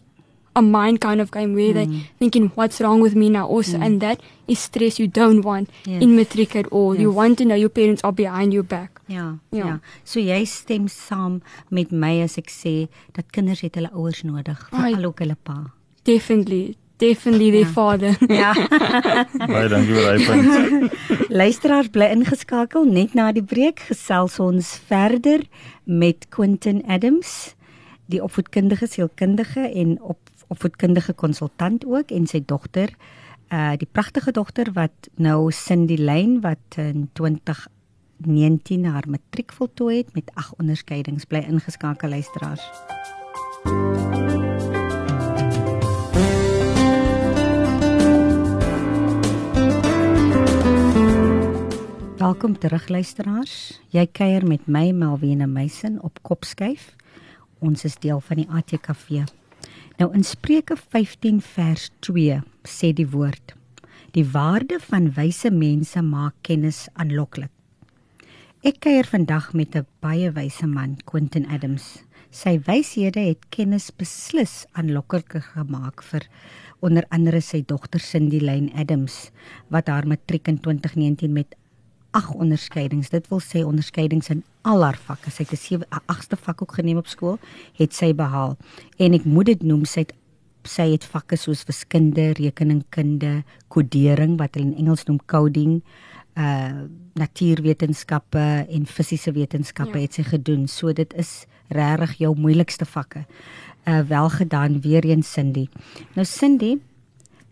a 0.55 0.63
mind 0.63 1.01
kind 1.01 1.21
of 1.21 1.31
game 1.31 1.55
where 1.55 1.73
mm. 1.73 1.75
they 1.75 2.11
thinking 2.19 2.49
what's 2.55 2.81
wrong 2.81 3.01
with 3.01 3.15
me 3.15 3.31
now 3.31 3.47
also 3.47 3.79
and 3.81 4.01
that 4.01 4.21
is 4.47 4.59
stress 4.59 4.99
you 4.99 5.07
don't 5.09 5.41
want 5.43 5.71
in 5.87 6.15
matric 6.17 6.55
at 6.55 6.67
all 6.67 6.95
you 6.95 7.11
want 7.11 7.39
to 7.39 7.45
know 7.45 7.55
your 7.55 7.71
parents 7.71 8.03
are 8.05 8.13
behind 8.13 8.53
your 8.53 8.63
back 8.63 8.92
ja, 9.07 9.39
ja. 9.51 9.67
ja. 9.67 9.79
So 10.05 10.21
jy 10.21 10.45
stem 10.49 10.89
saam 10.89 11.41
met 11.71 11.93
my 11.93 12.21
as 12.25 12.39
ek 12.41 12.51
sê 12.53 12.75
dat 13.17 13.31
kinders 13.35 13.65
het 13.67 13.79
hulle 13.79 13.93
ouers 13.93 14.23
nodig 14.27 14.69
veral 14.71 15.11
ook 15.11 15.25
hulle 15.25 15.37
pa. 15.43 15.59
Definitely 16.05 16.77
definitely 17.03 17.47
ja. 17.47 17.53
their 17.53 17.73
father 17.73 18.17
ja. 18.43 18.53
Baie 19.53 19.69
dankie 19.73 19.97
vir 19.97 20.05
daai 20.07 20.27
punt. 20.27 21.01
Luisteraars 21.43 21.91
bly 21.95 22.11
ingeskakel 22.15 22.87
net 22.87 23.17
na 23.19 23.31
die 23.35 23.43
breek. 23.43 23.83
Gesels 23.91 24.39
ons 24.43 24.77
verder 24.91 25.43
met 25.85 26.29
Quentin 26.35 26.83
Adams 26.87 27.55
die 28.13 28.23
opvoedkundige 28.23 28.87
sielkundige 28.91 29.67
en 29.71 29.97
op 30.01 30.19
opvoedkundige 30.53 31.15
konsultant 31.17 31.87
ook 31.89 32.13
en 32.13 32.27
sy 32.29 32.43
dogter 32.45 32.93
uh 33.53 33.73
die 33.81 33.89
pragtige 33.89 34.33
dogter 34.33 34.73
wat 34.77 35.09
nou 35.17 35.53
Cindy 35.53 35.97
Lane 36.01 36.41
wat 36.45 36.77
in 36.81 37.09
2019 38.23 38.85
haar 38.85 39.05
matriek 39.09 39.53
voltooi 39.53 39.97
het 39.97 40.15
met 40.15 40.31
ag 40.35 40.53
onderskeidings 40.59 41.25
bly 41.25 41.39
ingeskakel 41.39 42.09
luisteraars. 42.09 42.71
Welkom 52.17 52.59
terug 52.59 52.89
luisteraars. 52.89 53.81
Jy 53.91 54.07
kuier 54.07 54.47
met 54.47 54.67
my 54.67 54.91
Melvina 54.91 55.47
Meisen 55.47 55.99
op 56.03 56.23
Kopskyf. 56.23 56.95
Ons 57.59 57.85
is 57.85 57.99
deel 57.99 58.21
van 58.21 58.37
die 58.37 58.49
ATKV. 58.49 59.25
Nou 59.99 60.13
in 60.15 60.25
Spreuke 60.25 60.77
15 60.77 61.41
vers 61.41 61.91
2 61.99 62.39
sê 62.63 62.93
die 62.93 63.09
woord: 63.11 63.55
Die 64.11 64.27
waarde 64.31 64.79
van 64.81 65.11
wyse 65.13 65.51
mense 65.51 66.03
maak 66.03 66.35
kennis 66.41 66.87
aanloklik. 66.93 67.51
Ek 68.63 68.77
kuier 68.79 69.09
vandag 69.11 69.49
met 69.59 69.75
'n 69.75 69.87
baie 69.99 70.31
wyse 70.31 70.67
man, 70.67 70.95
Quentin 71.05 71.49
Adams. 71.51 72.05
Sy 72.31 72.61
wyshede 72.63 73.19
het 73.19 73.49
kennis 73.51 73.91
beslis 73.91 74.67
aanloklik 74.79 75.35
gemaak 75.55 76.03
vir 76.03 76.29
onder 76.81 77.05
andere 77.11 77.41
sy 77.41 77.65
dogter 77.67 77.99
Cindy 78.01 78.39
Lane 78.39 78.71
Adams 78.75 79.33
wat 79.69 79.89
haar 79.89 80.07
matriek 80.07 80.47
in 80.47 80.61
2019 80.61 81.33
met 81.33 81.57
8 82.13 82.37
onderskeidings. 82.37 83.11
Dit 83.11 83.29
wil 83.31 83.41
sê 83.41 83.65
onderskeidings 83.67 84.31
in 84.31 84.45
al 84.63 84.85
haar 84.85 84.99
vakke. 85.07 85.31
Sy 85.31 85.43
het 85.43 85.53
'n 85.53 85.57
7 85.57 85.87
8ste 86.07 86.37
vak 86.37 86.63
ook 86.63 86.73
geneem 86.73 86.99
op 86.99 87.07
skool, 87.07 87.39
het 87.75 87.93
sy 87.93 88.15
behaal. 88.15 88.57
En 88.97 89.13
ek 89.13 89.25
moet 89.25 89.47
dit 89.47 89.63
noem, 89.63 89.85
sy 89.85 90.01
het 90.01 90.15
sy 90.65 90.93
het 90.93 91.05
vakke 91.05 91.37
soos 91.37 91.65
wiskunde, 91.65 92.33
rekeningkunde, 92.39 93.43
kodering 93.69 94.39
wat 94.39 94.55
hulle 94.55 94.67
in 94.67 94.77
Engels 94.77 95.05
noem 95.05 95.19
coding, 95.27 95.83
uh 96.39 96.89
natuurwetenskappe 97.13 98.67
en 98.73 98.87
fisiese 98.89 99.35
wetenskappe 99.37 99.99
ja. 99.99 100.07
het 100.07 100.15
sy 100.17 100.23
gedoen. 100.25 100.65
So 100.69 100.93
dit 100.97 101.13
is 101.21 101.45
regtig 101.69 102.17
jou 102.25 102.33
moeilikste 102.39 102.87
vakke. 102.89 103.27
Uh 103.85 104.01
wel 104.09 104.31
gedaan 104.31 104.81
weer 104.81 105.05
eens 105.05 105.33
Cindy. 105.33 105.67
Nou 106.17 106.25
Cindy, 106.25 106.79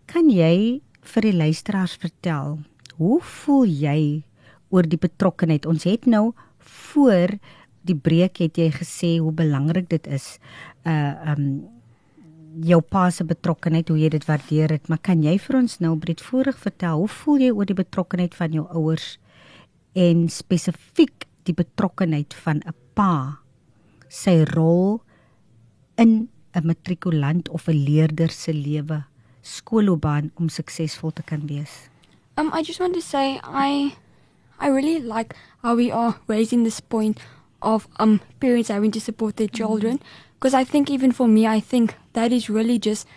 kan 0.05 0.29
jy 0.29 0.81
vir 1.01 1.21
die 1.21 1.35
luisteraars 1.35 1.93
vertel 2.01 2.59
hoe 2.97 3.19
voel 3.21 3.65
jy 3.65 4.23
oor 4.69 4.87
die 4.87 4.99
betrokkenheid? 5.01 5.65
Ons 5.65 5.85
het 5.89 6.05
nou 6.05 6.31
voor 6.59 7.37
die 7.85 7.97
breek 7.97 8.41
het 8.43 8.57
jy 8.57 8.69
gesê 8.73 9.17
hoe 9.19 9.33
belangrik 9.33 9.89
dit 9.89 10.07
is. 10.07 10.37
Uh 10.85 11.35
um 11.35 11.45
jou 12.59 12.81
pa 12.81 13.09
se 13.09 13.23
betrokkenheid, 13.23 13.89
hoe 13.89 13.99
jy 13.99 14.09
dit 14.09 14.25
waardeer 14.27 14.75
het, 14.75 14.89
maar 14.89 14.99
kan 14.99 15.23
jy 15.23 15.37
vir 15.39 15.57
ons 15.61 15.77
nou 15.79 15.95
breedvoerig 15.99 16.57
vertel 16.59 17.03
hoe 17.03 17.11
voel 17.21 17.45
jy 17.45 17.51
oor 17.51 17.69
die 17.69 17.77
betrokkenheid 17.77 18.35
van 18.35 18.55
jou 18.57 18.65
ouers 18.75 19.17
en 19.95 20.27
spesifiek 20.31 21.27
die 21.47 21.55
betrokkenheid 21.55 22.33
van 22.43 22.61
'n 22.65 22.75
pa 22.95 23.39
sy 24.09 24.43
rol 24.55 25.01
in 25.97 26.29
'n 26.55 26.67
matrikulant 26.67 27.49
of 27.49 27.67
'n 27.67 27.85
leerder 27.85 28.29
se 28.29 28.53
lewe 28.53 29.03
skoolloopbaan 29.41 30.31
om 30.35 30.49
suksesvol 30.49 31.11
te 31.11 31.23
kan 31.23 31.47
wees? 31.47 31.89
Um 32.37 32.51
I 32.53 32.61
just 32.63 32.79
want 32.79 32.93
to 32.93 33.01
say 33.01 33.39
I 33.43 33.95
I 34.59 34.69
really 34.69 34.99
like 34.99 35.35
how 35.63 35.75
we 35.75 35.91
are 35.91 36.15
raising 36.27 36.63
this 36.63 36.79
point 36.79 37.19
of 37.61 37.87
um 37.99 38.19
parents 38.39 38.69
having 38.69 38.91
to 38.91 38.99
support 38.99 39.35
their 39.37 39.49
children 39.49 39.99
because 40.41 40.55
I 40.55 40.63
think 40.63 40.89
even 40.89 41.11
for 41.11 41.27
me 41.27 41.45
I 41.45 41.59
think 41.59 41.93
that 42.13 42.31
is 42.31 42.49
really 42.49 42.79
just 42.79 43.07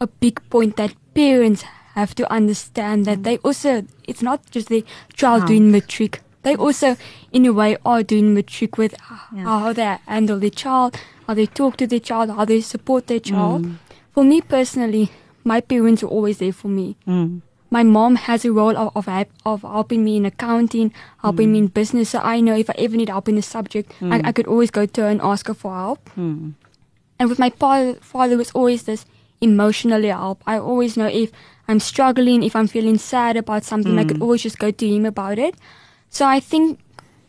a 0.00 0.06
big 0.06 0.38
point 0.50 0.76
that 0.76 0.92
parents 1.14 1.62
have 1.94 2.14
to 2.16 2.30
understand 2.30 3.06
that 3.06 3.22
they 3.22 3.38
also 3.38 3.84
it's 4.04 4.20
not 4.20 4.40
just 4.50 4.68
the 4.68 4.84
child 5.14 5.42
How? 5.42 5.46
doing 5.46 5.70
matric 5.72 6.20
they 6.42 6.56
also 6.56 6.96
in 7.32 7.46
a 7.46 7.52
way 7.54 7.78
are 7.86 8.02
doing 8.02 8.34
matric 8.34 8.76
with 8.76 8.94
Yeah. 9.34 9.44
how 9.44 9.72
they 9.72 9.96
handle 10.06 10.38
their 10.38 10.50
child 10.50 10.96
how 11.26 11.32
they 11.34 11.46
talk 11.46 11.78
to 11.78 11.86
their 11.86 12.00
child 12.00 12.30
how 12.30 12.44
they 12.44 12.60
support 12.60 13.06
their 13.06 13.20
child 13.20 13.62
Mm. 13.64 13.76
for 14.12 14.24
me 14.24 14.40
personally 14.42 15.10
my 15.44 15.60
parents 15.62 16.02
were 16.02 16.10
always 16.10 16.38
there 16.38 16.52
for 16.52 16.68
me 16.68 16.96
Mm. 17.06 17.40
my 17.70 17.82
mom 17.82 18.16
has 18.16 18.44
a 18.44 18.52
role 18.52 18.76
of 18.76 18.92
of, 18.96 19.08
of 19.46 19.62
helping 19.62 20.04
me 20.04 20.16
in 20.16 20.26
accounting, 20.26 20.92
helping 21.22 21.50
me 21.52 21.58
in 21.58 21.66
business. 21.66 22.10
So 22.10 22.18
I 22.22 22.40
know 22.40 22.54
if 22.54 22.70
I 22.70 22.74
ever 22.78 22.96
need 22.96 23.08
help 23.08 23.28
in 23.28 23.36
a 23.38 23.42
subject, 23.42 23.90
I, 24.00 24.20
I 24.28 24.32
could 24.32 24.46
always 24.46 24.70
go 24.70 24.86
to 24.86 25.00
her 25.02 25.08
and 25.08 25.20
ask 25.20 25.48
her 25.48 25.54
for 25.54 25.74
help. 25.74 26.08
Mm. 27.14 27.20
And 27.20 27.28
with 27.28 27.38
my 27.38 27.50
father, 27.50 27.94
father, 28.00 28.36
was 28.36 28.50
always 28.52 28.84
this 28.84 29.06
emotionally 29.40 30.08
help. 30.08 30.42
I 30.46 30.58
always 30.58 30.96
know 30.96 31.06
if 31.06 31.30
I'm 31.68 31.80
struggling, 31.80 32.42
if 32.42 32.54
I'm 32.54 32.66
feeling 32.66 32.98
sad 32.98 33.36
about 33.36 33.64
something, 33.64 33.98
I 33.98 34.04
could 34.04 34.18
mm. 34.18 34.22
always 34.22 34.42
just 34.42 34.58
go 34.58 34.70
to 34.70 34.88
him 34.88 35.06
about 35.06 35.38
it. 35.38 35.54
So 36.10 36.26
I 36.26 36.40
think 36.40 36.80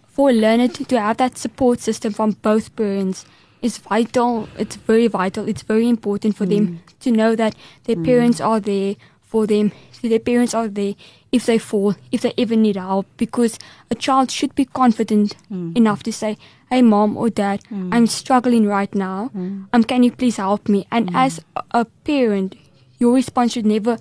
for 0.08 0.30
a 0.30 0.34
learner 0.34 0.68
to, 0.70 0.86
to 0.86 1.00
have 1.00 1.18
that 1.18 1.38
support 1.38 1.80
system 1.80 2.14
from 2.14 2.32
both 2.42 2.76
parents 2.76 3.26
is 3.62 3.78
vital. 3.78 4.48
It's 4.58 4.76
very 4.76 5.08
vital. 5.08 5.48
It's 5.48 5.62
very 5.64 5.90
important 5.90 6.38
for 6.38 6.46
them 6.46 6.68
mm. 6.68 7.00
to 7.00 7.12
know 7.12 7.36
that 7.36 7.56
their 7.86 7.96
mm. 7.96 8.06
parents 8.06 8.40
are 8.42 8.60
there 8.60 8.96
for 9.22 9.48
them. 9.48 9.72
So 9.92 10.08
their 10.08 10.20
parents 10.20 10.54
are 10.54 10.68
there 10.68 10.96
if 11.32 11.46
they 11.48 11.58
fall, 11.58 11.96
if 12.12 12.22
they 12.22 12.34
ever 12.38 12.56
need 12.56 12.76
help, 12.76 13.08
because 13.18 13.58
a 13.92 13.96
child 13.96 14.32
should 14.32 14.56
be 14.56 14.66
confident 14.66 15.36
enough 15.50 16.04
to 16.04 16.14
say, 16.14 16.38
"Hey, 16.70 16.82
mom 16.82 17.18
or 17.18 17.30
dad, 17.30 17.64
mm. 17.72 17.90
I'm 17.94 18.08
struggling 18.08 18.66
right 18.68 18.94
now. 18.94 19.30
Mm. 19.36 19.68
Um, 19.74 19.84
can 19.84 20.04
you 20.04 20.12
please 20.12 20.38
help 20.38 20.70
me?" 20.70 20.88
And 20.92 21.12
mm. 21.12 21.16
as 21.16 21.40
a, 21.72 21.86
parent, 22.04 22.56
your 23.00 23.14
response 23.14 23.54
should 23.54 23.66
never 23.66 23.98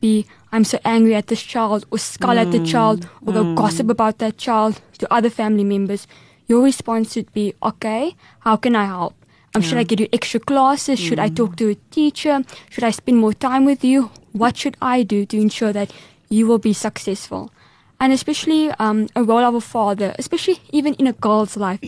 be, 0.00 0.26
"I'm 0.52 0.64
so 0.64 0.78
angry 0.84 1.14
at 1.14 1.28
this 1.28 1.42
child," 1.42 1.86
or 1.90 1.98
scowl 1.98 2.38
at 2.38 2.50
the 2.52 2.60
child, 2.64 3.08
or 3.26 3.32
go 3.32 3.54
gossip 3.54 3.88
about 3.88 4.18
that 4.18 4.36
child 4.36 4.80
to 4.98 5.12
other 5.12 5.30
family 5.30 5.64
members. 5.64 6.06
Your 6.48 6.62
response 6.62 7.12
should 7.12 7.32
be, 7.32 7.54
"Okay, 7.62 8.16
how 8.40 8.56
can 8.56 8.76
I 8.76 8.86
help?" 8.86 9.14
Um, 9.54 9.60
Should 9.60 9.78
I 9.78 9.82
get 9.84 10.00
you 10.00 10.08
extra 10.12 10.40
classes? 10.40 10.98
Should 10.98 11.18
I 11.18 11.28
talk 11.28 11.56
to 11.56 11.68
a 11.68 11.74
teacher? 11.90 12.42
Should 12.70 12.84
I 12.84 12.90
spend 12.90 13.18
more 13.18 13.34
time 13.34 13.66
with 13.66 13.84
you? 13.84 14.10
What 14.32 14.56
should 14.56 14.76
I 14.80 15.02
do 15.02 15.26
to 15.26 15.36
ensure 15.36 15.74
that 15.74 15.92
you 16.30 16.46
will 16.46 16.58
be 16.58 16.72
successful? 16.72 17.50
And 18.02 18.12
especially 18.12 18.70
um, 18.84 19.06
a 19.14 19.22
role 19.22 19.44
of 19.48 19.54
a 19.54 19.60
father, 19.60 20.14
especially 20.18 20.58
even 20.78 20.94
in 20.94 21.06
a 21.06 21.12
girl's 21.26 21.56
life. 21.56 21.80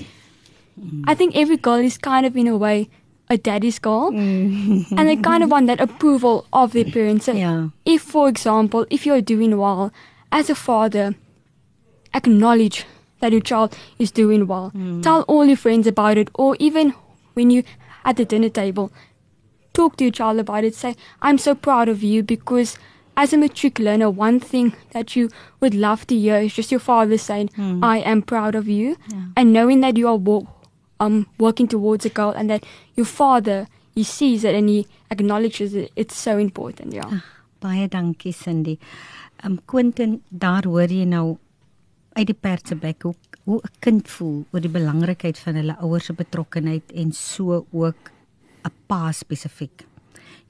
Mm. 0.81 1.03
I 1.09 1.15
think 1.15 1.35
every 1.37 1.57
girl 1.57 1.83
is 1.87 1.99
kind 1.99 2.25
of, 2.27 2.37
in 2.37 2.47
a 2.47 2.57
way, 2.57 2.89
a 3.29 3.37
daddy's 3.37 3.79
girl. 3.81 4.13
Mm. 4.13 4.93
and 4.97 5.09
they 5.09 5.17
kind 5.17 5.43
of 5.43 5.51
want 5.51 5.67
that 5.67 5.81
approval 5.81 6.47
of 6.53 6.73
their 6.73 6.85
parents. 6.85 7.27
So 7.27 7.33
Yeah. 7.33 7.69
if, 7.85 8.03
for 8.03 8.29
example, 8.29 8.87
if 8.91 9.05
you're 9.07 9.21
doing 9.33 9.59
well, 9.59 9.93
as 10.31 10.51
a 10.51 10.55
father, 10.55 11.15
acknowledge 12.15 12.85
that 13.21 13.33
your 13.33 13.41
child 13.41 13.77
is 13.99 14.11
doing 14.13 14.47
well. 14.47 14.71
Mm. 14.75 15.03
Tell 15.03 15.23
all 15.23 15.45
your 15.47 15.57
friends 15.57 15.87
about 15.87 16.19
it, 16.19 16.29
or 16.35 16.57
even 16.59 16.95
when 17.35 17.51
you 17.51 17.63
at 18.05 18.17
the 18.17 18.25
dinner 18.25 18.51
table, 18.51 18.93
talk 19.73 19.97
to 19.97 20.05
your 20.05 20.13
child 20.13 20.39
about 20.39 20.63
it. 20.65 20.75
Say, 20.75 20.95
"I'm 21.23 21.39
so 21.39 21.55
proud 21.55 21.89
of 21.89 22.03
you," 22.03 22.23
because 22.23 22.79
as 23.17 23.33
a 23.33 23.37
matric 23.37 23.79
learner, 23.79 24.11
one 24.11 24.41
thing 24.41 24.73
that 24.93 25.15
you 25.17 25.29
would 25.61 25.75
love 25.75 26.07
to 26.07 26.15
hear 26.17 26.39
is 26.39 26.55
just 26.55 26.71
your 26.73 26.81
father 26.81 27.19
saying, 27.19 27.51
"I 27.83 27.99
am 28.05 28.23
proud 28.23 28.55
of 28.55 28.67
you," 28.69 28.97
and 29.37 29.53
knowing 29.53 29.81
that 29.83 29.97
you 29.97 30.09
are 30.09 30.19
wo- 30.19 30.47
um 31.01 31.27
working 31.39 31.69
towards 31.69 32.05
a 32.07 32.09
goal, 32.11 32.33
and 32.37 32.49
that 32.51 32.65
your 32.97 33.07
father 33.07 33.67
he 33.95 34.03
sees 34.05 34.43
it 34.45 34.55
and 34.55 34.69
he 34.69 34.87
acknowledges 35.11 35.75
it. 35.75 35.91
It's 35.97 36.17
so 36.17 36.39
important. 36.39 36.93
Yeah. 36.93 37.21
Baie 37.61 37.89
dankie 37.89 38.33
Cindy. 38.33 38.79
Um 39.45 39.61
Quentin, 39.67 40.23
daar 40.31 40.65
hoor 40.67 40.89
jy 40.91 41.05
nou 41.05 41.37
uit 42.17 42.27
die 42.27 42.35
perd 42.35 42.69
se 42.69 42.75
bek 42.77 43.03
hoe 43.03 43.15
hoe 43.45 43.61
'n 43.63 43.71
kind 43.81 44.09
voel 44.09 44.45
oor 44.53 44.61
die 44.61 44.71
belangrikheid 44.71 45.39
van 45.39 45.55
hulle 45.55 45.77
ouers 45.81 46.05
se 46.07 46.13
betrokkenheid 46.13 46.93
en 46.95 47.13
so 47.13 47.67
ook 47.73 48.11
'n 48.65 48.71
pa 48.87 49.13
spesifiek. 49.13 49.85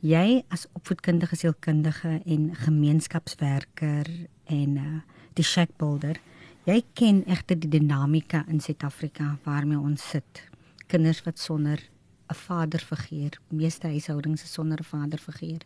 Jy 0.04 0.42
as 0.52 0.66
opvoedkundige 0.76 1.36
sielkundige 1.40 2.18
en 2.28 2.50
gemeenskapswerker 2.60 4.08
en 4.52 4.72
uh, 4.76 4.88
die 5.32 5.44
shack 5.48 5.70
builder, 5.80 6.18
jy 6.68 6.82
ken 6.92 7.22
egter 7.24 7.56
die 7.56 7.70
dinamika 7.72 8.42
in 8.52 8.58
Suid-Afrika 8.60 9.30
waarmee 9.46 9.80
ons 9.80 10.04
sit. 10.12 10.42
Kinders 10.92 11.22
wat 11.24 11.40
sonder 11.40 11.80
'n 12.28 12.36
vaderfiguur, 12.36 13.38
meeste 13.48 13.88
huishoudings 13.88 14.42
is 14.44 14.52
sonder 14.52 14.78
'n 14.84 14.84
vaderfiguur 14.84 15.64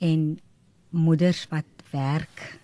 en 0.00 0.40
moeders 0.88 1.44
wat 1.50 1.68
werk 1.92 2.58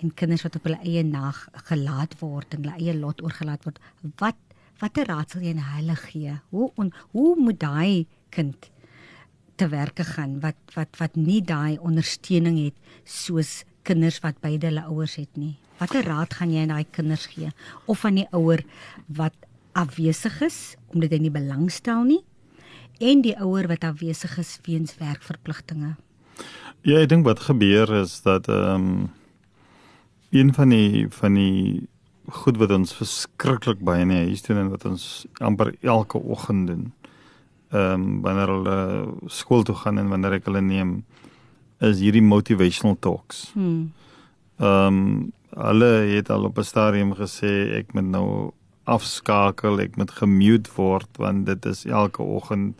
en 0.00 0.14
kinders 0.14 0.42
wat 0.42 0.56
op 0.56 0.64
hulle 0.64 0.80
eie 0.80 1.04
nag 1.04 1.48
gelaat 1.68 2.18
word 2.20 2.54
en 2.54 2.64
hulle 2.64 2.80
eie 2.80 2.96
lot 2.96 3.20
oorgelaat 3.22 3.64
word. 3.64 3.78
Wat 4.16 4.36
watter 4.78 5.04
raad 5.04 5.30
sal 5.30 5.42
jy 5.42 5.52
aan 5.52 5.76
hulle 5.76 5.96
gee? 5.96 6.40
Hoe 6.48 6.72
on, 6.76 6.92
hoe 7.12 7.36
moet 7.36 7.60
daai 7.60 8.06
kind 8.30 8.70
te 9.56 9.68
werke 9.72 10.04
gaan 10.04 10.38
wat 10.44 10.58
wat 10.74 10.98
wat 11.00 11.16
nie 11.16 11.40
daai 11.44 11.78
ondersteuning 11.78 12.58
het 12.64 12.76
soos 13.04 13.64
kinders 13.86 14.20
wat 14.24 14.40
beide 14.42 14.70
hulle 14.70 14.84
ouers 14.90 15.16
het 15.20 15.32
nie. 15.36 15.56
Watter 15.78 16.06
raad 16.06 16.34
gaan 16.34 16.52
jy 16.52 16.64
aan 16.64 16.74
daai 16.74 16.86
kinders 16.90 17.26
gee 17.32 17.50
of 17.86 18.04
aan 18.04 18.22
die 18.22 18.28
ouer 18.32 18.64
wat 19.06 19.34
afwesig 19.76 20.40
is 20.46 20.60
omdat 20.94 21.12
hy 21.12 21.20
nie 21.26 21.34
belangstel 21.34 22.04
nie 22.08 22.22
en 23.00 23.20
die 23.24 23.36
ouer 23.44 23.68
wat 23.68 23.84
afwesig 23.84 24.38
is 24.40 24.56
weens 24.64 24.96
werkverpligtinge? 25.00 25.96
Ja, 26.86 27.02
ek 27.02 27.10
dink 27.12 27.26
wat 27.28 27.44
gebeur 27.48 27.92
is 28.02 28.20
dat 28.24 28.48
ehm 28.48 28.88
um, 28.88 29.12
een 30.30 30.50
van 30.54 30.68
die 30.68 31.06
van 31.08 31.36
die 31.38 31.86
goed 32.26 32.56
wat 32.58 32.72
ons 32.74 32.94
verskriklik 32.96 33.78
baie 33.86 34.02
in 34.02 34.10
die 34.10 34.24
huis 34.26 34.42
doen 34.42 34.58
en 34.64 34.70
wat 34.72 34.84
ons 34.88 35.26
amper 35.38 35.70
elke 35.80 36.18
oggend 36.18 36.66
doen. 36.66 36.88
Ehm 37.74 37.92
um, 37.92 38.20
wanneer 38.22 38.48
hulle 38.48 39.06
skool 39.26 39.62
toe 39.62 39.74
gaan 39.74 39.98
en 39.98 40.08
wanneer 40.08 40.32
ek 40.38 40.44
hulle 40.46 40.60
neem 40.62 41.04
is 41.82 41.98
hierdie 42.00 42.22
motivational 42.22 42.96
talks. 43.00 43.50
Hmm. 43.54 43.92
Ehm 44.58 44.86
um, 45.00 45.32
hulle 45.56 45.90
het 46.12 46.30
al 46.30 46.44
op 46.44 46.58
'n 46.58 46.64
stadium 46.64 47.14
gesê 47.14 47.74
ek 47.80 47.94
moet 47.94 48.10
nou 48.10 48.52
afskakel, 48.84 49.80
ek 49.80 49.96
moet 49.96 50.10
gemute 50.10 50.70
word 50.76 51.08
want 51.18 51.46
dit 51.46 51.66
is 51.66 51.84
elke 51.86 52.22
oggend 52.22 52.74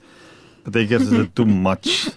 baie 0.71 0.87
keer 0.87 1.01
is 1.01 1.11
dit 1.11 1.35
too 1.35 1.47
much. 1.69 2.17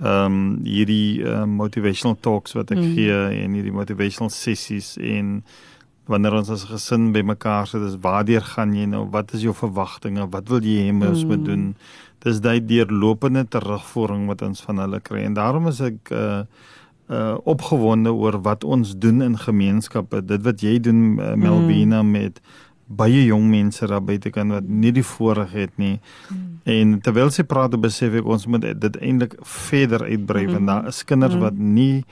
Ehm 0.00 0.24
um, 0.26 0.60
hierdie 0.64 1.22
uh, 1.22 1.44
motivational 1.44 2.16
talks 2.20 2.52
wat 2.52 2.70
ek 2.70 2.78
Mm. 2.78 2.84
mm. 2.84 2.94
gee 2.94 3.42
en 3.44 3.52
hierdie 3.52 3.72
motivational 3.72 4.30
sessies 4.30 4.96
en 4.98 5.44
wanneer 6.10 6.36
ons 6.36 6.50
as 6.52 6.66
gesin 6.68 7.12
bymekaar 7.14 7.68
sit, 7.70 7.82
is 7.86 7.96
waardeur 8.04 8.44
gaan 8.54 8.74
jy 8.76 8.86
nou? 8.90 9.04
Wat 9.10 9.32
is 9.36 9.44
jou 9.46 9.54
verwagtinge? 9.56 10.26
Wat 10.30 10.48
wil 10.52 10.60
jy 10.60 10.90
hê 10.90 10.92
ons 10.92 11.24
Mm. 11.24 11.28
moet 11.28 11.44
doen? 11.44 11.64
Dis 12.24 12.40
daai 12.40 12.60
deurlopende 12.60 13.44
terugvoering 13.48 14.26
wat 14.26 14.42
ons 14.42 14.60
van 14.62 14.78
hulle 14.78 15.00
kry 15.00 15.24
en 15.24 15.34
daarom 15.34 15.68
is 15.68 15.80
ek 15.80 16.10
uh 16.10 16.44
uh 17.08 17.36
opgewonde 17.44 18.12
oor 18.12 18.40
wat 18.42 18.64
ons 18.64 18.94
doen 18.96 19.22
in 19.22 19.36
gemeenskappe. 19.38 20.24
Dit 20.24 20.42
wat 20.42 20.60
jy 20.60 20.78
doen 20.80 21.18
uh, 21.18 21.34
Melvina 21.34 22.02
mm. 22.02 22.10
met 22.10 22.40
baie 22.86 23.24
jong 23.24 23.48
mense 23.48 23.86
daar 23.86 24.02
buite 24.04 24.30
kan 24.30 24.48
wat 24.52 24.68
nie 24.68 24.92
die 24.92 25.04
voorreg 25.04 25.52
het 25.52 25.76
nie. 25.76 26.00
Mm. 26.28 26.60
En 26.64 27.00
terwyl 27.00 27.30
sy 27.30 27.44
praat, 27.48 27.76
besef 27.80 28.14
ek 28.14 28.24
ons 28.28 28.46
moet 28.46 28.64
dit 28.80 28.96
eintlik 29.00 29.36
verder 29.40 30.04
uitbrei 30.04 30.46
mm. 30.46 30.52
want 30.56 30.66
daar 30.66 30.88
is 30.92 31.04
kinders 31.04 31.36
mm. 31.36 31.44
wat 31.44 31.58
nie 31.58 32.04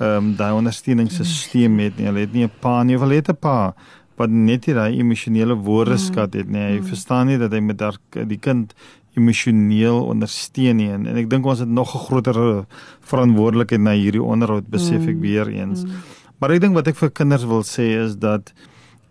ehm 0.00 0.16
um, 0.16 0.36
daai 0.36 0.52
ondersteuningssisteem 0.56 1.78
het 1.78 1.98
nie. 1.98 2.06
Hulle 2.08 2.20
het 2.20 2.32
nie 2.32 2.44
'n 2.44 2.52
pa 2.60 2.82
nie, 2.82 2.96
hulle 2.98 3.14
het 3.14 3.28
'n 3.28 3.36
pa 3.36 3.74
wat 4.16 4.30
net 4.30 4.66
nie 4.66 4.74
daai 4.74 4.98
emosionele 5.00 5.54
woordeskat 5.54 6.34
het 6.34 6.48
nie. 6.48 6.60
Hy 6.60 6.78
mm. 6.80 6.88
verstaan 6.92 7.26
nie 7.26 7.38
dat 7.38 7.52
hy 7.52 7.60
met 7.60 7.78
daar 7.78 7.96
die 8.12 8.38
kind 8.38 8.74
emosioneel 9.18 10.04
ondersteun 10.06 10.76
nie 10.76 10.90
en, 10.94 11.06
en 11.10 11.16
ek 11.16 11.30
dink 11.30 11.46
ons 11.46 11.62
het 11.64 11.68
nog 11.68 11.94
'n 11.94 12.04
groter 12.06 12.66
verantwoordelikheid 13.00 13.80
na 13.80 13.92
hierdie 13.92 14.22
onderhoud 14.22 14.68
besef 14.68 15.06
ek 15.06 15.16
mm. 15.16 15.20
weer 15.20 15.48
eens. 15.48 15.84
Mm. 15.84 15.90
Maar 16.38 16.50
ek 16.50 16.60
dink 16.60 16.74
wat 16.74 16.88
ek 16.88 16.96
vir 16.96 17.10
kinders 17.10 17.44
wil 17.44 17.64
sê 17.64 17.96
is 18.04 18.16
dat 18.16 18.52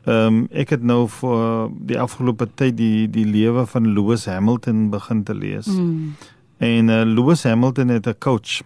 ehm 0.06 0.26
um, 0.28 0.48
ek 0.52 0.70
het 0.70 0.84
nou 0.84 1.08
vir 1.12 1.70
die 1.86 2.00
afgelope 2.00 2.48
tyd 2.56 2.78
die 2.78 3.08
die 3.12 3.26
lewe 3.26 3.66
van 3.66 3.94
Lewis 3.94 4.26
Hamilton 4.26 4.90
begin 4.90 5.24
te 5.24 5.36
lees. 5.36 5.68
Mm. 5.68 6.16
En 6.58 6.90
uh, 6.90 7.04
Lewis 7.06 7.44
Hamilton 7.44 7.88
het 7.90 8.08
'n 8.08 8.16
coach. 8.20 8.62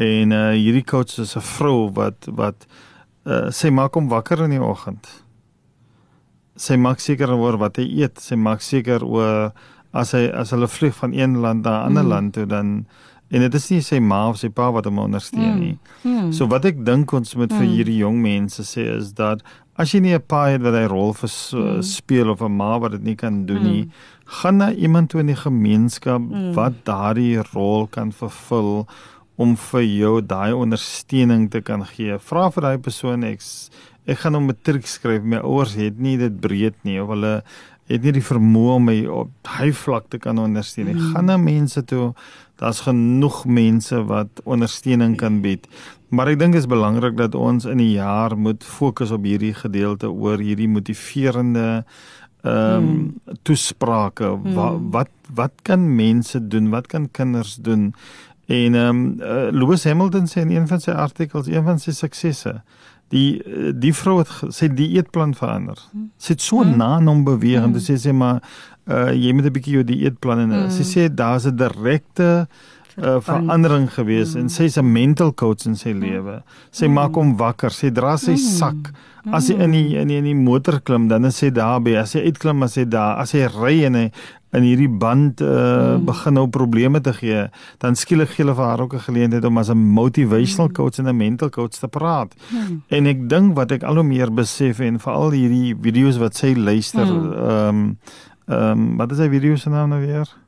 En 0.00 0.32
uh, 0.32 0.50
hierdie 0.56 0.84
coach 0.84 1.18
is 1.18 1.36
'n 1.36 1.40
vrou 1.40 1.90
wat 1.92 2.28
wat 2.32 2.66
uh, 3.24 3.50
sy 3.50 3.70
maak 3.70 3.94
hom 3.94 4.08
wakker 4.08 4.44
in 4.44 4.50
die 4.50 4.62
oggend. 4.62 5.08
Sy 6.56 6.76
maak 6.76 7.00
seker 7.00 7.32
oor 7.32 7.58
wat 7.58 7.76
hy 7.76 7.86
eet, 8.02 8.20
sy 8.20 8.36
maak 8.36 8.60
seker 8.60 9.04
oor 9.04 9.52
as 9.92 10.12
hy 10.12 10.28
as 10.32 10.50
hulle 10.50 10.68
vlieg 10.68 10.94
van 10.96 11.12
een 11.12 11.40
land 11.40 11.64
na 11.64 11.82
'n 11.82 11.86
ander 11.86 12.04
mm. 12.04 12.08
land 12.08 12.32
toe 12.32 12.46
dan 12.46 12.86
en 13.32 13.40
dit 13.40 13.54
is 13.54 13.70
nie 13.70 13.80
sy 13.80 13.98
ma 13.98 14.28
of 14.28 14.38
sy 14.38 14.48
pa 14.48 14.70
wat 14.72 14.84
hom 14.84 14.98
ondersteun 14.98 15.54
mm. 15.54 15.60
nie. 15.60 15.78
Mm. 16.04 16.32
So 16.32 16.46
wat 16.52 16.64
ek 16.64 16.84
dink 16.84 17.12
ons 17.12 17.34
moet 17.34 17.52
mm. 17.52 17.58
vir 17.58 17.68
hierdie 17.68 18.00
jong 18.00 18.20
mense 18.22 18.64
sê 18.68 18.84
is 18.96 19.12
dat 19.12 19.40
as 19.80 19.94
jy 19.94 20.00
nie 20.00 20.14
'n 20.14 20.24
pa 20.28 20.48
het 20.52 20.62
wat 20.62 20.74
hy 20.74 20.84
rol 20.84 21.12
vir 21.12 21.30
mm. 21.30 21.82
speel 21.82 22.30
of 22.30 22.42
'n 22.42 22.56
ma 22.56 22.78
wat 22.78 22.92
dit 22.92 23.04
nie 23.04 23.16
kan 23.16 23.46
doen 23.46 23.62
mm. 23.62 23.70
nie, 23.72 23.90
gaan 24.24 24.56
na 24.56 24.72
iemand 24.72 25.10
toe 25.10 25.20
in 25.20 25.32
die 25.32 25.36
gemeenskap 25.36 26.20
mm. 26.20 26.52
wat 26.54 26.84
daardie 26.84 27.40
rol 27.54 27.86
kan 27.86 28.12
vervul 28.12 28.86
om 29.42 29.56
vir 29.70 29.84
jou 29.86 30.14
daai 30.22 30.52
ondersteuning 30.54 31.48
te 31.50 31.62
kan 31.64 31.84
gee. 31.88 32.18
Vra 32.30 32.48
vir 32.54 32.68
daai 32.68 32.78
persoon 32.82 33.26
ek 33.28 33.44
ek 34.10 34.18
gaan 34.22 34.34
hom 34.38 34.48
matriek 34.50 34.86
skryf. 34.90 35.22
My 35.22 35.42
ouers 35.46 35.76
het 35.78 36.00
nie 36.02 36.16
dit 36.18 36.40
breed 36.42 36.78
nie 36.86 36.98
of 37.02 37.12
hulle 37.14 37.40
het 37.90 38.04
nie 38.06 38.14
die 38.14 38.24
vermoë 38.24 38.76
om 38.76 38.86
my 38.88 38.96
op 39.10 39.52
hy 39.58 39.70
vlak 39.76 40.08
te 40.12 40.20
kan 40.22 40.40
ondersteun 40.40 40.88
nie. 40.90 40.96
Mm. 40.98 41.12
Gaan 41.14 41.28
na 41.30 41.36
mense 41.40 41.82
toe. 41.88 42.12
Daar's 42.62 42.82
genoeg 42.86 43.42
mense 43.46 43.98
wat 44.08 44.42
ondersteuning 44.44 45.16
kan 45.20 45.40
bied. 45.44 45.66
Maar 46.12 46.32
ek 46.32 46.42
dink 46.42 46.56
dit 46.56 46.62
is 46.62 46.70
belangrik 46.70 47.16
dat 47.18 47.34
ons 47.38 47.66
in 47.68 47.80
die 47.80 47.94
jaar 47.96 48.36
moet 48.38 48.64
fokus 48.64 49.14
op 49.14 49.24
hierdie 49.26 49.54
gedeelte 49.56 50.10
oor 50.12 50.42
hierdie 50.42 50.70
motiverende 50.70 51.84
ehm 52.42 52.76
um, 52.76 52.86
mm. 52.86 53.38
toesprake. 53.46 54.26
Mm. 54.26 54.54
Wat 54.56 54.78
wat 54.98 55.10
wat 55.34 55.52
kan 55.62 55.86
mense 55.96 56.40
doen? 56.48 56.70
Wat 56.70 56.86
kan 56.90 57.10
kinders 57.10 57.56
doen? 57.56 57.92
En 58.46 58.74
ehm 58.74 58.88
um, 58.88 59.20
uh, 59.20 59.50
Lewis 59.50 59.84
Hamilton 59.84 60.26
sê 60.26 60.42
in 60.42 60.50
een 60.50 60.66
van 60.68 60.80
sy 60.80 60.90
artikels, 60.90 61.46
een 61.46 61.64
van 61.64 61.78
sy 61.78 61.94
suksesse, 61.94 62.56
die 63.12 63.42
die 63.78 63.92
vrou 63.94 64.18
het 64.22 64.32
sy 64.54 64.68
dieetplan 64.72 65.34
verander. 65.38 65.78
Sy 66.18 66.34
het 66.34 66.44
so 66.44 66.62
hmm. 66.62 66.76
na 66.80 66.96
hom 66.98 67.24
beweeg 67.28 67.62
en 67.62 67.72
hmm. 67.72 67.84
sê 67.84 67.98
sy 68.00 68.14
maar 68.16 68.40
uh, 68.88 69.12
jy 69.12 69.32
moet 69.36 69.46
'n 69.46 69.56
bietjie 69.56 69.78
jou 69.78 69.84
dieetplan 69.86 70.46
en 70.46 70.54
hmm. 70.56 70.70
sy 70.70 70.86
sê 70.88 71.08
daar's 71.08 71.46
'n 71.46 71.56
direkte 71.56 72.48
uh, 72.96 73.20
verandering 73.20 73.88
gewees 73.92 74.34
hmm. 74.34 74.42
en 74.42 74.48
sy 74.48 74.64
is 74.64 74.78
'n 74.78 74.92
mental 74.92 75.32
coach 75.32 75.66
in 75.66 75.76
sy 75.76 75.92
lewe. 75.92 76.42
Sy 76.70 76.86
hmm. 76.86 76.94
maak 76.94 77.14
hom 77.14 77.36
wakker. 77.36 77.70
Sy 77.70 77.90
dra 77.90 78.16
sy 78.16 78.34
hmm. 78.34 78.58
sak. 78.58 78.92
As 79.30 79.48
hy 79.48 79.54
in 79.54 79.70
die 79.70 79.96
in 79.96 80.08
die, 80.08 80.18
in 80.18 80.24
die 80.24 80.34
motor 80.34 80.80
klim, 80.80 81.06
dan 81.08 81.24
is 81.24 81.40
hy 81.40 81.50
daar 81.54 81.80
by. 81.80 81.94
As 82.00 82.14
hy 82.14 82.24
uitklim, 82.26 82.62
as 82.62 82.74
hy 82.76 82.84
daar. 82.84 83.20
As 83.22 83.32
hy 83.32 83.46
ry 83.46 83.84
en 83.86 83.94
hy 83.94 84.10
in 84.52 84.66
hierdie 84.66 84.88
band 84.88 85.40
uh, 85.40 85.48
mm. 85.48 86.04
begin 86.04 86.36
nou 86.36 86.46
probleme 86.52 87.00
te 87.00 87.12
gee, 87.16 87.46
dan 87.80 87.96
skielik 87.96 88.34
gee 88.34 88.44
hulle 88.44 88.56
vir 88.58 88.68
haar 88.68 88.80
ook 88.84 88.94
'n 88.94 89.06
geleentheid 89.08 89.44
om 89.44 89.58
as 89.58 89.70
'n 89.70 89.78
motivational 89.78 90.68
mm. 90.68 90.74
coach 90.74 90.98
en 90.98 91.08
'n 91.08 91.16
mental 91.16 91.48
coach 91.48 91.78
te 91.80 91.88
praat. 91.88 92.34
Mm. 92.50 92.82
En 92.88 93.06
ek 93.06 93.28
dink 93.28 93.56
wat 93.56 93.72
ek 93.72 93.82
al 93.82 93.94
hoe 93.94 94.04
meer 94.04 94.32
besef 94.32 94.78
en 94.78 95.00
veral 95.00 95.30
hierdie 95.30 95.76
video's 95.80 96.18
wat 96.18 96.36
sy 96.36 96.54
luister, 96.54 97.06
mm. 97.06 97.32
ehm 97.32 97.74
mm. 97.74 97.88
um, 97.88 97.98
ehm 98.46 98.78
um, 98.78 98.96
wat 98.96 99.12
is 99.12 99.18
hy 99.18 99.28
video 99.28 99.56
se 99.56 99.70
naam 99.70 99.88
nou 99.88 100.00
weer? 100.00 100.41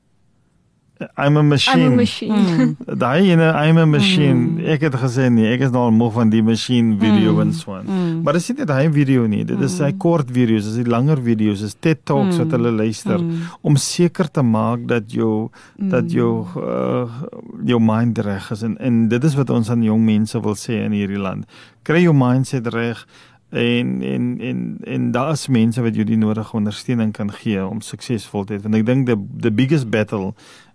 I'm 1.17 1.37
a 1.37 1.43
machine. 1.43 1.81
I'm 1.81 1.93
a 1.93 1.97
machine. 1.97 2.33
Mm. 2.33 2.77
Daai 3.03 3.31
ene 3.31 3.49
I'm 3.53 3.79
a 3.79 3.87
machine. 3.87 4.61
Mm. 4.61 4.67
Ek 4.75 4.85
het 4.87 4.95
gesê 4.95 5.27
nee, 5.33 5.49
ek 5.51 5.65
is 5.67 5.73
nou 5.75 5.89
al 5.89 5.95
moeg 5.95 6.13
van 6.15 6.31
die 6.31 6.43
machine 6.47 6.95
video 7.01 7.35
mm. 7.35 7.41
en 7.43 7.51
so 7.53 7.75
aan. 7.75 7.89
Mm. 7.89 8.21
Maar 8.23 8.39
dit 8.39 8.45
is 8.45 8.55
nie 8.55 8.69
daai 8.71 8.93
video 8.95 9.27
nie. 9.27 9.43
Dit 9.49 9.65
is 9.67 9.75
sy 9.81 9.91
mm. 9.91 9.99
kort 10.05 10.31
video's, 10.31 10.69
dis 10.69 10.85
die 10.85 10.95
langer 10.95 11.19
video's, 11.25 11.65
dis 11.67 11.75
TED 11.75 12.05
Talks 12.07 12.37
mm. 12.37 12.45
wat 12.45 12.55
hulle 12.55 12.75
luister 12.79 13.19
mm. 13.19 13.51
om 13.67 13.79
seker 13.81 14.31
te 14.31 14.47
maak 14.47 14.87
dat 14.91 15.11
jou 15.11 15.35
mm. 15.51 15.91
dat 15.97 16.15
jou 16.15 16.33
uh, 16.63 17.21
jou 17.67 17.83
mind 17.83 18.23
reg 18.23 18.51
is 18.55 18.63
en 18.63 18.79
en 18.79 19.05
dit 19.11 19.31
is 19.31 19.39
wat 19.41 19.51
ons 19.51 19.75
aan 19.75 19.83
jong 19.83 20.07
mense 20.07 20.47
wil 20.47 20.59
sê 20.59 20.79
in 20.87 20.95
hierdie 20.95 21.21
land. 21.21 21.49
Kry 21.83 22.07
jou 22.07 22.15
mindset 22.15 22.71
reg 22.71 23.03
en 23.55 24.03
en 24.03 24.41
en 24.41 24.79
en 24.83 25.11
daar 25.11 25.33
is 25.33 25.49
mense 25.49 25.83
wat 25.83 25.95
jou 25.95 26.07
die 26.07 26.19
nodige 26.19 26.57
ondersteuning 26.57 27.13
kan 27.13 27.31
gee 27.33 27.67
om 27.67 27.81
suksesvol 27.81 28.45
te 28.45 28.55
wees. 28.55 28.63
Want 28.63 28.79
ek 28.79 28.87
dink 28.87 29.07
the 29.07 29.19
the 29.41 29.51
biggest 29.51 29.91
battle 29.91 30.35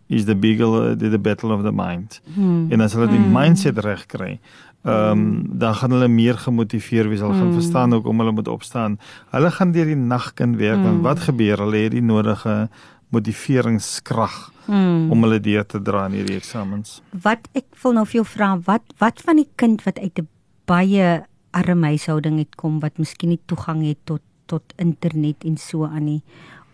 is 0.10 0.26
the 0.26 0.36
bigger 0.36 0.95
the, 0.97 1.10
the 1.10 1.20
battle 1.20 1.51
of 1.51 1.64
the 1.64 1.72
mind. 1.72 2.20
Hmm. 2.34 2.72
En 2.72 2.82
as 2.82 2.93
hulle 2.97 3.07
die 3.12 3.22
hmm. 3.22 3.34
mindset 3.36 3.80
reg 3.86 4.05
kry, 4.10 4.39
ehm 4.84 5.12
um, 5.12 5.24
dan 5.60 5.76
gaan 5.76 5.91
hulle 5.91 6.07
meer 6.07 6.38
gemotiveer 6.39 7.10
wees. 7.12 7.20
Hulle 7.20 7.34
hmm. 7.34 7.41
gaan 7.41 7.53
verstaan 7.53 7.93
ook 7.93 8.05
om 8.07 8.20
hulle 8.20 8.32
moet 8.32 8.47
opstaan. 8.47 8.99
Hulle 9.30 9.51
gaan 9.51 9.72
deur 9.76 9.86
die 9.86 9.99
nag 9.99 10.34
kan 10.34 10.57
werk 10.57 10.80
hmm. 10.80 10.88
en 10.88 11.01
wat 11.05 11.20
gebeur? 11.30 11.62
Hulle 11.66 11.84
het 11.86 11.91
die 11.91 12.05
nodige 12.05 12.70
motiveringskrag 13.10 14.38
hmm. 14.66 15.12
om 15.12 15.24
hulle 15.26 15.39
deur 15.39 15.66
te 15.66 15.82
dra 15.82 16.05
in 16.10 16.20
hierdie 16.20 16.38
eksamens. 16.38 16.99
Wat 17.22 17.49
ek 17.57 17.68
wil 17.84 17.97
nou 17.97 18.05
vir 18.10 18.22
jou 18.22 18.28
vra, 18.34 18.53
wat 18.66 18.86
wat 19.01 19.22
van 19.26 19.41
die 19.41 19.49
kind 19.62 19.84
wat 19.86 19.99
uit 19.99 20.20
'n 20.20 20.28
baie 20.66 21.22
arme 21.51 21.93
huishouding 21.93 22.38
het 22.38 22.55
kom 22.55 22.80
wat 22.80 22.97
miskien 22.97 23.34
nie 23.34 23.41
toegang 23.45 23.86
het 23.86 23.97
tot 24.05 24.22
tot 24.49 24.74
internet 24.82 25.45
en 25.45 25.57
so 25.57 25.86
aan 25.86 26.05
nie 26.05 26.22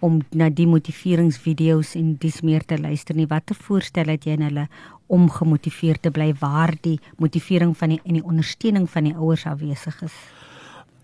om 0.06 0.20
na 0.38 0.52
die 0.54 0.68
motiveringsvideo's 0.70 1.96
en 2.00 2.14
dis 2.22 2.42
meer 2.46 2.66
te 2.68 2.78
luister 2.78 3.18
nie. 3.18 3.28
Watter 3.30 3.58
voorstel 3.68 4.12
het 4.14 4.28
jy 4.28 4.38
aan 4.38 4.48
hulle 4.50 4.66
om 5.12 5.28
gemotiveerd 5.30 6.06
te 6.06 6.12
bly 6.14 6.32
waar 6.40 6.74
die 6.86 6.98
motivering 7.22 7.76
van 7.78 7.96
die 7.96 8.02
en 8.04 8.20
die 8.20 8.26
ondersteuning 8.26 8.90
van 8.90 9.10
die 9.10 9.16
ouers 9.16 9.46
afwesig 9.50 10.02
is? 10.06 10.18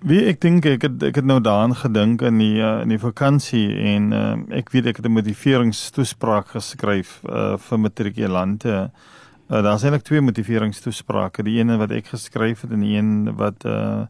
Wie 0.01 0.23
ek 0.25 0.39
dink 0.41 0.65
ek 0.65 0.85
het 0.87 1.03
ek 1.11 1.19
het 1.21 1.27
nou 1.29 1.37
daaraan 1.43 1.75
gedink 1.77 2.23
in 2.25 2.39
die 2.41 2.57
uh, 2.57 2.79
in 2.81 2.89
die 2.89 3.01
vakansie 3.01 3.67
en 3.93 4.09
uh, 4.17 4.35
ek 4.57 4.73
weet 4.73 4.89
ek 4.89 5.01
het 5.01 5.05
'n 5.05 5.17
motiveringstoespraak 5.17 6.55
geskryf 6.57 7.19
uh, 7.29 7.57
vir 7.57 7.79
matrikulante. 7.79 8.77
Uh, 8.89 9.61
Daar's 9.61 9.83
eintlik 9.83 10.05
twee 10.07 10.21
motiveringstoesprake, 10.23 11.43
die 11.43 11.59
een 11.59 11.75
wat 11.77 11.91
ek 11.91 12.13
geskryf 12.13 12.61
het 12.63 12.71
en 12.71 12.85
die 12.85 12.95
een 12.95 13.33
wat 13.35 13.65
uh, 13.67 14.07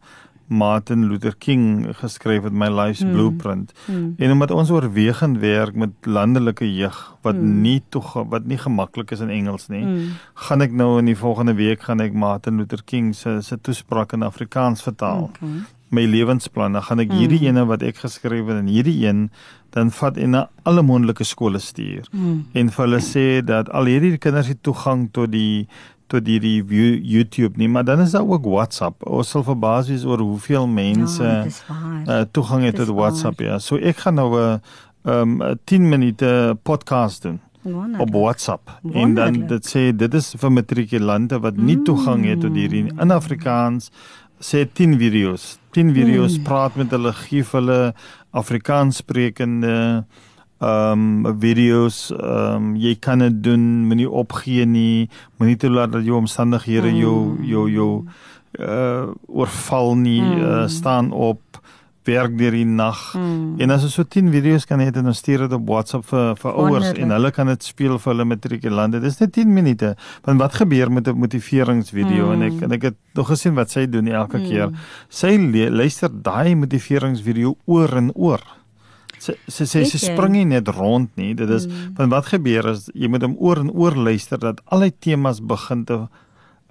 Martin 0.52 1.08
Luther 1.08 1.36
King 1.40 1.88
geskryf 1.96 2.44
het 2.44 2.54
My 2.54 2.68
Life's 2.68 3.04
mm. 3.04 3.12
Blueprint. 3.12 3.72
Mm. 3.86 4.14
En 4.18 4.32
omdat 4.32 4.52
ons 4.52 4.72
oorwegend 4.72 5.40
werk 5.40 5.76
met 5.76 5.90
landelike 6.04 6.68
jeug 6.76 7.00
wat 7.22 7.36
mm. 7.40 7.62
nie 7.62 7.82
tog 7.90 8.14
wat 8.30 8.46
nie 8.46 8.60
gemaklik 8.60 9.12
is 9.16 9.24
in 9.24 9.32
Engels 9.32 9.70
nie, 9.72 9.84
mm. 9.86 10.18
gaan 10.48 10.66
ek 10.66 10.76
nou 10.76 10.98
in 11.00 11.08
die 11.08 11.18
volgende 11.18 11.56
week 11.56 11.88
gaan 11.88 12.04
ek 12.04 12.14
Martin 12.14 12.60
Luther 12.60 12.84
King 12.84 13.14
se 13.16 13.40
se 13.42 13.58
toespraak 13.58 14.14
in 14.18 14.28
Afrikaans 14.28 14.84
vertaal. 14.84 15.30
Okay. 15.32 15.64
My 15.92 16.06
lewensplan, 16.08 16.76
dan 16.76 16.86
gaan 16.88 17.04
ek 17.04 17.10
hierdie 17.12 17.42
mm. 17.42 17.48
ene 17.52 17.66
wat 17.68 17.82
ek 17.84 18.04
geskryf 18.04 18.48
het 18.48 18.62
en 18.62 18.70
hierdie 18.72 18.96
een 19.04 19.26
dan 19.72 19.92
vat 19.92 20.18
en 20.20 20.36
na 20.36 20.46
alle 20.68 20.84
moontlike 20.84 21.24
skole 21.28 21.60
stuur. 21.60 22.08
Mm. 22.12 22.46
En 22.60 22.72
vir 22.76 22.86
hulle 22.86 23.02
sê 23.04 23.26
dat 23.44 23.72
al 23.72 23.88
hierdie 23.92 24.18
kinders 24.20 24.52
het 24.52 24.60
toegang 24.64 25.08
tot 25.16 25.32
die 25.32 25.68
tot 26.12 26.28
hierdie 26.28 26.60
YouTube 27.08 27.60
nie, 27.60 27.70
maar 27.72 27.86
dan 27.88 28.04
is 28.04 28.12
daar 28.16 28.28
ook 28.28 28.46
WhatsApp. 28.46 29.06
Ons 29.08 29.32
sal 29.34 29.46
verbaas 29.48 29.90
wees 29.92 30.04
oor 30.08 30.22
hoeveel 30.24 30.68
mense 30.68 31.24
ja, 31.24 31.46
uh, 32.06 32.22
toegang 32.36 32.66
het 32.68 32.80
tot 32.82 32.92
WhatsApp 32.96 33.42
ja. 33.44 33.60
So 33.60 33.80
ek 33.80 34.04
gaan 34.06 34.20
nou 34.20 34.30
'n 34.36 34.60
uh, 35.06 35.22
um 35.22 35.42
'n 35.42 35.60
10 35.66 35.90
minute 35.90 36.58
podcast 36.64 37.22
doen 37.22 37.40
Wonderlik. 37.62 38.02
op 38.02 38.14
WhatsApp. 38.14 38.80
Wonderlik. 38.82 39.04
En 39.04 39.16
dan 39.16 39.48
dit 39.48 39.68
sê 39.76 39.96
dit 39.96 40.14
is 40.14 40.34
vir 40.38 40.52
matrikulante 40.52 41.40
wat 41.40 41.58
nie 41.58 41.78
mm. 41.78 41.84
toegang 41.84 42.26
het 42.26 42.42
tot 42.42 42.56
hierdie 42.56 42.86
in 42.98 43.12
Afrikaans 43.12 43.92
sê 44.40 44.66
10 44.74 44.98
video's. 44.98 45.60
10 45.72 45.94
video's 45.94 46.38
mm. 46.38 46.44
praat 46.44 46.76
met 46.76 46.92
hulle, 46.92 47.14
gee 47.14 47.46
hulle 47.52 47.94
Afrikaans 48.32 49.02
sprekende 49.04 50.06
ehm 50.62 51.26
um, 51.26 51.40
video's 51.42 52.12
ehm 52.12 52.56
um, 52.56 52.76
jy 52.78 52.96
kan 53.02 53.20
dit 53.20 53.44
doen 53.44 53.64
moenie 53.90 54.10
opgee 54.10 54.66
nie 54.66 55.10
moenie 55.38 55.58
toelaat 55.58 55.92
dat 55.92 56.06
jou 56.06 56.20
omstandighede 56.22 56.94
jou 56.98 57.38
jou 57.42 57.70
jou 57.70 57.92
uh 58.60 59.08
oorval 59.28 59.96
nie 59.96 60.22
uh, 60.22 60.68
staan 60.68 61.12
op 61.12 61.62
werk 62.04 62.38
deur 62.38 62.56
die 62.56 62.66
nag. 62.66 63.00
Mm. 63.14 63.60
En 63.62 63.74
as 63.76 63.84
ons 63.86 63.94
so 64.00 64.06
10 64.08 64.32
video's 64.34 64.66
kan 64.70 64.82
hê 64.82 64.90
ons 64.98 65.18
stuur 65.18 65.46
dit 65.46 65.54
op 65.58 65.68
WhatsApp 65.70 66.08
vir 66.10 66.32
vir 66.42 66.58
ouers 66.64 66.90
en 66.94 67.14
hulle 67.16 67.32
kan 67.36 67.52
dit 67.52 67.64
speel 67.64 67.98
vir 68.00 68.14
hulle 68.14 68.26
matrikulante. 68.26 69.02
Dis 69.04 69.20
net 69.22 69.34
10 69.38 69.54
minute. 69.54 69.94
Want 70.26 70.42
wat 70.42 70.58
gebeur 70.62 70.92
met 70.92 71.08
'n 71.08 71.18
motiveringsvideo 71.18 72.26
mm. 72.26 72.34
en 72.34 72.42
ek 72.42 72.62
en 72.62 72.72
ek 72.72 72.82
het 72.90 72.98
nog 73.14 73.28
gesien 73.28 73.54
wat 73.54 73.70
sy 73.70 73.86
doen 73.86 74.08
elke 74.08 74.38
mm. 74.38 74.48
keer. 74.50 74.72
Sy 75.10 75.38
luister 75.70 76.10
daai 76.10 76.56
motiveringsvideo 76.56 77.56
oor 77.66 77.98
en 77.98 78.12
oor. 78.16 78.42
Sy 79.22 79.36
sy 79.46 79.68
sy, 79.70 79.84
sy 79.86 80.00
spring 80.02 80.34
nie 80.34 80.48
net 80.50 80.72
rond 80.74 81.12
nie. 81.20 81.36
Dit 81.38 81.52
is 81.54 81.68
mm. 81.70 81.94
want 82.00 82.14
wat 82.16 82.32
gebeur 82.34 82.72
is 82.74 82.88
jy 82.98 83.12
moet 83.12 83.26
hom 83.28 83.38
oor 83.38 83.62
en 83.62 83.70
oor 83.70 83.98
luister 84.10 84.42
dat 84.42 84.64
al 84.74 84.88
die 84.88 84.96
temas 84.98 85.44
begin 85.46 85.86
te 85.86 86.08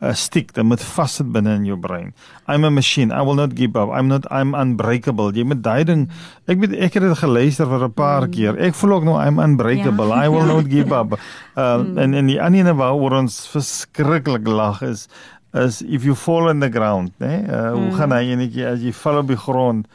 'n 0.00 0.16
stiek 0.16 0.54
dit 0.56 0.64
moet 0.64 0.80
vassit 0.80 1.28
binne 1.28 1.52
in 1.58 1.66
jou 1.68 1.76
brein. 1.76 2.14
I'm 2.48 2.64
a 2.64 2.70
machine. 2.70 3.12
I 3.12 3.20
will 3.20 3.36
not 3.36 3.54
give 3.54 3.76
up. 3.76 3.90
I'm 3.92 4.08
not 4.08 4.24
I'm 4.32 4.54
unbreakable. 4.56 5.28
Jy 5.36 5.44
moet 5.44 5.60
daai 5.62 5.84
ding 5.84 6.06
ek 6.48 6.62
weet 6.62 6.72
ek 6.72 6.96
het 6.96 7.04
dit 7.04 7.18
geluister 7.20 7.68
vir 7.68 7.84
'n 7.84 7.92
paar 7.92 8.26
mm. 8.26 8.32
keer. 8.32 8.56
Ek 8.56 8.74
voel 8.74 8.96
ook 8.96 9.04
nou 9.04 9.18
I'm 9.20 9.38
unbreakable. 9.38 10.08
Ja. 10.08 10.24
I 10.24 10.28
will 10.32 10.48
not 10.48 10.70
give 10.72 10.92
up. 10.92 11.18
Uh, 11.54 11.76
mm. 11.84 11.98
en 11.98 12.14
en 12.14 12.26
die 12.32 12.40
ander 12.40 12.66
een 12.66 12.76
waar 12.76 13.18
ons 13.20 13.46
verskriklik 13.52 14.48
lag 14.48 14.82
is 14.82 15.08
is 15.52 15.82
if 15.82 16.04
you 16.04 16.14
fall 16.14 16.48
on 16.48 16.60
the 16.60 16.70
ground, 16.70 17.12
né? 17.18 17.44
Uh, 17.44 17.74
mm. 17.74 17.82
Hoe 17.82 17.92
gaan 17.98 18.12
hy 18.12 18.24
enetjie 18.32 18.66
as 18.66 18.80
jy 18.80 18.92
val 18.92 19.18
op 19.18 19.28
die 19.28 19.36
grond? 19.36 19.86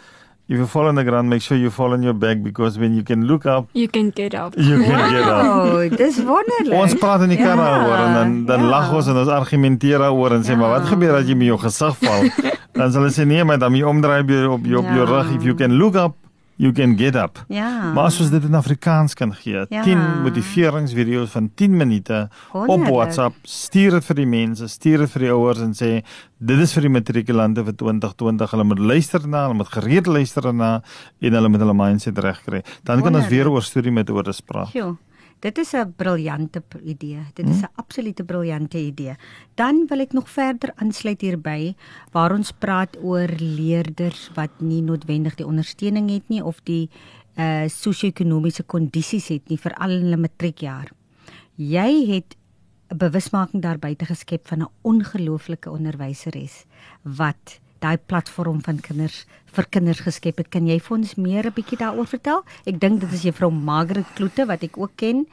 If 0.48 0.60
you 0.60 0.68
fall 0.68 0.86
on 0.86 0.94
the 0.94 1.04
ground, 1.04 1.28
make 1.28 1.42
sure 1.42 1.58
you 1.58 1.72
fall 1.72 1.94
on 1.94 2.04
your 2.04 2.14
back 2.14 2.44
because 2.44 2.78
when 2.78 2.96
you 2.96 3.02
can 3.02 3.26
look 3.26 3.48
up, 3.48 3.68
you 3.74 3.88
can 3.88 4.12
get 4.12 4.36
up. 4.36 4.54
You 4.58 4.78
can 4.84 4.92
wow, 4.92 5.10
get 5.10 5.26
up. 5.26 5.46
Oh, 5.46 5.98
dis 5.98 6.20
wonderlik. 6.22 6.76
Ons 6.78 6.94
praat 7.02 7.24
in 7.26 7.34
die 7.34 7.40
kar 7.40 7.58
ja, 7.58 7.80
oor 7.88 7.96
en 7.98 8.14
dan 8.14 8.36
dan 8.46 8.62
ja. 8.62 8.70
lag 8.76 8.94
ons 8.94 9.10
en 9.10 9.18
ons 9.24 9.32
argumenteer 9.40 10.06
oor 10.12 10.36
en 10.38 10.46
sê 10.46 10.54
ja. 10.54 10.60
maar 10.62 10.76
wat 10.76 10.86
gebeur 10.92 11.18
as 11.18 11.26
jy 11.26 11.38
met 11.40 11.50
jou 11.50 11.58
gesig 11.64 11.98
val? 12.04 12.30
dan 12.78 12.94
sal 12.94 13.02
hulle 13.02 13.16
sê 13.16 13.26
nee, 13.26 13.42
maar 13.42 13.58
dan 13.58 13.74
jy 13.74 13.90
omdraai 13.90 14.20
op 14.22 14.30
jou 14.36 14.44
op 14.60 14.70
jou, 14.70 14.84
ja. 14.86 14.96
jou 15.00 15.10
rug 15.16 15.34
if 15.34 15.50
you 15.50 15.58
can 15.58 15.80
look 15.82 15.98
up 15.98 16.14
you 16.56 16.72
can 16.72 16.98
get 16.98 17.16
up. 17.16 17.44
Ja. 17.48 17.92
Maar 17.94 18.04
as 18.04 18.20
ons 18.20 18.30
dit 18.30 18.44
in 18.44 18.56
Afrikaans 18.56 19.14
kan 19.14 19.34
gee, 19.34 19.66
ja. 19.70 19.84
10 19.84 20.22
motiveringsvideo's 20.24 21.30
van 21.30 21.52
10 21.56 21.78
minute 21.78 22.30
Wonderlijk. 22.52 22.90
op 22.90 22.96
WhatsApp, 22.96 23.36
stuur 23.42 23.92
dit 23.92 24.06
vir 24.06 24.16
die 24.16 24.28
mense, 24.28 24.68
stuur 24.68 24.98
dit 24.98 25.12
vir 25.12 25.26
die 25.28 25.32
ouers 25.32 25.60
en 25.60 25.74
sê 25.76 25.92
dit 26.38 26.60
is 26.60 26.74
vir 26.74 26.88
die 26.88 26.94
matrikulante 26.96 27.64
vir 27.64 27.76
2020. 27.76 28.52
Hulle 28.52 28.64
moet 28.64 28.80
luister 28.80 29.28
na, 29.28 29.48
hulle 29.48 29.60
moet 29.62 29.74
gereed 29.74 30.08
luister 30.08 30.54
na 30.54 30.82
en 31.20 31.34
hulle 31.40 31.50
moet 31.50 31.66
hulle 31.66 31.74
mindset 31.76 32.18
regkry. 32.18 32.64
Dan 32.84 33.04
kan 33.04 33.16
ons 33.16 33.28
weer 33.28 33.50
oor 33.50 33.64
storie 33.64 33.92
metodes 33.92 34.42
praat. 34.42 34.72
Jo. 34.74 34.96
Dit 35.40 35.58
is 35.58 35.74
'n 35.74 35.94
briljante 35.96 36.64
idee. 36.84 37.20
Dit 37.34 37.46
is 37.50 37.62
'n 37.62 37.66
hmm. 37.66 37.76
absolute 37.76 38.24
briljante 38.24 38.78
idee. 38.78 39.16
Dan 39.56 39.86
wil 39.88 40.00
ek 40.00 40.14
nog 40.14 40.30
verder 40.30 40.72
aansluit 40.76 41.22
hierby 41.22 41.76
waar 42.12 42.32
ons 42.32 42.52
praat 42.52 42.98
oor 43.02 43.30
leerders 43.38 44.32
wat 44.34 44.50
nie 44.60 44.82
noodwendig 44.82 45.36
die 45.36 45.46
ondersteuning 45.46 46.10
het 46.10 46.28
nie 46.28 46.44
of 46.44 46.60
die 46.64 46.90
uh 47.36 47.68
sosio-ekonomiese 47.68 48.64
kondisies 48.64 49.28
het 49.28 49.50
nie 49.50 49.58
vir 49.58 49.74
al 49.74 49.90
hulle 49.90 50.18
matriekjaar. 50.18 50.92
Jy 51.56 52.06
het 52.08 52.36
'n 52.90 52.98
bewusmaking 52.98 53.62
daar 53.62 53.80
buite 53.80 54.06
geskep 54.06 54.48
van 54.48 54.62
'n 54.62 54.72
ongelooflike 54.82 55.70
onderwyseres 55.70 56.66
wat 57.04 57.60
daai 57.86 57.98
platform 58.10 58.62
van 58.66 58.82
kinders 58.84 59.24
vir 59.56 59.68
kinders 59.72 60.02
geskep 60.04 60.42
het. 60.42 60.50
Kan 60.52 60.68
jy 60.68 60.78
vir 60.84 60.98
ons 60.98 61.16
meer 61.16 61.48
'n 61.48 61.56
bietjie 61.56 61.80
daaroor 61.80 62.08
vertel? 62.08 62.44
Ek 62.66 62.80
dink 62.80 63.00
dit 63.00 63.12
is 63.14 63.24
juffrou 63.24 63.52
Margaret 63.52 64.08
Kloete 64.16 64.46
wat 64.46 64.64
ek 64.64 64.78
ook 64.78 64.96
ken 64.96 65.26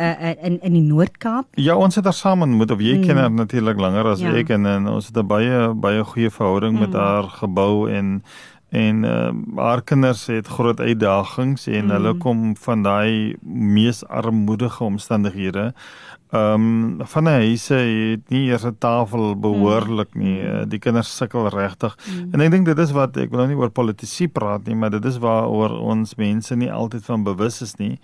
uh, 0.00 0.32
in 0.42 0.58
in 0.62 0.72
die 0.72 0.86
Noord-Kaap. 0.86 1.46
Ja, 1.56 1.76
ons 1.76 1.94
het 1.94 2.04
daar 2.04 2.16
saam 2.16 2.44
met 2.56 2.70
of 2.70 2.80
jy 2.80 2.96
mm. 2.96 3.06
ken 3.06 3.16
haar 3.16 3.30
natuurlik 3.30 3.78
langer 3.78 4.06
as 4.06 4.20
ja. 4.20 4.32
ek 4.32 4.50
en, 4.50 4.66
en 4.66 4.88
ons 4.88 5.06
het 5.06 5.16
'n 5.16 5.26
baie 5.26 5.74
baie 5.74 6.04
goeie 6.04 6.30
verhouding 6.30 6.74
mm. 6.74 6.80
met 6.80 6.92
haar 6.94 7.24
gebou 7.24 7.90
en 7.90 8.22
en 8.70 9.04
uh, 9.04 9.30
haar 9.56 9.82
kinders 9.82 10.26
het 10.26 10.46
groot 10.46 10.80
uitdagings 10.80 11.66
en 11.66 11.84
mm. 11.84 11.90
hulle 11.90 12.14
kom 12.18 12.56
van 12.56 12.82
daai 12.82 13.36
mees 13.42 14.02
armoedige 14.08 14.84
omstandighede. 14.84 15.72
Ehm 16.36 17.00
um, 17.00 17.06
van 17.06 17.28
die 17.28 17.32
huise 17.32 17.74
het 17.74 18.28
nie 18.34 18.46
eers 18.50 18.64
'n 18.66 18.76
tafel 18.78 19.38
behoorlik 19.40 20.14
nie. 20.14 20.42
Mm. 20.42 20.68
Die 20.68 20.78
kinders 20.78 21.16
sukkel 21.16 21.48
regtig. 21.48 21.96
Mm. 21.96 22.32
En 22.32 22.40
ek 22.40 22.50
dink 22.50 22.66
dit 22.66 22.78
is 22.78 22.92
wat 22.92 23.16
ek 23.16 23.30
wil 23.30 23.38
nou 23.38 23.48
nie 23.48 23.56
oor 23.56 23.70
politisie 23.70 24.28
praat 24.28 24.66
nie, 24.66 24.74
maar 24.74 24.90
dit 24.90 25.04
is 25.04 25.18
waaroor 25.18 25.78
ons 25.80 26.14
mense 26.14 26.56
nie 26.56 26.72
altyd 26.72 27.04
van 27.04 27.22
bewus 27.22 27.62
is 27.62 27.76
nie. 27.76 27.98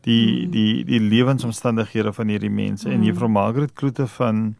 Die 0.00 0.46
mm. 0.46 0.50
die 0.50 0.84
die 0.84 1.00
lewensomstandighede 1.00 2.12
van 2.12 2.28
hierdie 2.28 2.50
mense 2.50 2.88
mm. 2.88 2.94
en 2.94 3.04
Juffrou 3.04 3.30
Margaret 3.30 3.72
Kloete 3.72 4.06
van 4.06 4.54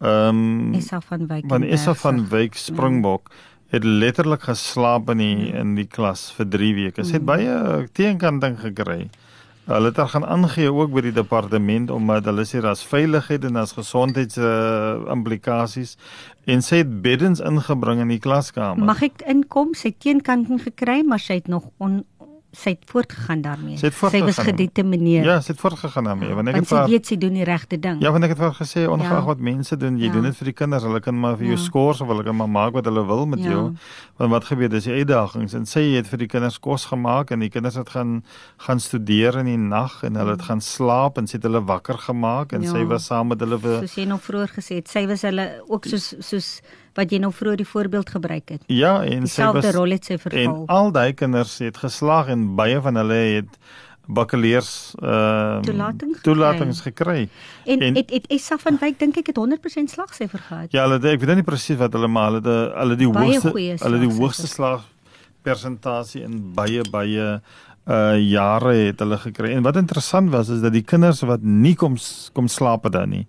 ehm 0.00 0.28
um, 0.28 0.74
Issa 0.74 1.00
van 1.00 1.26
Wyk. 1.26 1.44
Van 1.48 1.62
Issa 1.62 1.94
van 1.94 2.28
Wyk 2.28 2.54
Springbok. 2.54 3.28
Mm 3.28 3.54
het 3.68 3.84
letterlik 3.84 4.46
geslaap 4.46 5.10
in 5.10 5.18
die 5.22 5.52
in 5.52 5.74
die 5.78 5.88
klas 5.90 6.28
vir 6.36 6.48
3 6.54 6.74
weke. 6.76 7.04
Sy 7.04 7.18
het 7.18 7.24
mm. 7.24 7.30
baie 7.30 7.88
teenkanting 7.98 8.58
gekry. 8.62 9.08
Hulle 9.66 9.90
het 9.90 9.98
gaan 9.98 10.24
aangee 10.24 10.70
ook 10.70 10.92
by 10.94 11.02
die 11.08 11.14
departement 11.14 11.90
omdat 11.90 12.28
hulle 12.30 12.44
sê 12.46 12.60
daar's 12.62 12.84
veiligheid 12.86 13.44
en 13.48 13.58
daar's 13.58 13.74
gesondheids 13.74 14.38
uh, 14.38 15.02
implikasies 15.10 15.96
en 16.46 16.62
sy 16.62 16.84
het 16.84 16.92
beddens 17.02 17.42
ingebring 17.42 18.04
in 18.04 18.12
die 18.14 18.20
klaskamer. 18.22 18.86
Mag 18.86 19.02
ek 19.02 19.24
inkom? 19.26 19.74
Sy 19.74 19.90
teenkanting 19.98 20.62
gekry, 20.62 21.00
maar 21.02 21.18
sy 21.18 21.40
het 21.40 21.50
nog 21.50 21.66
on, 21.82 22.04
sy 22.56 22.72
het 22.72 22.84
voortgegaan 22.90 23.42
daarmee. 23.44 23.76
Sy, 23.80 23.90
sy 23.92 24.20
was 24.24 24.38
gedetermineer. 24.40 25.26
Ja, 25.28 25.36
sy 25.44 25.52
het 25.52 25.60
voortgegaan 25.60 26.08
daarmee. 26.08 26.34
Want 26.36 26.50
ek 26.52 26.58
het 26.60 26.68
vir 26.70 26.88
weet 26.90 27.10
sy 27.10 27.18
doen 27.20 27.36
die 27.36 27.44
regte 27.44 27.78
ding. 27.82 28.00
Ja, 28.04 28.12
want 28.14 28.24
ek 28.24 28.32
het 28.32 28.40
vir 28.40 28.54
gesê 28.56 28.86
ongeag 28.88 29.12
ja. 29.12 29.24
wat 29.28 29.42
mense 29.44 29.76
doen, 29.80 29.98
jy 30.00 30.08
ja. 30.08 30.14
doen 30.14 30.28
dit 30.28 30.38
vir 30.40 30.50
die 30.50 30.54
kinders. 30.56 30.86
Hulle 30.88 31.02
kan 31.04 31.18
maar 31.20 31.36
vir 31.36 31.50
jou 31.50 31.58
ja. 31.58 31.64
skors 31.66 32.00
of 32.04 32.10
hulle 32.12 32.24
kan 32.26 32.38
maar 32.38 32.50
maak 32.52 32.78
wat 32.78 32.88
hulle 32.88 33.04
wil 33.08 33.26
met 33.28 33.44
ja. 33.44 33.52
jou. 33.52 33.64
Want 34.20 34.32
wat 34.32 34.48
gebeur 34.48 34.72
dis 34.72 34.88
die 34.88 34.96
uitdagings 34.96 35.56
en 35.58 35.68
sy 35.68 35.84
het 35.94 36.08
vir 36.10 36.24
die 36.24 36.30
kinders 36.32 36.56
kos 36.64 36.88
gemaak 36.92 37.34
en 37.34 37.44
die 37.44 37.52
kinders 37.52 37.76
het 37.76 37.92
gaan 37.92 38.22
gaan 38.64 38.80
studeer 38.80 39.36
in 39.42 39.50
die 39.50 39.60
nag 39.60 40.00
en 40.06 40.16
hulle 40.16 40.36
het 40.36 40.44
ja. 40.46 40.50
gaan 40.52 40.64
slaap 40.64 41.20
en 41.20 41.28
sy 41.28 41.36
het 41.36 41.46
hulle 41.48 41.60
wakker 41.68 42.00
gemaak 42.08 42.56
en 42.56 42.64
ja. 42.64 42.72
sy 42.72 42.86
was 42.88 43.10
saam 43.10 43.32
met 43.34 43.44
hulle 43.44 43.60
vir 43.60 43.82
Soos 43.84 44.00
jy 44.00 44.08
nog 44.08 44.24
vroeër 44.24 44.56
gesê 44.56 44.80
het, 44.80 44.90
sy 44.90 45.04
was 45.10 45.26
hulle 45.28 45.46
ook 45.68 45.88
soos 45.92 46.14
soos 46.24 46.50
wat 46.96 47.12
jy 47.12 47.20
nou 47.22 47.32
vroeër 47.32 47.62
die 47.62 47.68
voorbeeld 47.68 48.10
gebruik 48.10 48.54
het. 48.56 48.62
Ja, 48.72 48.98
en 49.04 49.26
sy 49.30 49.48
was 49.56 49.68
rol 49.76 49.96
het 49.96 50.08
sy 50.08 50.18
vervul. 50.20 50.44
En 50.44 50.70
al 50.72 50.92
daai 50.94 51.12
kinders 51.16 51.58
het 51.64 51.76
geslaag 51.82 52.32
en 52.32 52.48
baie 52.58 52.80
van 52.82 52.98
hulle 53.02 53.20
het 53.38 53.58
bakkeleurs 54.06 54.94
ehm 55.02 55.10
uh, 55.10 55.62
toelatings, 55.66 56.20
toelatings 56.22 56.80
gekry. 56.84 57.28
En, 57.64 57.80
en 57.82 57.96
het 57.98 58.10
het 58.14 58.26
Essa 58.30 58.58
van 58.62 58.78
Wyk 58.80 58.98
dink 59.00 59.16
ek 59.18 59.32
het 59.32 59.40
100% 59.40 59.92
slagsyfer 59.92 60.42
gehad. 60.48 60.72
Ja, 60.74 60.86
hulle 60.86 61.00
ek 61.10 61.22
weet 61.22 61.40
nie 61.40 61.46
presies 61.46 61.80
wat 61.80 61.96
hulle 61.96 62.08
maar 62.08 62.30
hulle 62.30 62.42
die 62.46 62.58
hulle 62.76 62.98
die 63.00 63.10
baie 63.10 63.40
hoogste 63.40 63.86
hulle 63.88 64.02
die 64.04 64.12
hoogste 64.18 64.50
slag 64.50 64.84
persentasie 65.46 66.22
in 66.26 66.38
baie 66.54 66.86
baie 66.90 67.26
uh 67.86 68.18
jare 68.18 68.74
het 68.88 69.02
hulle 69.02 69.18
gekry. 69.22 69.52
En 69.54 69.66
wat 69.66 69.76
interessant 69.78 70.30
was 70.30 70.48
is 70.54 70.62
dat 70.62 70.74
die 70.74 70.86
kinders 70.86 71.22
wat 71.26 71.42
nie 71.42 71.74
kom 71.74 71.98
kom 72.32 72.48
slaap 72.50 72.86
het 72.86 72.96
dan 72.98 73.10
nie 73.14 73.26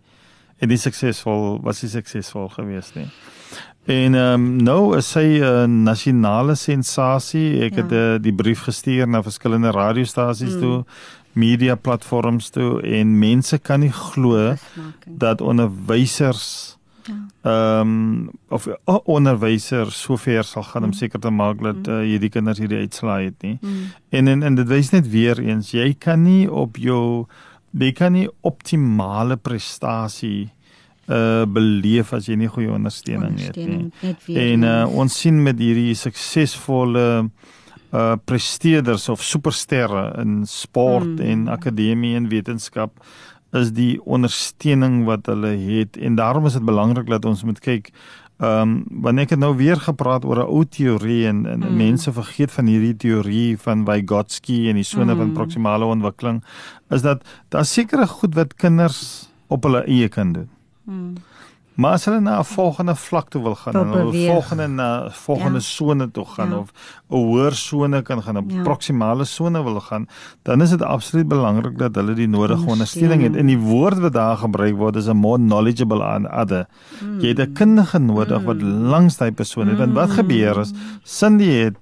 en 0.60 0.70
die 0.70 0.78
suksesvol 0.82 1.60
was 1.64 1.82
hy 1.82 1.88
suksesvol 1.88 2.50
geweest 2.56 2.96
nie. 2.96 3.10
En 3.88 4.16
ehm 4.20 4.34
um, 4.34 4.64
nou 4.64 4.98
is 4.98 5.14
hy 5.16 5.40
'n 5.40 5.44
uh, 5.44 5.64
nasionale 5.64 6.56
sensasie. 6.56 7.62
Ek 7.64 7.76
ja. 7.76 7.82
het 7.82 7.92
uh, 7.92 8.16
die 8.20 8.34
brief 8.34 8.66
gestuur 8.68 9.08
na 9.08 9.24
verskillende 9.24 9.72
radiostasies 9.72 10.56
mm. 10.56 10.60
toe, 10.60 10.84
media 11.32 11.76
platforms 11.76 12.50
toe 12.50 12.82
en 12.82 13.20
mense 13.20 13.58
kan 13.58 13.80
nie 13.80 13.92
glo 13.92 14.56
dat 15.06 15.42
onderwysers 15.42 16.78
ja. 17.06 17.14
ehm 17.42 17.80
um, 17.82 18.30
of 18.50 18.68
uh, 18.68 19.00
onderwysers 19.04 20.02
sover 20.02 20.44
sal 20.44 20.64
gaan 20.64 20.82
mm. 20.82 20.88
om 20.88 20.94
seker 20.94 21.20
te 21.20 21.30
maak 21.30 21.64
dat 21.64 21.88
uh, 21.88 22.00
hierdie 22.04 22.30
kinders 22.30 22.60
hierdie 22.60 22.84
uitslaai 22.84 23.26
het 23.26 23.42
nie. 23.42 23.58
Mm. 23.62 23.84
En, 24.10 24.28
en 24.28 24.44
en 24.44 24.56
dit 24.56 24.68
wys 24.68 24.90
net 24.90 25.10
weer 25.10 25.40
eens 25.40 25.72
jy 25.72 25.94
kan 25.94 26.24
nie 26.24 26.52
op 26.52 26.78
jou 26.78 27.26
jy 27.72 27.92
kan 27.96 28.16
nie 28.16 28.28
optimale 28.48 29.38
prestasie 29.38 30.50
uh 31.08 31.46
beleef 31.48 32.12
as 32.14 32.26
jy 32.28 32.36
nie 32.36 32.50
goeie 32.52 32.72
ondersteuning, 32.72 33.38
ondersteuning 33.38 33.86
het 34.02 34.26
nie. 34.28 34.40
En 34.44 34.66
uh, 34.68 34.74
ons 34.92 35.20
sien 35.22 35.38
met 35.44 35.56
hierdie 35.60 35.96
suksesvolle 35.96 37.06
uh 37.96 38.16
presteerders 38.28 39.08
of 39.10 39.24
supersterre 39.24 40.10
in 40.20 40.42
sport 40.46 41.08
hmm. 41.08 41.24
en 41.24 41.48
akademie 41.54 42.18
en 42.20 42.28
wetenskap 42.28 43.00
is 43.56 43.72
die 43.72 43.96
ondersteuning 44.04 45.06
wat 45.08 45.30
hulle 45.32 45.54
het 45.56 45.96
en 45.96 46.20
daarom 46.20 46.50
is 46.50 46.58
dit 46.60 46.68
belangrik 46.68 47.08
dat 47.08 47.26
ons 47.26 47.46
moet 47.48 47.60
kyk 47.64 47.94
Ehm 48.38 48.62
um, 48.62 48.84
wanneer 49.02 49.26
ek 49.26 49.32
het 49.34 49.40
nou 49.42 49.56
weer 49.58 49.80
gepraat 49.82 50.26
oor 50.26 50.38
'n 50.44 50.50
ou 50.54 50.66
teorie 50.66 51.26
en, 51.28 51.46
en 51.46 51.60
mm. 51.60 51.78
mense 51.78 52.12
vergeet 52.14 52.52
van 52.52 52.66
hierdie 52.66 52.96
teorie 52.96 53.58
van 53.58 53.86
Vygotsky 53.86 54.70
en 54.70 54.76
die 54.78 54.86
sone 54.86 55.14
mm. 55.14 55.18
van 55.18 55.32
proksimale 55.32 55.86
ontwikkeling 55.86 56.44
is 56.90 57.02
dat 57.02 57.26
daar 57.50 57.66
sekere 57.66 58.08
goed 58.08 58.36
wat 58.36 58.54
kinders 58.54 59.30
op 59.48 59.64
hulle 59.64 59.82
eie 59.84 60.08
kan 60.08 60.32
doen. 60.34 60.50
Mm. 60.84 61.14
Maar 61.78 61.92
as 61.94 62.06
hulle 62.06 62.20
na 62.20 62.40
'n 62.40 62.44
volgende 62.44 62.96
vlak 62.96 63.30
toe 63.30 63.42
wil 63.42 63.56
gaan, 63.56 63.74
en 63.74 63.88
'n 63.88 64.14
volgende 64.26 64.68
na 64.68 65.10
volgende 65.10 65.60
ja. 65.62 65.64
sone 65.64 66.12
toe 66.12 66.26
gaan 66.26 66.50
ja. 66.50 66.58
of 66.58 66.72
'n 67.10 67.16
hoër 67.16 67.54
sone 67.54 68.02
kan 68.02 68.24
gaan, 68.24 68.38
'n 68.38 68.50
ja. 68.50 68.62
proksimale 68.62 69.26
sone 69.26 69.64
wil 69.64 69.80
gaan, 69.80 70.08
dan 70.42 70.62
is 70.62 70.70
dit 70.70 70.82
absoluut 70.82 71.28
belangrik 71.28 71.78
dat 71.78 71.96
hulle 71.96 72.14
die 72.14 72.28
nodige 72.28 72.66
ondersteuning 72.66 73.24
het. 73.24 73.36
En 73.36 73.46
die 73.46 73.60
woord 73.60 73.98
wat 73.98 74.14
daar 74.14 74.38
gebruik 74.38 74.76
word 74.76 74.96
is 74.96 75.08
'n 75.08 75.16
more 75.16 75.38
knowledgeable 75.38 76.02
on 76.16 76.32
other. 76.32 76.66
Mm. 77.02 77.20
Jy 77.20 77.28
het 77.28 77.40
'n 77.40 77.54
kundige 77.54 78.00
nodig 78.00 78.40
mm. 78.40 78.46
wat 78.46 78.62
langs 78.62 79.18
daai 79.18 79.32
persoon 79.32 79.68
is. 79.68 79.74
Mm. 79.74 79.78
Want 79.78 79.94
wat 79.94 80.10
gebeur 80.10 80.60
is, 80.60 80.74
Cindy 81.04 81.50
het 81.50 81.78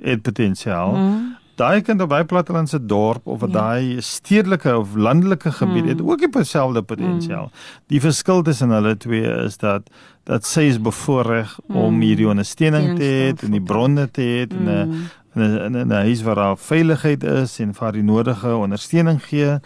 het 0.00 0.22
potensiaal. 0.22 0.94
Mm. 0.94 1.36
Daai 1.54 1.82
kind 1.86 2.02
op 2.02 2.10
daai 2.10 2.24
plattelandse 2.24 2.80
dorp 2.86 3.26
of 3.26 3.40
ja. 3.40 3.46
daai 3.46 4.00
stedelike 4.02 4.76
of 4.76 4.94
landelike 4.94 5.52
gebied 5.52 5.84
mm. 5.84 5.88
het 5.88 6.02
ook 6.02 6.32
dieselfde 6.32 6.82
potensiaal. 6.82 7.50
Mm. 7.52 7.64
Die 7.86 8.00
verskil 8.00 8.42
tussen 8.42 8.74
hulle 8.74 8.96
twee 8.96 9.30
is 9.44 9.56
dat 9.62 9.90
dat 10.24 10.46
sy 10.48 10.68
is 10.72 10.80
bevoorreg 10.80 11.58
mm. 11.66 11.76
om 11.76 12.00
hierdie 12.00 12.28
ondersteuning 12.28 12.96
te 12.98 13.04
hê 13.04 13.32
en 13.46 13.54
die 13.54 13.62
bronne 13.62 14.08
te 14.10 14.22
hê 14.22 14.46
mm. 14.48 14.68
en 15.34 15.42
'n 15.42 15.74
in 15.74 15.88
'n 15.88 15.92
huis 16.06 16.22
waar 16.22 16.34
daar 16.34 16.56
veiligheid 16.56 17.24
is 17.24 17.58
en 17.60 17.74
vir 17.74 17.92
die 17.92 18.02
nodige 18.02 18.56
ondersteuning 18.56 19.22
gee 19.22 19.58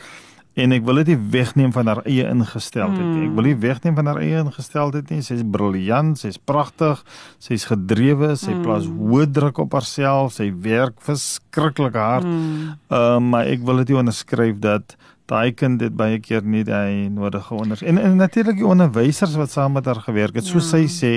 en 0.58 0.74
ek 0.74 0.86
wil 0.86 1.00
dit 1.02 1.12
nie 1.12 1.18
wegneem 1.34 1.72
van 1.74 1.90
haar 1.90 2.00
eie 2.04 2.26
ingesteldheid 2.26 3.04
nie. 3.04 3.20
Hmm. 3.20 3.26
Ek 3.28 3.36
wil 3.38 3.48
nie 3.48 3.58
wegneem 3.62 3.98
van 3.98 4.10
haar 4.10 4.22
eie 4.22 4.40
ingesteldheid 4.42 5.12
nie. 5.12 5.20
Sy's 5.26 5.44
briljant, 5.56 6.18
sy's 6.18 6.38
pragtig, 6.50 7.02
sy's 7.42 7.68
gedrewe, 7.70 8.32
sy 8.36 8.52
hmm. 8.54 8.64
plaas 8.66 8.88
hoë 8.90 9.28
druk 9.38 9.62
op 9.64 9.76
haarself, 9.78 10.34
sy 10.38 10.50
werk 10.64 10.98
verskriklik 11.06 11.98
hard. 11.98 12.26
Hmm. 12.26 12.74
Ehm 12.90 13.20
um, 13.20 13.30
maar 13.32 13.50
ek 13.50 13.62
wil 13.66 13.82
dit 13.82 13.92
nie 13.92 14.02
onderskryf 14.02 14.58
dat 14.64 14.96
daai 15.28 15.52
kind 15.52 15.76
dit 15.82 15.92
baie 15.92 16.16
keer 16.24 16.46
nie 16.48 16.62
hy 16.64 17.08
nodige 17.12 17.52
onder 17.52 17.80
en, 17.84 17.98
en 18.00 18.14
natuurlik 18.16 18.56
die 18.62 18.68
onderwysers 18.68 19.34
wat 19.36 19.52
saam 19.52 19.74
met 19.76 19.88
haar 19.88 20.00
gewerk 20.06 20.38
het. 20.40 20.48
So 20.48 20.62
ja. 20.62 20.64
sy 20.64 20.86
sê, 20.88 21.12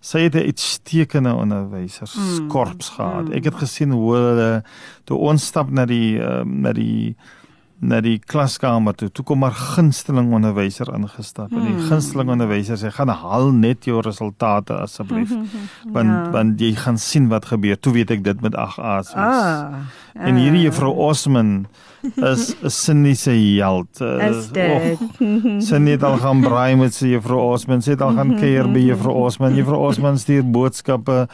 sy 0.00 0.24
het 0.26 0.34
'n 0.34 0.48
uitstekende 0.48 1.34
onderwyserskorps 1.36 2.88
mm. 2.88 2.94
gehad. 2.96 3.28
Ek 3.36 3.50
het 3.50 3.60
gesien 3.60 3.92
hoe 3.92 4.14
hulle 4.16 4.50
toe 5.04 5.18
ons 5.18 5.46
stap 5.46 5.70
na 5.70 5.84
die 5.84 6.16
uh, 6.16 6.40
na 6.44 6.72
die 6.72 7.16
na 7.80 8.00
die 8.04 8.18
klaskamer 8.20 8.94
toe. 8.98 9.08
Toe 9.08 9.24
kom 9.24 9.40
maar 9.40 9.56
gunsteling 9.56 10.28
onderwyser 10.36 10.90
ingestap. 10.92 11.48
En 11.48 11.64
die 11.64 11.72
hmm. 11.72 11.86
gunsteling 11.88 12.32
onderwyser 12.34 12.76
sê 12.80 12.90
gaan 12.92 13.12
haal 13.22 13.48
net 13.56 13.88
jou 13.88 14.02
resultate 14.04 14.76
asseblief. 14.76 15.32
want 15.96 16.12
ja. 16.12 16.24
want 16.34 16.60
jy 16.60 16.74
gaan 16.76 17.00
sien 17.00 17.30
wat 17.32 17.48
gebeur. 17.48 17.78
Toe 17.80 17.94
weet 17.96 18.12
ek 18.18 18.24
dit 18.26 18.42
met 18.44 18.56
8 18.56 18.82
A's. 18.84 19.14
Ah, 19.16 19.86
en 20.12 20.40
hierdie 20.40 20.66
juffrou 20.66 20.92
Osman 21.08 21.64
is 22.16 22.52
'n 22.60 22.72
sinniese 22.72 23.32
held. 23.32 24.00
Is 24.00 24.50
dit? 24.52 25.00
Sy 25.64 25.80
het 25.88 26.04
al 26.04 26.18
gaan 26.20 26.44
braai 26.46 26.76
met 26.76 26.94
sy 26.94 27.14
juffrou 27.14 27.40
Osman. 27.54 27.80
Sy 27.80 27.96
het 27.96 28.04
al 28.04 28.12
gaan 28.16 28.36
kuier 28.36 28.68
by 28.68 28.84
juffrou 28.90 29.24
Osman. 29.24 29.56
Juffrou 29.56 29.80
Osman 29.88 30.20
stuur 30.20 30.44
boodskappe 30.44 31.28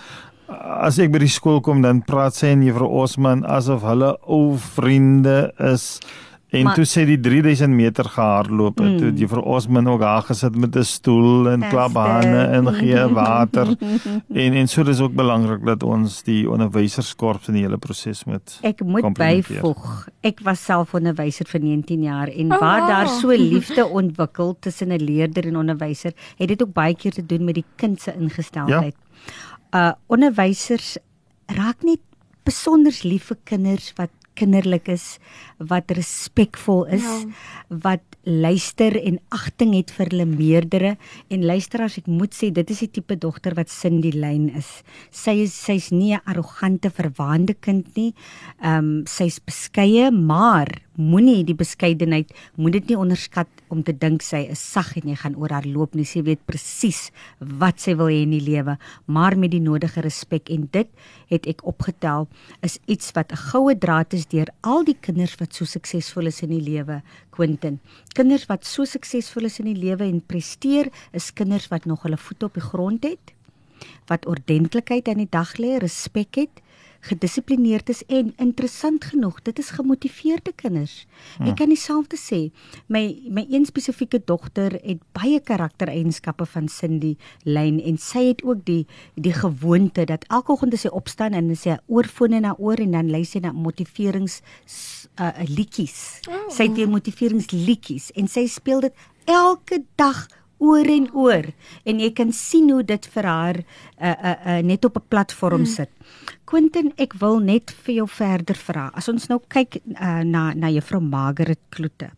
As 0.47 1.01
ek 1.03 1.11
by 1.11 1.19
die 1.19 1.31
skool 1.33 1.59
kom 1.65 1.81
dan 1.83 2.05
praat 2.07 2.37
sy 2.39 2.53
en 2.55 2.63
juffrou 2.63 2.87
Osman 3.03 3.43
asof 3.51 3.83
hulle 3.83 4.13
ou 4.31 4.55
vriende 4.77 5.51
is. 5.59 5.99
En 6.55 6.63
maar, 6.63 6.77
toe 6.79 6.85
sê 6.87 7.03
die 7.09 7.19
3000 7.19 7.75
meter 7.75 8.07
gehardloop 8.07 8.79
het, 8.79 8.93
mm. 8.93 8.99
toe 9.03 9.11
jy 9.19 9.27
vir 9.33 9.41
ons 9.43 9.65
min 9.67 9.89
ook 9.91 10.03
daar 10.05 10.23
gesit 10.29 10.55
met 10.55 10.77
'n 10.79 10.87
stoel 10.87 11.49
en 11.51 11.65
klapbane 11.69 12.43
en 12.59 12.71
gee 12.75 13.07
water. 13.15 13.73
en 14.45 14.53
en 14.61 14.69
so 14.69 14.85
dis 14.87 15.01
ook 15.01 15.15
belangrik 15.15 15.65
dat 15.67 15.83
ons 15.83 16.23
die 16.23 16.47
onderwyserskorps 16.51 17.49
in 17.49 17.59
die 17.59 17.63
hele 17.67 17.79
proses 17.79 18.25
met 18.25 18.59
Ek 18.63 18.85
moet 18.85 19.11
byvoeg. 19.19 20.09
Ek 20.23 20.41
was 20.47 20.63
self 20.65 20.95
onderwyser 20.95 21.51
vir 21.51 21.61
19 21.61 22.03
jaar 22.03 22.29
en 22.29 22.53
oh, 22.53 22.61
waar 22.61 22.87
daar 22.87 23.09
so 23.09 23.35
liefde 23.35 23.87
ontwikkel 23.87 24.57
tussen 24.61 24.93
'n 24.93 25.03
leerder 25.03 25.47
en 25.47 25.57
onderwyser, 25.57 26.13
het 26.39 26.49
dit 26.49 26.63
ook 26.63 26.73
baie 26.73 26.95
keer 26.95 27.13
te 27.13 27.27
doen 27.27 27.45
met 27.45 27.55
die 27.55 27.67
kind 27.77 28.01
se 28.01 28.15
ingesteldheid. 28.15 28.95
Ja. 29.73 29.91
Uh 29.91 29.93
onderwysers 30.07 30.97
raak 31.47 31.83
nie 31.83 31.99
besonder 32.45 32.95
lief 33.03 33.25
vir 33.25 33.39
kinders 33.45 33.93
wat 33.97 34.11
kinderlik 34.37 34.89
is, 34.93 35.17
wat 35.59 35.91
respekvol 35.97 36.85
is, 36.99 37.05
ja. 37.05 37.77
wat 37.83 38.05
luister 38.27 38.97
en 39.01 39.19
agting 39.35 39.75
het 39.77 39.93
vir 39.97 40.11
hulle 40.11 40.27
meerdere 40.29 40.97
en 41.33 41.47
luisteraars 41.47 41.99
ek 42.03 42.11
moet 42.11 42.35
sê 42.35 42.51
dit 42.55 42.71
is 42.75 42.83
die 42.85 42.91
tipe 42.99 43.17
dogter 43.23 43.57
wat 43.57 43.73
Cindy 43.73 44.13
Lyn 44.15 44.49
is. 44.59 44.83
Sy 45.11 45.39
is 45.47 45.55
sy's 45.55 45.91
nie 45.91 46.15
'n 46.15 46.25
arrogante 46.27 46.91
verwaande 46.91 47.55
kind 47.55 47.87
nie. 47.97 48.13
Ehm 48.61 48.79
um, 48.79 49.07
sy's 49.07 49.39
beskeie, 49.41 50.11
maar 50.11 50.86
moenie 50.97 51.45
die 51.47 51.57
beskeidenheid 51.57 52.33
moet 52.57 52.77
dit 52.79 52.91
nie 52.91 52.99
onderskat 52.99 53.49
om 53.73 53.83
te 53.85 53.93
dink 53.93 54.25
sy 54.25 54.45
is 54.53 54.61
sag 54.61 54.95
en 54.97 55.11
jy 55.11 55.17
gaan 55.21 55.37
oor 55.37 55.53
haar 55.55 55.67
loop 55.69 55.95
nie. 55.95 56.07
Sy 56.09 56.23
weet 56.27 56.43
presies 56.49 57.11
wat 57.39 57.81
sy 57.83 57.97
wil 57.99 58.11
hê 58.13 58.23
in 58.25 58.35
die 58.35 58.43
lewe, 58.45 58.77
maar 59.07 59.37
met 59.39 59.53
die 59.53 59.63
nodige 59.63 60.05
respek 60.05 60.51
en 60.55 60.69
dit 60.73 60.91
het 61.31 61.47
ek 61.51 61.65
opgetel 61.67 62.29
is 62.67 62.79
iets 62.87 63.13
wat 63.17 63.33
'n 63.33 63.43
goue 63.53 63.75
draad 63.75 64.15
is 64.15 64.27
deur 64.27 64.49
al 64.63 64.85
die 64.85 64.99
kinders 65.01 65.37
wat 65.41 65.55
so 65.55 65.65
suksesvol 65.65 66.27
is 66.27 66.43
in 66.43 66.51
die 66.51 66.61
lewe, 66.63 67.03
Quentin. 67.31 67.81
Kinders 68.15 68.47
wat 68.47 68.65
so 68.65 68.85
suksesvol 68.85 69.45
is 69.45 69.61
in 69.61 69.67
die 69.75 69.81
lewe 69.81 70.05
en 70.05 70.21
presteer, 70.21 70.91
is 71.13 71.33
kinders 71.33 71.69
wat 71.69 71.85
nog 71.85 72.03
hulle 72.03 72.17
voete 72.17 72.47
op 72.47 72.55
die 72.55 72.63
grond 72.63 73.05
het, 73.05 73.33
wat 74.07 74.27
ordentlikheid 74.27 75.09
aan 75.09 75.19
die 75.19 75.31
dag 75.31 75.57
lê, 75.59 75.79
respek 75.79 76.35
het 76.35 76.63
gedissiplineerd 77.07 77.91
is 77.93 78.03
en 78.13 78.33
interessant 78.43 79.05
genoeg, 79.05 79.39
dit 79.47 79.59
is 79.59 79.71
gemotiveerde 79.77 80.53
kinders. 80.57 81.05
Ja. 81.39 81.51
Ek 81.51 81.59
kan 81.61 81.71
dieselfde 81.73 82.19
sê. 82.21 82.41
My 82.93 83.05
my 83.31 83.47
een 83.51 83.67
spesifieke 83.69 84.23
dogter 84.25 84.79
het 84.83 85.03
baie 85.17 85.41
karaktereienskappe 85.41 86.47
van 86.47 86.69
Cindy 86.73 87.15
Lane 87.45 87.83
en 87.87 87.99
sy 88.03 88.27
het 88.31 88.45
ook 88.45 88.65
die 88.67 88.85
die 89.15 89.35
gewoonte 89.37 90.07
dat 90.09 90.27
elke 90.29 90.53
oggend 90.53 90.75
as 90.75 90.87
sy 90.87 90.93
opstaan 90.95 91.37
en 91.37 91.55
sy 91.57 91.77
oorfone 91.87 92.41
na 92.43 92.55
oor 92.59 92.81
en 92.83 92.97
dan 92.97 93.11
luister 93.11 93.27
sy 93.27 93.43
na 93.43 93.53
motiverings 93.53 94.41
uh, 95.19 95.33
liedjies. 95.51 96.23
Oh. 96.31 96.47
Sy 96.53 96.69
het 96.69 96.77
die 96.79 96.89
motiveringsliedjies 96.91 98.13
en 98.17 98.31
sy 98.31 98.47
speel 98.51 98.87
dit 98.87 99.07
elke 99.27 99.83
dag 99.99 100.27
oor 100.59 100.89
en 100.89 101.09
oor 101.15 101.51
en 101.85 102.01
jy 102.01 102.11
kan 102.17 102.33
sien 102.33 102.71
hoe 102.73 102.83
dit 102.87 103.09
vir 103.15 103.29
haar 103.29 103.59
uh, 103.61 104.09
uh, 104.09 104.35
uh, 104.35 104.61
net 104.65 104.85
op 104.85 104.97
'n 104.97 105.09
platform 105.09 105.65
hmm. 105.65 105.73
sit. 105.75 105.91
Quentin, 106.45 106.93
ek 106.97 107.13
wil 107.19 107.39
net 107.39 107.71
vir 107.71 107.95
jou 107.95 108.09
verder 108.09 108.57
vra. 108.57 108.91
As 108.95 109.09
ons 109.09 109.29
nou 109.29 109.41
kyk 109.49 109.81
uh, 110.01 110.23
na 110.23 110.55
na 110.55 110.71
juffrou 110.71 111.01
Margaret 111.01 111.61
Kloete. 111.69 112.11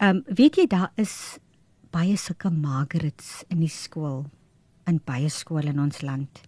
Ehm 0.00 0.16
um, 0.16 0.24
weet 0.26 0.56
jy 0.56 0.66
daar 0.66 0.90
is 0.96 1.38
baie 1.90 2.16
sulke 2.16 2.50
Margarets 2.50 3.44
in 3.48 3.60
die 3.60 3.72
skool 3.72 4.26
in 4.86 5.00
baie 5.04 5.28
skole 5.28 5.72
in 5.72 5.80
ons 5.80 6.02
land 6.02 6.42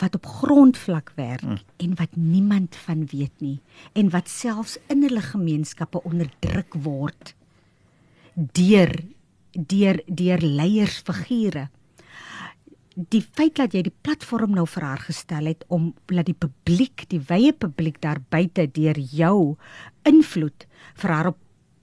wat 0.00 0.14
op 0.16 0.26
grondvlak 0.26 1.12
werk 1.16 1.44
hmm. 1.44 1.58
en 1.76 1.94
wat 1.94 2.16
niemand 2.16 2.76
van 2.86 3.06
weet 3.06 3.40
nie 3.44 3.60
en 3.92 4.10
wat 4.10 4.28
selfs 4.28 4.78
in 4.88 5.02
hulle 5.02 5.22
gemeenskappe 5.24 6.02
onderdruk 6.08 6.76
word 6.84 7.34
deur 8.34 8.94
deur 9.52 10.00
deur 10.06 10.42
leiersfigure. 10.42 11.68
Die 12.94 13.22
feit 13.22 13.56
dat 13.56 13.74
jy 13.74 13.84
die 13.86 13.94
platform 14.02 14.56
nou 14.58 14.66
vir 14.68 14.84
haar 14.84 15.04
gestel 15.04 15.46
het 15.52 15.64
om 15.68 15.92
laat 16.12 16.28
die 16.28 16.36
publiek, 16.36 17.06
die 17.08 17.22
wye 17.30 17.52
publiek 17.52 18.00
daar 18.02 18.20
buite 18.30 18.66
deur 18.66 18.98
jou 18.98 19.56
invloed 20.08 20.66
vir 21.00 21.14
haar 21.14 21.30
op 21.32 21.38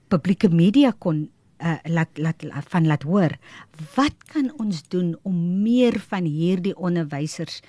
publieke 0.08 0.48
media 0.48 0.92
kon 0.98 1.26
uh, 1.58 1.78
laat 1.84 2.08
laat 2.18 2.44
van 2.68 2.86
laat 2.86 3.02
hoor. 3.02 3.34
Wat 3.94 4.14
kan 4.32 4.52
ons 4.58 4.82
doen 4.88 5.16
om 5.22 5.62
meer 5.62 5.98
van 6.10 6.24
hierdie 6.24 6.76
onderwysers 6.76 7.60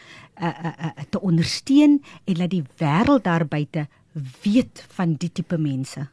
uh, 0.41 0.47
uh, 0.47 0.73
uh, 0.73 0.91
te 1.09 1.21
ondersteun 1.21 1.99
en 2.25 2.37
laat 2.37 2.53
die 2.53 2.65
wêreld 2.81 3.23
daar 3.23 3.47
buite 3.47 3.87
weet 4.43 4.85
van 4.95 5.17
die 5.19 5.31
tipe 5.31 5.57
mense? 5.57 6.07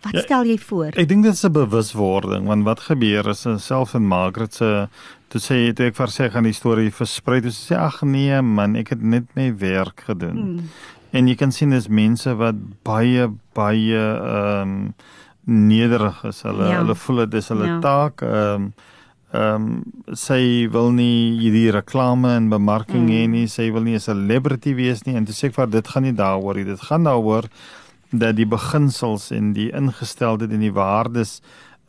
Wat 0.00 0.12
ja, 0.16 0.20
stel 0.24 0.44
jy 0.48 0.58
voor? 0.58 0.94
Ek 0.96 1.08
dink 1.08 1.24
dit 1.24 1.32
is 1.32 1.44
'n 1.44 1.52
bewuswording 1.52 2.46
want 2.46 2.64
wat 2.64 2.80
gebeur 2.80 3.28
is 3.28 3.46
self 3.58 3.94
in 3.94 4.06
Margaret 4.06 4.54
se 4.54 4.88
toe 5.28 5.40
sê 5.40 5.72
toe 5.74 5.86
ek 5.86 5.96
vir 5.96 6.10
sê 6.10 6.30
gaan 6.30 6.48
die 6.48 6.56
storie 6.56 6.90
versprei 6.90 7.40
toe 7.40 7.52
sê 7.54 7.76
ag 7.76 8.02
nee 8.02 8.40
man 8.42 8.76
ek 8.76 8.94
het 8.96 9.02
net 9.02 9.28
my 9.36 9.52
werk 9.56 10.04
gedoen. 10.08 10.38
Hmm. 10.38 10.70
En 11.12 11.26
jy 11.28 11.34
kan 11.34 11.52
sien 11.52 11.70
dis 11.70 11.88
mense 11.88 12.34
wat 12.38 12.56
baie 12.86 13.28
baie 13.54 13.98
ehm 13.98 14.62
um, 14.62 14.94
nederig 15.50 16.24
is. 16.28 16.42
Hulle 16.46 16.68
ja. 16.68 16.78
hulle 16.82 16.94
voel 16.94 17.24
dit 17.24 17.34
is 17.40 17.48
hulle 17.48 17.66
ja. 17.66 17.78
taak 17.80 18.22
ehm 18.22 18.54
um, 18.54 18.72
ehm 19.30 19.66
um, 19.66 20.14
sy 20.18 20.66
wil 20.74 20.90
nie 20.90 21.38
hierdie 21.38 21.70
reklame 21.74 22.34
en 22.34 22.48
bemarking 22.50 23.06
mm. 23.06 23.12
hê 23.14 23.26
nie. 23.30 23.46
Sy 23.48 23.70
wil 23.74 23.86
nie 23.86 23.94
'n 23.98 24.06
celebrity 24.06 24.74
wees 24.74 25.04
nie 25.06 25.14
en 25.14 25.24
toe 25.24 25.34
sê 25.34 25.50
ek 25.50 25.58
vir 25.58 25.70
dit 25.70 25.88
gaan 25.88 26.02
nie 26.02 26.16
daaroor 26.16 26.58
nie. 26.58 26.64
Dit 26.64 26.88
gaan 26.90 27.04
daaroor 27.04 27.46
dat 28.10 28.36
die 28.36 28.46
beginsels 28.46 29.30
en 29.30 29.52
die 29.52 29.70
ingesteldheid 29.72 30.50
en 30.50 30.64
die 30.64 30.74
waardes 30.74 31.40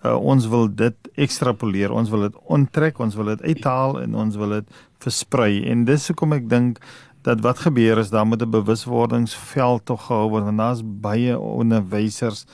uh, 0.05 0.15
ons 0.15 0.47
wil 0.47 0.67
dit 0.69 1.11
ekstrapoleer, 1.15 1.91
ons 1.91 2.09
wil 2.09 2.27
dit 2.29 2.41
onttrek, 2.45 2.99
ons 2.99 3.15
wil 3.15 3.33
dit 3.35 3.41
uithaal 3.41 4.01
en 4.01 4.15
ons 4.15 4.35
wil 4.35 4.59
dit 4.59 4.83
versprei. 5.01 5.63
En 5.69 5.85
dis 5.85 6.07
hoekom 6.07 6.37
ek 6.37 6.49
dink 6.49 6.81
dat 7.25 7.41
wat 7.45 7.61
gebeur 7.65 8.01
is 8.01 8.09
daar 8.09 8.25
moet 8.25 8.41
'n 8.41 8.49
bewuswordingsveld 8.49 9.85
tog 9.85 10.05
gehou 10.05 10.29
word 10.29 10.43
want 10.43 10.57
daar's 10.57 10.81
baie 10.83 11.39
onderwysers 11.39 12.45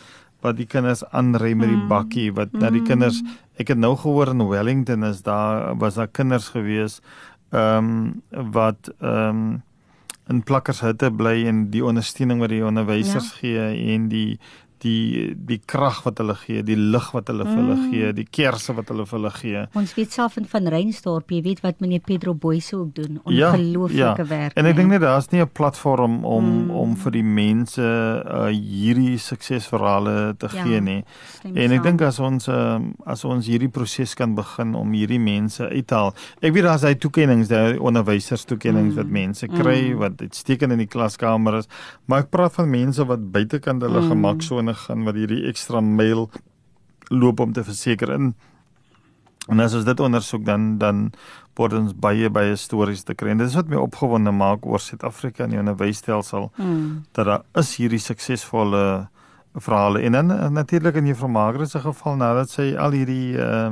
wat 0.41 0.57
die 0.57 0.65
kinders 0.65 1.03
aanry 1.11 1.53
met 1.53 1.69
die 1.69 1.77
mm. 1.77 1.87
bakkie 1.87 2.31
wat 2.33 2.51
mm. 2.51 2.59
na 2.59 2.69
die 2.69 2.83
kinders 2.83 3.23
ek 3.57 3.67
het 3.67 3.77
nou 3.77 3.95
gehoor 3.95 4.27
in 4.27 4.47
Wellington 4.47 5.03
is 5.03 5.21
daar 5.21 5.75
was 5.77 5.95
daar 5.95 6.07
kinders 6.07 6.49
gewees 6.49 7.01
ehm 7.51 8.21
um, 8.31 8.51
wat 8.51 8.91
ehm 8.99 9.29
um, 9.29 9.61
in 10.29 10.43
plakkershutte 10.43 11.11
bly 11.11 11.45
en 11.47 11.67
die 11.71 11.83
ondersteuning 11.85 12.41
wat 12.43 12.51
die 12.53 12.65
onderwysers 12.65 13.31
ja. 13.31 13.37
gee 13.41 13.93
en 13.95 14.07
die 14.11 14.39
die 14.81 15.33
die 15.35 15.61
krag 15.65 16.03
wat 16.03 16.17
hulle 16.17 16.35
gee, 16.35 16.63
die 16.63 16.75
lig 16.77 17.11
wat 17.11 17.27
hulle 17.27 17.43
vir 17.45 17.55
hulle 17.55 17.75
Mm. 17.75 17.91
gee, 17.91 18.13
die 18.13 18.27
kersse 18.29 18.73
wat 18.75 18.87
hulle 18.89 19.05
vir 19.05 19.19
hulle 19.19 19.31
gee. 19.31 19.65
Ons 19.75 19.93
weet 19.95 20.11
self 20.11 20.33
van 20.33 20.45
van 20.45 20.67
Reinsdorp, 20.67 21.29
jy 21.31 21.41
weet 21.41 21.61
wat 21.61 21.79
meneer 21.79 21.99
Pedro 22.05 22.33
Boyse 22.33 22.75
ook 22.77 22.93
doen. 22.95 23.19
Ja, 23.25 23.51
Ongelooflike 23.51 23.97
ja. 24.23 24.25
werk. 24.27 24.53
En 24.57 24.65
ek 24.65 24.73
nee. 24.75 24.83
dink 24.83 24.89
net 24.89 25.01
daar's 25.01 25.29
nie 25.31 25.41
'n 25.41 25.49
platform 25.51 26.25
om 26.25 26.45
Mm. 26.47 26.71
om 26.71 26.95
vir 26.95 27.11
die 27.11 27.23
mense 27.23 27.81
uh, 27.81 28.47
hierdie 28.47 29.17
suksesverhale 29.17 30.35
te 30.37 30.47
Ja, 30.53 30.63
gee 30.63 30.79
nie. 30.81 31.03
En 31.43 31.71
ek 31.71 31.83
dink 31.83 32.01
as 32.01 32.19
ons 32.19 32.47
uh, 32.47 32.79
as 33.05 33.23
ons 33.25 33.45
hierdie 33.47 33.69
proses 33.69 34.13
kan 34.15 34.35
begin 34.35 34.75
om 34.75 34.91
hierdie 34.95 35.19
mense 35.19 35.63
uithaal. 35.69 36.13
Ek 36.41 36.53
weet 36.53 36.63
daar's 36.63 36.83
hy 36.83 36.93
toekennings, 36.95 37.47
daai 37.47 37.77
onderwysers 37.79 38.45
toekennings 38.45 38.93
Mm. 38.93 38.95
wat 39.01 39.07
mense 39.07 39.47
kry 39.47 39.91
Mm. 39.93 39.97
wat 39.99 40.21
uitstekend 40.21 40.71
in 40.71 40.77
die 40.79 40.87
klaskamer 40.87 41.57
is, 41.57 41.67
maar 42.07 42.19
ek 42.19 42.29
praat 42.31 42.53
van 42.53 42.69
mense 42.69 43.05
wat 43.05 43.31
buitekant 43.31 43.81
hulle 43.81 44.01
Mm. 44.01 44.07
Gemaksone 44.67 44.75
gaan 44.87 45.05
wat 45.05 45.15
hierdie 45.15 45.47
ekstra 45.47 45.81
myl 45.81 46.29
loop 47.09 47.39
om 47.39 47.53
te 47.53 47.63
verseker 47.63 48.09
in 48.13 48.33
En 49.49 49.59
as 49.63 49.73
ons 49.73 49.85
dit 49.85 49.99
ondersoek 49.99 50.43
dan 50.45 50.77
dan 50.77 51.11
word 51.55 51.73
ons 51.73 51.93
baie 51.95 52.29
baie 52.29 52.55
stories 52.55 53.03
te 53.03 53.13
kry. 53.15 53.29
En 53.29 53.37
dit 53.37 53.47
is 53.47 53.55
wat 53.55 53.67
my 53.69 53.75
opgewonde 53.79 54.31
maak 54.31 54.65
oor 54.65 54.79
Suid-Afrika 54.79 55.43
en 55.43 55.49
die 55.49 55.59
onderwysstelsel 55.59 56.51
Mm. 56.57 57.05
dat 57.13 57.25
daar 57.25 57.43
is 57.55 57.75
hierdie 57.77 57.99
suksesvolle 57.99 59.07
verhale 59.55 60.01
en 60.01 60.11
dan 60.11 60.31
uh, 60.31 60.49
natuurlik 60.49 60.95
in 60.95 61.05
Juffrou 61.07 61.29
Margaret 61.31 61.69
se 61.69 61.79
geval 61.79 62.15
nadat 62.15 62.49
sy 62.49 62.75
al 62.77 62.91
hierdie 62.91 63.37
uh, 63.39 63.71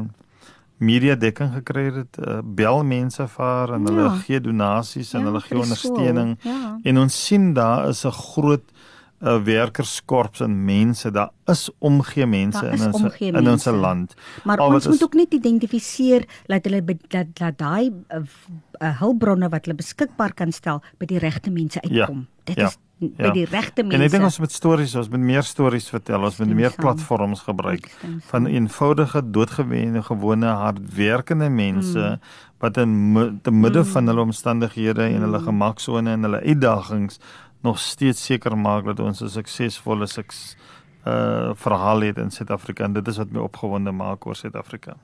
media 0.78 1.16
dekking 1.16 1.52
gekry 1.54 1.92
het, 1.94 2.18
uh, 2.28 2.40
bel 2.44 2.84
mense 2.84 3.28
vir 3.28 3.46
haar 3.46 3.74
en 3.74 3.86
hulle 3.86 4.02
Ja. 4.04 4.16
gee 4.26 4.40
donasies 4.40 5.14
en 5.14 5.20
Ja, 5.22 5.26
hulle 5.26 5.42
gee 5.42 5.60
ondersteuning. 5.60 6.38
Ja. 6.44 6.78
En 6.84 6.98
ons 6.98 7.26
sien 7.26 7.54
daar 7.54 7.90
is 7.90 8.06
'n 8.06 8.12
groot 8.12 8.64
uh, 9.26 9.38
werkerskorps 9.44 10.40
en 10.46 10.54
mense, 10.66 11.12
daar 11.12 11.32
is 11.50 11.70
omgee 11.80 12.26
mense 12.26 12.62
Daar 12.62 12.74
in 12.74 12.80
is 12.80 12.86
ons 12.86 13.18
in 13.20 13.36
ons 13.36 13.44
mense. 13.44 13.72
land. 13.72 14.14
Maar 14.44 14.58
Al 14.58 14.74
ons 14.74 14.86
moet 14.86 14.96
is- 14.96 15.04
ook 15.04 15.14
net 15.14 15.34
identifiseer 15.34 16.26
dat 16.48 16.64
hulle 16.66 16.84
dat 17.08 17.26
dat 17.34 17.58
daai 17.58 17.90
uh, 18.14 18.22
uh, 18.82 19.00
hulpbronne 19.00 19.50
wat 19.50 19.66
hulle 19.66 19.76
beskikbaar 19.78 20.34
kan 20.34 20.52
stel 20.52 20.82
by 21.00 21.06
die 21.06 21.20
regte 21.20 21.52
mense 21.52 21.82
uitkom. 21.82 22.28
Dit 22.44 22.56
ja, 22.58 22.68
is 22.68 22.78
by 23.00 23.26
ja. 23.26 23.32
die 23.36 23.46
regte 23.46 23.84
mense. 23.84 23.98
En 23.98 24.04
ek 24.06 24.12
dink 24.12 24.24
ons 24.24 24.40
moet 24.40 24.52
stories, 24.52 24.96
ons 24.96 25.10
moet 25.10 25.20
meer 25.20 25.44
stories 25.44 25.90
vertel, 25.90 26.24
ons 26.24 26.38
moet 26.40 26.54
meer 26.56 26.72
platforms 26.78 27.42
gebruik 27.44 27.90
van 28.30 28.46
eenvoudige 28.48 29.22
doodgewone 29.32 30.04
gewone 30.04 30.46
hardwerkende 30.48 31.50
mense 31.50 32.00
Mm. 32.00 32.20
wat 32.60 32.78
in 32.78 33.40
te 33.44 33.52
midde 33.52 33.80
Mm. 33.84 33.86
van 33.86 34.08
hulle 34.08 34.22
omstandighede 34.22 35.04
en 35.04 35.22
hulle 35.22 35.40
Mm. 35.40 35.46
gemaksone 35.46 36.10
en 36.12 36.24
hulle 36.24 36.40
uitdagings 36.42 37.20
nog 37.66 37.82
steeds 37.82 38.22
seker 38.30 38.54
maak 38.58 38.86
dat 38.86 39.02
ons 39.02 39.22
'n 39.22 39.30
suksesvolle 39.30 40.08
suks 40.08 40.56
uh 41.06 41.54
verhaal 41.54 42.02
het 42.02 42.18
in 42.18 42.32
Suid-Afrika 42.32 42.84
en 42.84 42.94
dit 42.94 43.08
is 43.08 43.18
wat 43.18 43.32
my 43.32 43.40
opgewonde 43.40 43.92
maak 43.92 44.26
oor 44.26 44.36
Suid-Afrika. 44.36 44.96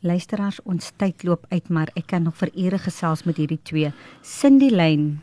Luisteraars, 0.00 0.62
ons 0.64 0.92
tyd 0.96 1.24
loop 1.28 1.46
uit, 1.50 1.68
maar 1.68 1.90
ek 1.94 2.06
kan 2.06 2.22
nog 2.22 2.36
vir 2.40 2.50
ure 2.56 2.78
gesels 2.78 3.24
met 3.24 3.36
hierdie 3.36 3.60
twee. 3.62 3.90
Cindy 4.22 4.70
Lyn, 4.70 5.20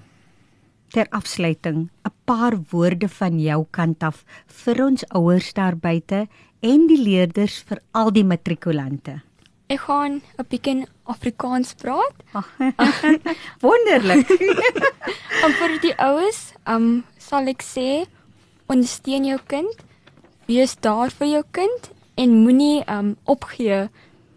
ter 0.93 1.07
afsluiting, 1.09 1.89
'n 2.05 2.13
paar 2.25 2.59
woorde 2.69 3.09
van 3.09 3.39
jou 3.39 3.65
kant 3.71 4.03
af 4.03 4.23
vir 4.45 4.85
ons 4.85 5.05
ouers 5.09 5.53
daar 5.53 5.75
buite 5.75 6.27
en 6.59 6.87
die 6.87 7.01
leerders 7.01 7.63
vir 7.63 7.79
al 7.91 8.11
die 8.11 8.23
matrikulante. 8.23 9.21
Ek 9.69 9.79
gaan 9.83 10.21
'n 10.39 10.45
bietjie 10.49 10.85
Afrikaans 11.03 11.73
praat. 11.75 12.15
Wonderlik. 13.65 14.29
En 15.43 15.51
vir 15.53 15.73
die 15.83 15.93
ouers, 16.01 16.53
um 16.65 17.03
sal 17.17 17.47
ek 17.51 17.61
sê 17.63 18.05
ondersteun 18.71 19.25
jou 19.27 19.39
kind. 19.47 19.75
Wees 20.47 20.75
daar 20.79 21.11
vir 21.11 21.27
jou 21.27 21.43
kind 21.51 21.91
en 22.17 22.33
moenie 22.43 22.83
um 22.89 23.15
opgee 23.25 23.89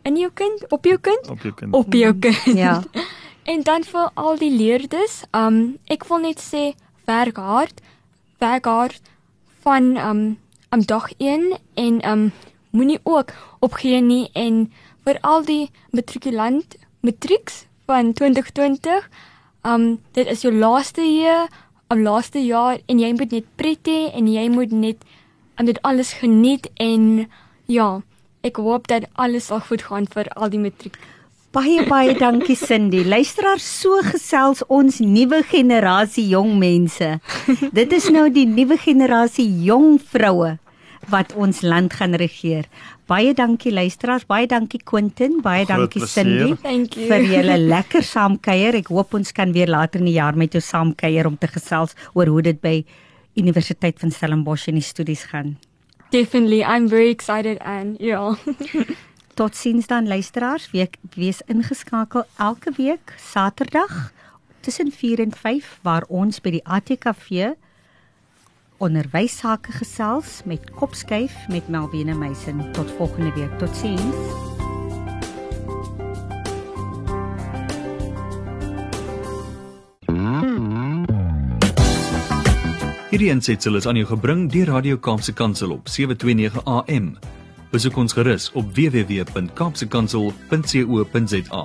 in 0.05 0.17
jou 0.17 0.31
kind, 0.35 0.65
op 0.71 0.85
jou 0.85 0.99
kind, 0.99 1.29
Op 1.31 1.43
jou 1.43 1.55
kind. 1.55 1.75
op 1.75 1.93
jou 1.95 2.13
kind. 2.19 2.45
ja. 2.59 2.83
En 3.51 3.63
dan 3.63 3.83
vir 3.85 4.11
al 4.15 4.37
die 4.39 4.51
leerders, 4.53 5.23
um 5.35 5.79
ek 5.89 6.05
wil 6.11 6.19
net 6.27 6.39
sê 6.43 6.75
werk 7.07 7.37
hard, 7.37 7.81
werk 8.39 8.65
hard 8.69 9.01
van 9.65 9.97
um 9.97 10.39
am 10.71 10.83
dag 10.87 11.09
1 11.19 11.57
en 11.75 12.03
um 12.11 12.33
moenie 12.71 13.01
ook 13.03 13.33
opgee 13.61 14.01
nie 14.01 14.29
en 14.35 14.73
vir 15.05 15.19
al 15.27 15.45
die 15.45 15.71
matrikulant 15.97 16.77
matrieks 17.07 17.65
van 17.91 18.13
2020, 18.13 19.09
um 19.67 19.99
dit 20.17 20.27
is 20.31 20.45
jou 20.45 20.53
laaste 20.55 21.05
jaar, 21.05 21.49
am 21.91 22.05
laaste 22.07 22.39
jaar 22.45 22.79
en 22.87 23.01
jy 23.03 23.11
moet 23.19 23.33
net 23.35 23.47
pret 23.59 23.89
hê 23.91 24.11
en 24.15 24.29
jy 24.31 24.47
moet 24.53 24.73
net 24.73 25.01
um, 25.59 25.67
dit 25.67 25.79
alles 25.83 26.13
geniet 26.21 26.69
en 26.79 27.27
ja, 27.67 27.89
ek 28.47 28.61
hoop 28.63 28.87
dat 28.91 29.09
alles 29.19 29.51
sal 29.51 29.63
goed 29.67 29.83
gaan 29.89 30.07
vir 30.11 30.31
al 30.37 30.53
die 30.53 30.63
matriek. 30.63 30.97
Baie 31.51 31.83
baie 31.89 32.15
dankie 32.15 32.55
Cindy. 32.55 33.03
Luisteraars, 33.03 33.67
so 33.83 33.99
gesels 34.07 34.63
ons 34.71 35.01
nuwe 35.03 35.43
generasie 35.51 36.29
jong 36.31 36.55
mense. 36.63 37.17
Dit 37.75 37.91
is 37.97 38.07
nou 38.15 38.29
die 38.31 38.47
nuwe 38.47 38.79
generasie 38.79 39.49
jong 39.67 39.99
vroue 39.99 40.61
wat 41.09 41.33
ons 41.33 41.61
land 41.61 41.93
gaan 41.93 42.15
regeer. 42.15 42.67
Baie 43.09 43.33
dankie 43.35 43.73
luisteraars, 43.73 44.27
baie 44.27 44.47
dankie 44.47 44.81
Quentin, 44.85 45.41
baie 45.43 45.65
Groot 45.65 45.79
dankie 45.79 46.03
plesier. 46.03 46.25
Cindy 46.25 46.57
Thank 46.63 46.97
you. 46.99 47.09
vir 47.09 47.27
julle 47.27 47.57
lekker 47.59 48.05
saamkuier. 48.05 48.79
Ek 48.83 48.93
hoop 48.93 49.15
ons 49.15 49.33
kan 49.33 49.53
weer 49.57 49.71
later 49.71 50.01
in 50.01 50.11
die 50.11 50.19
jaar 50.19 50.37
met 50.37 50.53
jou 50.53 50.63
saamkuier 50.63 51.27
om 51.27 51.39
te 51.39 51.49
gesels 51.51 51.97
oor 52.15 52.31
hoe 52.31 52.43
dit 52.43 52.61
by 52.61 52.85
Universiteit 53.41 53.99
van 53.99 54.11
Stellenbosch 54.11 54.69
in 54.69 54.79
die 54.79 54.85
studies 54.85 55.25
gaan. 55.31 55.57
Definitely, 56.11 56.63
I'm 56.63 56.89
very 56.89 57.11
excited 57.11 57.59
and 57.63 58.01
yeah. 58.01 58.35
Totsiens 59.39 59.87
dan 59.87 60.09
luisteraars, 60.09 60.71
week 60.75 60.99
wees 61.15 61.41
ingeskakel 61.47 62.27
elke 62.37 62.75
week 62.77 63.15
Saterdag 63.17 64.13
tussen 64.61 64.91
4 64.93 65.21
en 65.21 65.33
5 65.33 65.79
waar 65.83 66.05
ons 66.09 66.41
by 66.43 66.51
die 66.59 66.65
ATKV 66.67 67.55
onderwys 68.81 69.35
sake 69.37 69.73
gesels 69.77 70.41
met 70.49 70.71
Kopskuif 70.71 71.35
met 71.49 71.69
Melvina 71.69 72.15
Meisen. 72.15 72.73
Tot 72.73 72.91
volgende 72.97 73.33
week. 73.33 73.59
Totsiens. 73.59 74.17
Hierdie 83.11 83.33
aansetsel 83.33 83.77
is 83.77 83.87
aan 83.87 83.97
jou 83.99 84.07
gebring 84.07 84.53
deur 84.53 84.67
Radio 84.71 84.97
Kaapse 84.97 85.33
Kansel 85.33 85.71
op 85.75 85.89
729 85.89 86.65
AM. 86.65 87.19
Besoek 87.71 87.97
ons 87.97 88.13
gerus 88.13 88.53
op 88.55 88.75
www.kapsekansel.co.za. 88.75 91.65